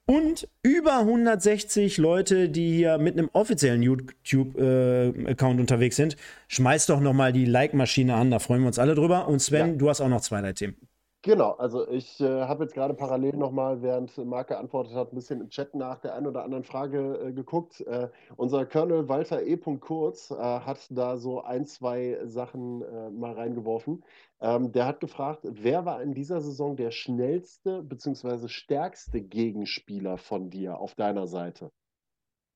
[0.07, 6.17] Und über 160 Leute, die hier mit einem offiziellen YouTube-Account äh, unterwegs sind.
[6.49, 9.29] Schmeißt doch noch mal die Like-Maschine an, da freuen wir uns alle drüber.
[9.29, 9.77] Und Sven, ja.
[9.77, 10.77] du hast auch noch zwei, drei Themen.
[11.25, 15.41] Genau, also ich äh, habe jetzt gerade parallel nochmal, während Marc geantwortet hat, ein bisschen
[15.41, 17.81] im Chat nach der einen oder anderen Frage äh, geguckt.
[17.81, 19.57] Äh, unser Colonel Walter E.
[19.57, 24.05] Kurz äh, hat da so ein, zwei Sachen äh, mal reingeworfen.
[24.43, 28.49] Ähm, der hat gefragt, wer war in dieser Saison der schnellste bzw.
[28.49, 31.73] stärkste Gegenspieler von dir auf deiner Seite?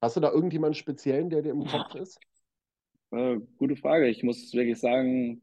[0.02, 2.20] Hast du da irgendjemanden speziellen, der dir im Kopf ist?
[3.12, 4.08] Äh, gute Frage.
[4.08, 5.40] Ich muss wirklich sagen,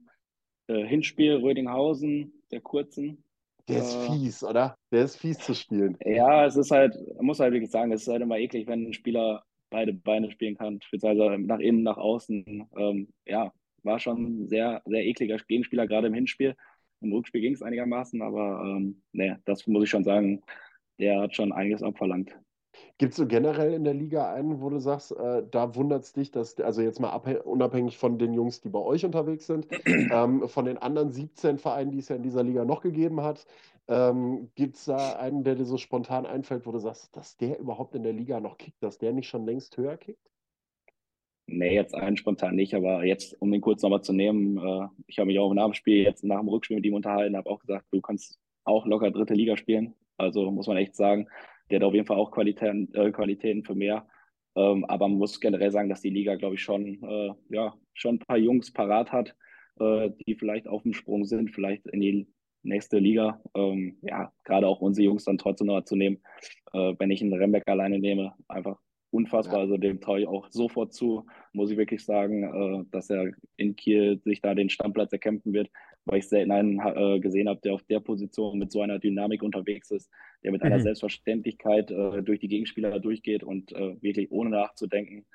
[0.68, 3.24] Hinspiel Rödinghausen, der kurzen.
[3.68, 4.78] Der ist äh, fies, oder?
[4.92, 5.98] Der ist fies zu spielen.
[6.06, 8.88] Ja, es ist halt, man muss halt wirklich sagen, es ist halt immer eklig, wenn
[8.88, 12.70] ein Spieler beide Beine spielen kann, beziehungsweise nach innen, nach außen.
[12.78, 13.52] Ähm, ja,
[13.84, 16.56] war schon ein sehr, sehr ekliger Gegenspieler, gerade im Hinspiel.
[17.02, 20.42] Im Rückspiel ging es einigermaßen, aber ähm, nee, das muss ich schon sagen,
[21.00, 22.36] der hat schon einiges abverlangt.
[22.98, 26.14] Gibt es so generell in der Liga einen, wo du sagst, äh, da wundert es
[26.14, 30.48] dich, dass, also jetzt mal unabhängig von den Jungs, die bei euch unterwegs sind, ähm,
[30.48, 33.46] von den anderen 17 Vereinen, die es ja in dieser Liga noch gegeben hat,
[33.88, 37.60] ähm, gibt es da einen, der dir so spontan einfällt, wo du sagst, dass der
[37.60, 40.32] überhaupt in der Liga noch kickt, dass der nicht schon längst höher kickt?
[41.48, 45.20] Nee, jetzt einen spontan nicht, aber jetzt, um den kurz nochmal zu nehmen, äh, ich
[45.20, 47.60] habe mich auch nach dem Spiel, jetzt nach dem Rückspiel mit ihm unterhalten, habe auch
[47.60, 49.94] gesagt, du kannst auch locker dritte Liga spielen.
[50.18, 51.28] Also muss man echt sagen,
[51.70, 54.08] der hat auf jeden Fall auch Qualitäten, äh, Qualitäten für mehr.
[54.56, 58.16] Ähm, aber man muss generell sagen, dass die Liga, glaube ich, schon, äh, ja, schon
[58.16, 59.36] ein paar Jungs parat hat,
[59.80, 62.28] äh, die vielleicht auf dem Sprung sind, vielleicht in die
[62.64, 63.42] nächste Liga.
[63.54, 66.22] Ähm, ja, gerade auch unsere Jungs dann trotzdem noch zu nehmen.
[66.74, 68.80] Äh, wenn ich einen Rembeck alleine nehme, einfach
[69.12, 69.58] unfassbar.
[69.58, 69.62] Ja.
[69.62, 73.76] Also dem traue ich auch sofort zu, muss ich wirklich sagen, äh, dass er in
[73.76, 75.70] Kiel sich da den Stammplatz erkämpfen wird,
[76.06, 79.44] weil ich selten einen äh, gesehen habe, der auf der Position mit so einer Dynamik
[79.44, 80.10] unterwegs ist,
[80.44, 80.68] der mit mhm.
[80.68, 85.26] einer Selbstverständlichkeit äh, durch die Gegenspieler durchgeht und äh, wirklich ohne nachzudenken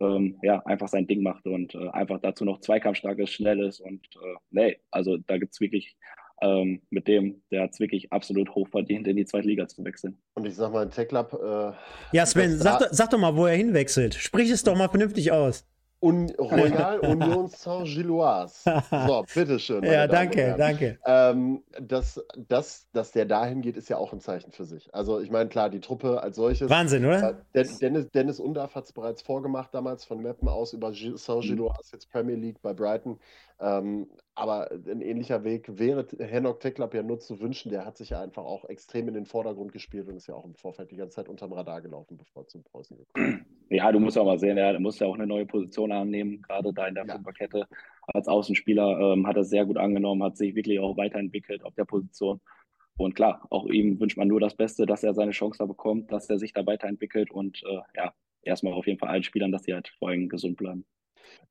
[0.00, 3.80] ähm, ja, einfach sein Ding macht und äh, einfach dazu noch zweikampfstark ist, schnell ist
[3.80, 5.96] und äh, nee, also da gibt es wirklich
[6.42, 9.82] ähm, mit dem, der hat es wirklich absolut hoch verdient, in die zweite Liga zu
[9.84, 10.18] wechseln.
[10.34, 11.32] Und ich sag mal, Tech Club.
[11.32, 11.72] Äh,
[12.14, 14.14] ja, Sven, sag, sag, doch mal, wo er hinwechselt.
[14.14, 15.66] Sprich es doch mal vernünftig aus.
[16.06, 18.82] Un Royal Union Saint-Gilloise.
[18.90, 19.82] So, bitteschön.
[19.84, 20.98] Ja, danke, danke.
[21.04, 24.94] Ähm, dass, dass, dass der dahin geht, ist ja auch ein Zeichen für sich.
[24.94, 26.70] Also, ich meine, klar, die Truppe als solches.
[26.70, 27.40] Wahnsinn, oder?
[27.52, 32.10] Äh, Dennis, Dennis Undarf hat es bereits vorgemacht, damals von Meppen aus über Saint-Gilloise, jetzt
[32.10, 33.18] Premier League bei Brighton.
[33.58, 37.70] Ähm, aber ein ähnlicher Weg wäre Henok Teklap ja nur zu wünschen.
[37.70, 40.44] Der hat sich ja einfach auch extrem in den Vordergrund gespielt und ist ja auch
[40.44, 43.55] im Vorfeld die ganze Zeit unterm Radar gelaufen, bevor er zum Preußen gekommen ist.
[43.68, 46.72] Ja, du musst auch mal sehen, er muss ja auch eine neue Position annehmen, gerade
[46.72, 47.14] da in der ja.
[47.14, 47.66] Fünferkette.
[48.06, 51.84] Als Außenspieler ähm, hat er sehr gut angenommen, hat sich wirklich auch weiterentwickelt auf der
[51.84, 52.40] Position.
[52.96, 56.12] Und klar, auch ihm wünscht man nur das Beste, dass er seine Chance da bekommt,
[56.12, 59.64] dass er sich da weiterentwickelt und äh, ja, erstmal auf jeden Fall allen Spielern, dass
[59.64, 60.86] sie halt vorhin gesund bleiben.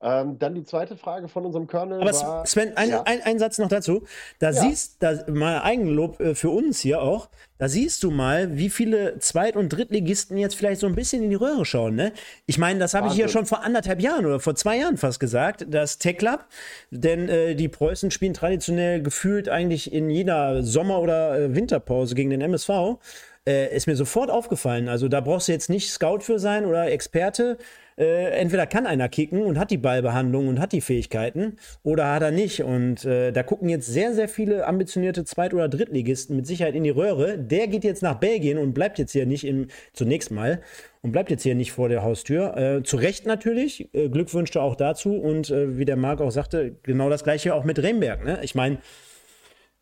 [0.01, 2.01] Ähm, dann die zweite Frage von unserem Colonel.
[2.01, 3.03] Aber war, Sven, ein, ja.
[3.03, 4.03] ein, ein, Satz noch dazu.
[4.39, 4.53] Da ja.
[4.53, 7.29] siehst da mal Eigenlob äh, für uns hier auch.
[7.57, 11.29] Da siehst du mal, wie viele Zweit- und Drittligisten jetzt vielleicht so ein bisschen in
[11.29, 11.95] die Röhre schauen.
[11.95, 12.11] Ne?
[12.45, 15.19] Ich meine, das habe ich hier schon vor anderthalb Jahren oder vor zwei Jahren fast
[15.19, 16.45] gesagt, das Tech Club.
[16.91, 22.29] Denn äh, die Preußen spielen traditionell gefühlt eigentlich in jeder Sommer- oder äh, Winterpause gegen
[22.29, 22.99] den MSV
[23.47, 24.89] äh, ist mir sofort aufgefallen.
[24.89, 27.57] Also da brauchst du jetzt nicht Scout für sein oder Experte.
[27.97, 32.23] Äh, entweder kann einer kicken und hat die Ballbehandlung und hat die Fähigkeiten oder hat
[32.23, 32.61] er nicht.
[32.61, 36.83] Und äh, da gucken jetzt sehr, sehr viele ambitionierte Zweit- oder Drittligisten mit Sicherheit in
[36.83, 37.37] die Röhre.
[37.37, 40.61] Der geht jetzt nach Belgien und bleibt jetzt hier nicht im, zunächst mal
[41.03, 42.57] und bleibt jetzt hier nicht vor der Haustür.
[42.57, 43.93] Äh, zu Recht natürlich.
[43.93, 45.15] Äh, Glückwünsche auch dazu.
[45.15, 48.25] Und äh, wie der Marc auch sagte, genau das gleiche auch mit Remberg.
[48.25, 48.39] Ne?
[48.43, 48.79] Ich meine,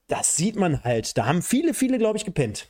[0.08, 1.18] das sieht man halt.
[1.18, 2.68] Da haben viele, viele, glaube ich, gepennt.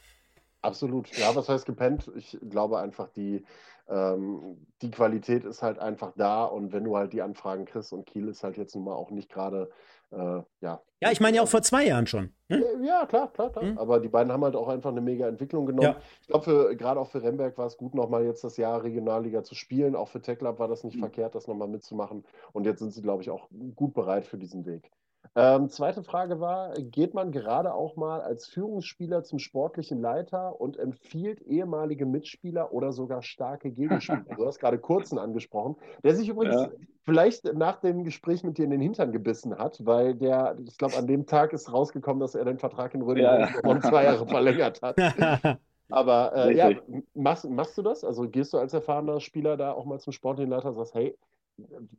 [0.61, 1.09] Absolut.
[1.17, 2.09] Ja, was heißt gepennt?
[2.15, 3.43] Ich glaube einfach, die,
[3.87, 8.05] ähm, die Qualität ist halt einfach da und wenn du halt die Anfragen kriegst und
[8.05, 9.69] Kiel ist halt jetzt nun mal auch nicht gerade,
[10.11, 10.81] äh, ja.
[11.01, 12.33] Ja, ich meine ja auch vor zwei Jahren schon.
[12.49, 12.63] Hm?
[12.83, 13.65] Ja, klar, klar, klar.
[13.65, 13.77] Hm?
[13.77, 15.95] Aber die beiden haben halt auch einfach eine mega Entwicklung genommen.
[15.95, 16.01] Ja.
[16.21, 19.55] Ich glaube, gerade auch für Remberg war es gut, nochmal jetzt das Jahr Regionalliga zu
[19.55, 19.95] spielen.
[19.95, 21.01] Auch für TechLab war das nicht mhm.
[21.01, 22.23] verkehrt, das nochmal mitzumachen.
[22.53, 24.91] Und jetzt sind sie, glaube ich, auch gut bereit für diesen Weg.
[25.35, 30.77] Ähm, zweite Frage war, geht man gerade auch mal als Führungsspieler zum sportlichen Leiter und
[30.77, 34.25] empfiehlt ehemalige Mitspieler oder sogar starke Gegenspieler?
[34.37, 36.69] du hast gerade Kurzen angesprochen, der sich übrigens ja.
[37.03, 40.97] vielleicht nach dem Gespräch mit dir in den Hintern gebissen hat, weil der, ich glaube,
[40.97, 43.49] an dem Tag ist rausgekommen, dass er den Vertrag in Röding ja.
[43.63, 44.97] um zwei Jahre verlängert hat.
[45.89, 46.71] Aber äh, ja,
[47.13, 48.03] machst, machst du das?
[48.03, 51.15] Also gehst du als erfahrener Spieler da auch mal zum sportlichen Leiter und sagst, hey,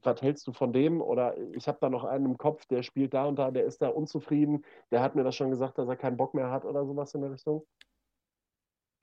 [0.02, 1.00] was hältst du von dem?
[1.00, 3.82] Oder ich habe da noch einen im Kopf, der spielt da und da, der ist
[3.82, 6.84] da unzufrieden, der hat mir das schon gesagt, dass er keinen Bock mehr hat oder
[6.84, 7.64] sowas in der Richtung?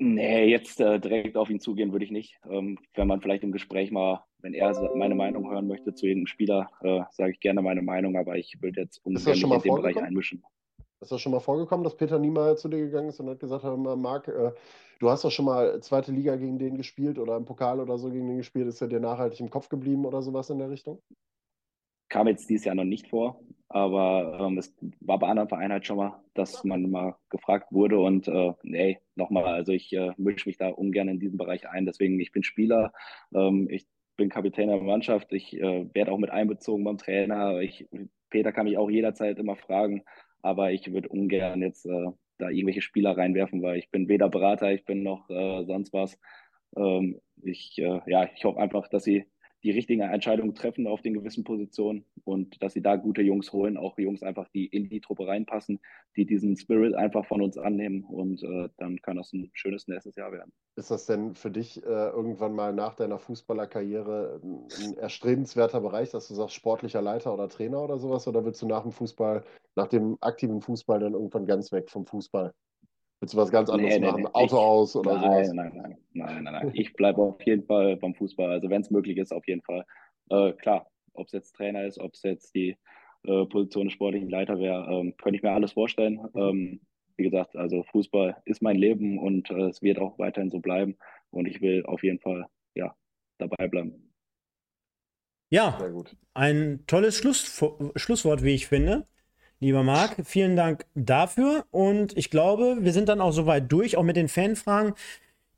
[0.03, 2.39] Nee, jetzt äh, direkt auf ihn zugehen würde ich nicht.
[2.49, 6.25] Ähm, wenn man vielleicht im Gespräch mal, wenn er meine Meinung hören möchte zu jedem
[6.25, 9.75] Spieler, äh, sage ich gerne meine Meinung, aber ich würde jetzt ungern mich in den
[9.75, 10.43] Bereich einmischen.
[11.01, 13.63] Ist das schon mal vorgekommen, dass Peter Niemeyer zu dir gegangen ist und hat gesagt,
[13.63, 14.51] Marc, äh,
[14.99, 18.11] du hast doch schon mal zweite Liga gegen den gespielt oder im Pokal oder so
[18.11, 18.67] gegen den gespielt.
[18.67, 21.01] Ist er dir nachhaltig im Kopf geblieben oder sowas in der Richtung?
[22.07, 25.87] Kam jetzt dieses Jahr noch nicht vor, aber ähm, es war bei anderen Vereinen halt
[25.87, 30.47] schon mal, dass man mal gefragt wurde und äh, nee, nochmal, also ich äh, mische
[30.47, 31.85] mich da ungern in diesen Bereich ein.
[31.85, 32.91] Deswegen, ich bin Spieler,
[33.33, 33.87] ähm, ich
[34.17, 37.59] bin Kapitän der Mannschaft, ich äh, werde auch mit einbezogen beim Trainer.
[37.61, 37.87] Ich,
[38.29, 40.03] Peter kann mich auch jederzeit immer fragen,
[40.43, 44.71] aber ich würde ungern jetzt äh, da irgendwelche Spieler reinwerfen, weil ich bin weder Berater,
[44.71, 46.17] ich bin noch äh, sonst was.
[46.75, 49.25] Ähm, ich, äh, ja, ich hoffe einfach, dass sie
[49.63, 53.77] die richtigen Entscheidungen treffen auf den gewissen Positionen und dass sie da gute Jungs holen,
[53.77, 55.79] auch Jungs einfach, die in die Truppe reinpassen,
[56.15, 60.15] die diesen Spirit einfach von uns annehmen und äh, dann kann das ein schönes nächstes
[60.15, 60.51] Jahr werden.
[60.75, 66.27] Ist das denn für dich äh, irgendwann mal nach deiner Fußballerkarriere ein erstrebenswerter Bereich, dass
[66.27, 69.43] du sagst, sportlicher Leiter oder Trainer oder sowas oder willst du nach dem Fußball,
[69.75, 72.53] nach dem aktiven Fußball dann irgendwann ganz weg vom Fußball?
[73.21, 74.23] Willst du was ganz anderes nee, machen?
[74.23, 75.53] Nee, Auto ich, aus oder nein, sowas?
[75.53, 76.71] Nein, nein, nein, nein, nein.
[76.73, 78.49] Ich bleibe auf jeden Fall beim Fußball.
[78.49, 79.85] Also wenn es möglich ist, auf jeden Fall.
[80.31, 82.75] Äh, klar, ob es jetzt Trainer ist, ob es jetzt die
[83.23, 86.19] äh, Position des sportlichen Leiter wäre, ähm, könnte ich mir alles vorstellen.
[86.33, 86.81] Ähm,
[87.15, 90.97] wie gesagt, also Fußball ist mein Leben und äh, es wird auch weiterhin so bleiben.
[91.29, 92.95] Und ich will auf jeden Fall ja,
[93.37, 94.11] dabei bleiben.
[95.51, 95.77] Ja,
[96.33, 97.63] ein tolles Schluss,
[97.97, 99.05] Schlusswort, wie ich finde.
[99.61, 101.65] Lieber Marc, vielen Dank dafür.
[101.69, 104.95] Und ich glaube, wir sind dann auch soweit durch, auch mit den Fanfragen.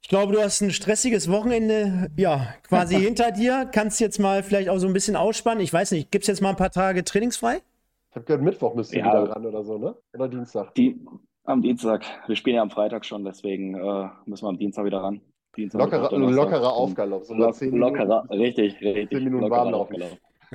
[0.01, 3.65] Ich glaube, du hast ein stressiges Wochenende, ja, quasi hinter dir.
[3.71, 5.63] Kannst jetzt mal vielleicht auch so ein bisschen ausspannen.
[5.63, 7.61] Ich weiß nicht, gibt es jetzt mal ein paar Tage trainingsfrei?
[8.09, 9.05] Ich habe gehört, Mittwoch müsst ihr ja.
[9.05, 9.95] wieder ran oder so, ne?
[10.13, 10.75] Oder Dienstag?
[10.75, 10.99] Die,
[11.45, 12.03] am Dienstag.
[12.27, 15.21] Wir spielen ja am Freitag schon, deswegen äh, müssen wir am Dienstag wieder ran.
[15.55, 17.23] Dienstag, lockerer, lockerer Aufgalopp.
[17.23, 19.09] So Lock, lockerer, richtig, richtig.
[19.11, 20.03] Zehn Minuten Warmlaufen.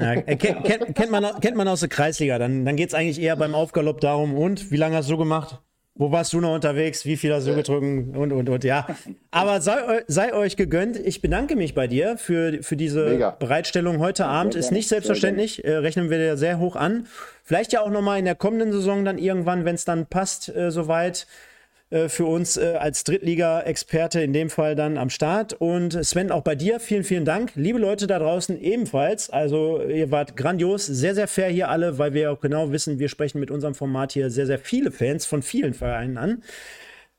[0.00, 2.38] Ja, äh, kennt, kennt, kennt, man, kennt man aus der Kreisliga.
[2.38, 5.60] Dann, dann geht es eigentlich eher beim Aufgalopp darum, und wie lange hast du gemacht?
[5.98, 7.04] Wo warst du noch unterwegs?
[7.06, 8.16] Wie viel hast du getrunken?
[8.16, 8.86] Und, und, und, ja.
[9.32, 10.96] Aber sei, sei euch gegönnt.
[10.96, 13.30] Ich bedanke mich bei dir für, für diese Mega.
[13.30, 14.54] Bereitstellung heute ja, Abend.
[14.54, 15.64] Ist nicht selbstverständlich.
[15.64, 17.08] Äh, rechnen wir dir sehr hoch an.
[17.42, 20.70] Vielleicht ja auch nochmal in der kommenden Saison dann irgendwann, wenn es dann passt, äh,
[20.70, 21.26] soweit.
[21.90, 25.54] Äh, für uns äh, als Drittliga-Experte in dem Fall dann am Start.
[25.54, 27.52] Und Sven, auch bei dir vielen, vielen Dank.
[27.54, 29.30] Liebe Leute da draußen ebenfalls.
[29.30, 33.08] Also ihr wart grandios, sehr, sehr fair hier alle, weil wir auch genau wissen, wir
[33.08, 36.42] sprechen mit unserem Format hier sehr, sehr viele Fans von vielen Vereinen an.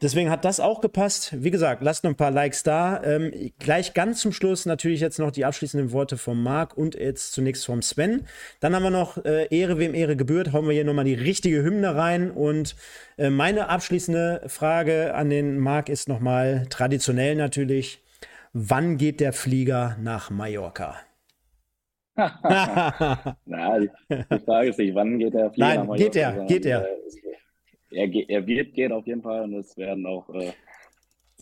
[0.02, 1.44] Deswegen hat das auch gepasst.
[1.44, 3.04] Wie gesagt, lasst noch ein paar Likes da.
[3.04, 7.34] Ähm, gleich ganz zum Schluss natürlich jetzt noch die abschließenden Worte vom Marc und jetzt
[7.34, 8.26] zunächst vom Sven.
[8.62, 10.54] Dann haben wir noch äh, Ehre, wem Ehre gebührt.
[10.54, 12.32] Hauen wir hier nochmal die richtige Hymne rein.
[12.32, 12.78] Und
[13.18, 18.02] äh, meine abschließende Frage an den Marc ist nochmal traditionell natürlich.
[18.54, 20.96] Wann geht der Flieger nach Mallorca?
[22.16, 23.90] Na, die,
[24.46, 26.04] Frage ist nicht, wann geht der Flieger Nein, nach Mallorca?
[26.04, 26.86] Geht er, geht er.
[26.86, 27.29] Äh,
[27.92, 30.52] er, er wird gehen auf jeden Fall und es werden auch äh,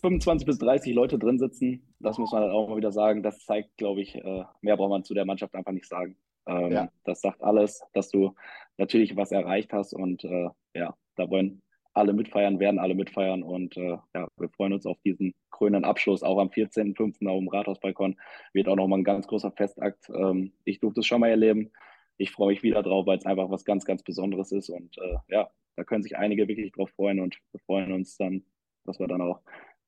[0.00, 1.82] 25 bis 30 Leute drin sitzen.
[1.98, 3.22] Das muss man halt auch mal wieder sagen.
[3.22, 6.16] Das zeigt, glaube ich, äh, mehr braucht man zu der Mannschaft einfach nicht sagen.
[6.46, 6.88] Ähm, ja.
[7.04, 8.34] Das sagt alles, dass du
[8.78, 11.62] natürlich was erreicht hast und äh, ja, da wollen
[11.94, 16.22] alle mitfeiern, werden alle mitfeiern und äh, ja, wir freuen uns auf diesen krönenden Abschluss,
[16.22, 17.28] auch am 14.05.
[17.28, 18.16] auf dem Rathausbalkon.
[18.52, 20.08] Wird auch nochmal ein ganz großer Festakt.
[20.14, 21.72] Ähm, ich durfte es schon mal erleben.
[22.16, 25.16] Ich freue mich wieder drauf, weil es einfach was ganz, ganz Besonderes ist und äh,
[25.28, 28.42] ja, da können sich einige wirklich drauf freuen und wir freuen uns dann,
[28.84, 29.40] dass wir dann auch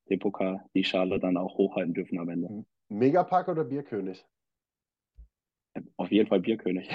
[0.08, 2.64] den Pokal, die Schale dann auch hochhalten dürfen am Ende.
[2.88, 4.24] Megapark oder Bierkönig?
[5.96, 6.88] Auf jeden Fall Bierkönig.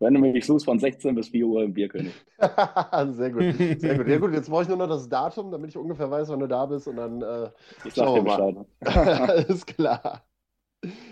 [0.00, 2.14] Wenn du mich suchst von 16 bis 4 Uhr im Bierkönig.
[2.38, 3.54] sehr gut.
[3.78, 4.08] Sehr gut.
[4.08, 6.46] Ja gut, jetzt brauche ich nur noch das Datum, damit ich ungefähr weiß, wann du
[6.46, 7.50] da bist und dann äh,
[7.84, 8.56] ich sag dir Bescheid.
[8.80, 10.24] Alles klar.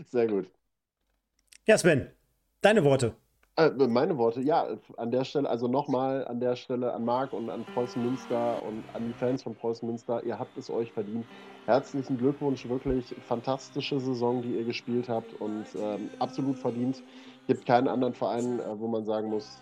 [0.07, 0.51] Sehr gut.
[1.67, 2.11] Ja, Sven,
[2.63, 3.15] deine Worte.
[3.59, 7.51] Äh, meine Worte, ja, an der Stelle, also nochmal an der Stelle an Marc und
[7.51, 11.27] an Preußen Münster und an die Fans von Preußen Münster, ihr habt es euch verdient.
[11.67, 17.03] Herzlichen Glückwunsch, wirklich fantastische Saison, die ihr gespielt habt und ähm, absolut verdient
[17.49, 19.61] gibt keinen anderen Verein, äh, wo man sagen muss,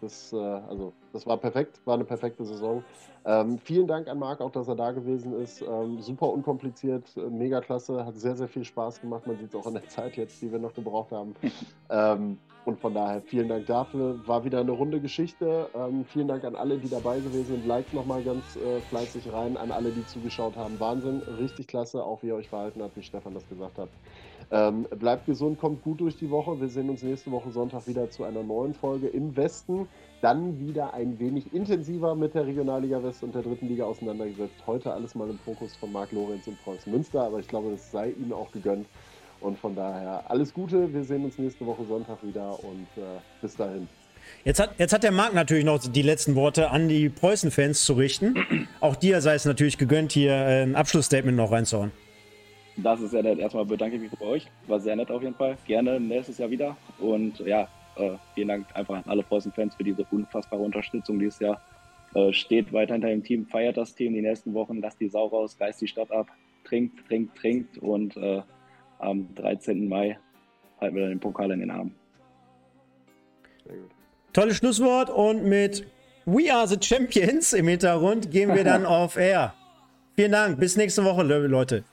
[0.00, 2.82] das, äh, also, das war perfekt, war eine perfekte Saison.
[3.26, 5.60] Ähm, vielen Dank an Marc auch, dass er da gewesen ist.
[5.60, 9.26] Ähm, super unkompliziert, äh, mega klasse, hat sehr, sehr viel Spaß gemacht.
[9.26, 11.34] Man sieht es auch in der Zeit jetzt, die wir noch gebraucht haben.
[11.90, 14.20] ähm, und von daher vielen Dank dafür.
[14.26, 15.68] War wieder eine runde Geschichte.
[15.74, 17.66] Ähm, vielen Dank an alle, die dabei gewesen sind.
[17.66, 19.56] Liked nochmal ganz äh, fleißig rein.
[19.56, 20.78] An alle, die zugeschaut haben.
[20.80, 23.88] Wahnsinn, richtig klasse, auch wie ihr euch verhalten habt, wie Stefan das gesagt hat.
[24.50, 26.60] Ähm, bleibt gesund, kommt gut durch die Woche.
[26.60, 29.88] Wir sehen uns nächste Woche Sonntag wieder zu einer neuen Folge im Westen.
[30.20, 34.54] Dann wieder ein wenig intensiver mit der Regionalliga West und der dritten Liga auseinandergesetzt.
[34.66, 37.90] Heute alles mal im Fokus von Marc Lorenz und Preußen Münster, aber ich glaube, das
[37.90, 38.86] sei Ihnen auch gegönnt.
[39.44, 40.90] Und von daher alles Gute.
[40.94, 43.86] Wir sehen uns nächste Woche Sonntag wieder und äh, bis dahin.
[44.42, 47.92] Jetzt hat, jetzt hat der Marc natürlich noch die letzten Worte an die Preußen-Fans zu
[47.92, 48.34] richten.
[48.80, 51.92] Auch dir sei es natürlich gegönnt, hier ein Abschlussstatement noch reinzuhauen.
[52.78, 53.38] Das ist sehr nett.
[53.38, 54.46] Erstmal bedanke ich mich bei euch.
[54.66, 55.58] War sehr nett auf jeden Fall.
[55.66, 56.74] Gerne nächstes Jahr wieder.
[56.98, 61.60] Und ja, äh, vielen Dank einfach an alle Preußen-Fans für diese unfassbare Unterstützung dieses Jahr.
[62.14, 65.26] Äh, steht weiter hinter dem Team, feiert das Team die nächsten Wochen, lasst die Sau
[65.26, 66.28] raus, reißt die Stadt ab,
[66.64, 68.40] trinkt, trinkt, trinkt und äh,
[68.98, 69.88] am 13.
[69.88, 70.18] Mai
[70.80, 71.92] halten wir dann den Pokal in den Arm.
[74.32, 75.86] Tolles Schlusswort und mit
[76.26, 79.54] We Are the Champions im Hintergrund gehen wir dann auf Air.
[80.16, 81.84] Vielen Dank, bis nächste Woche, Leute.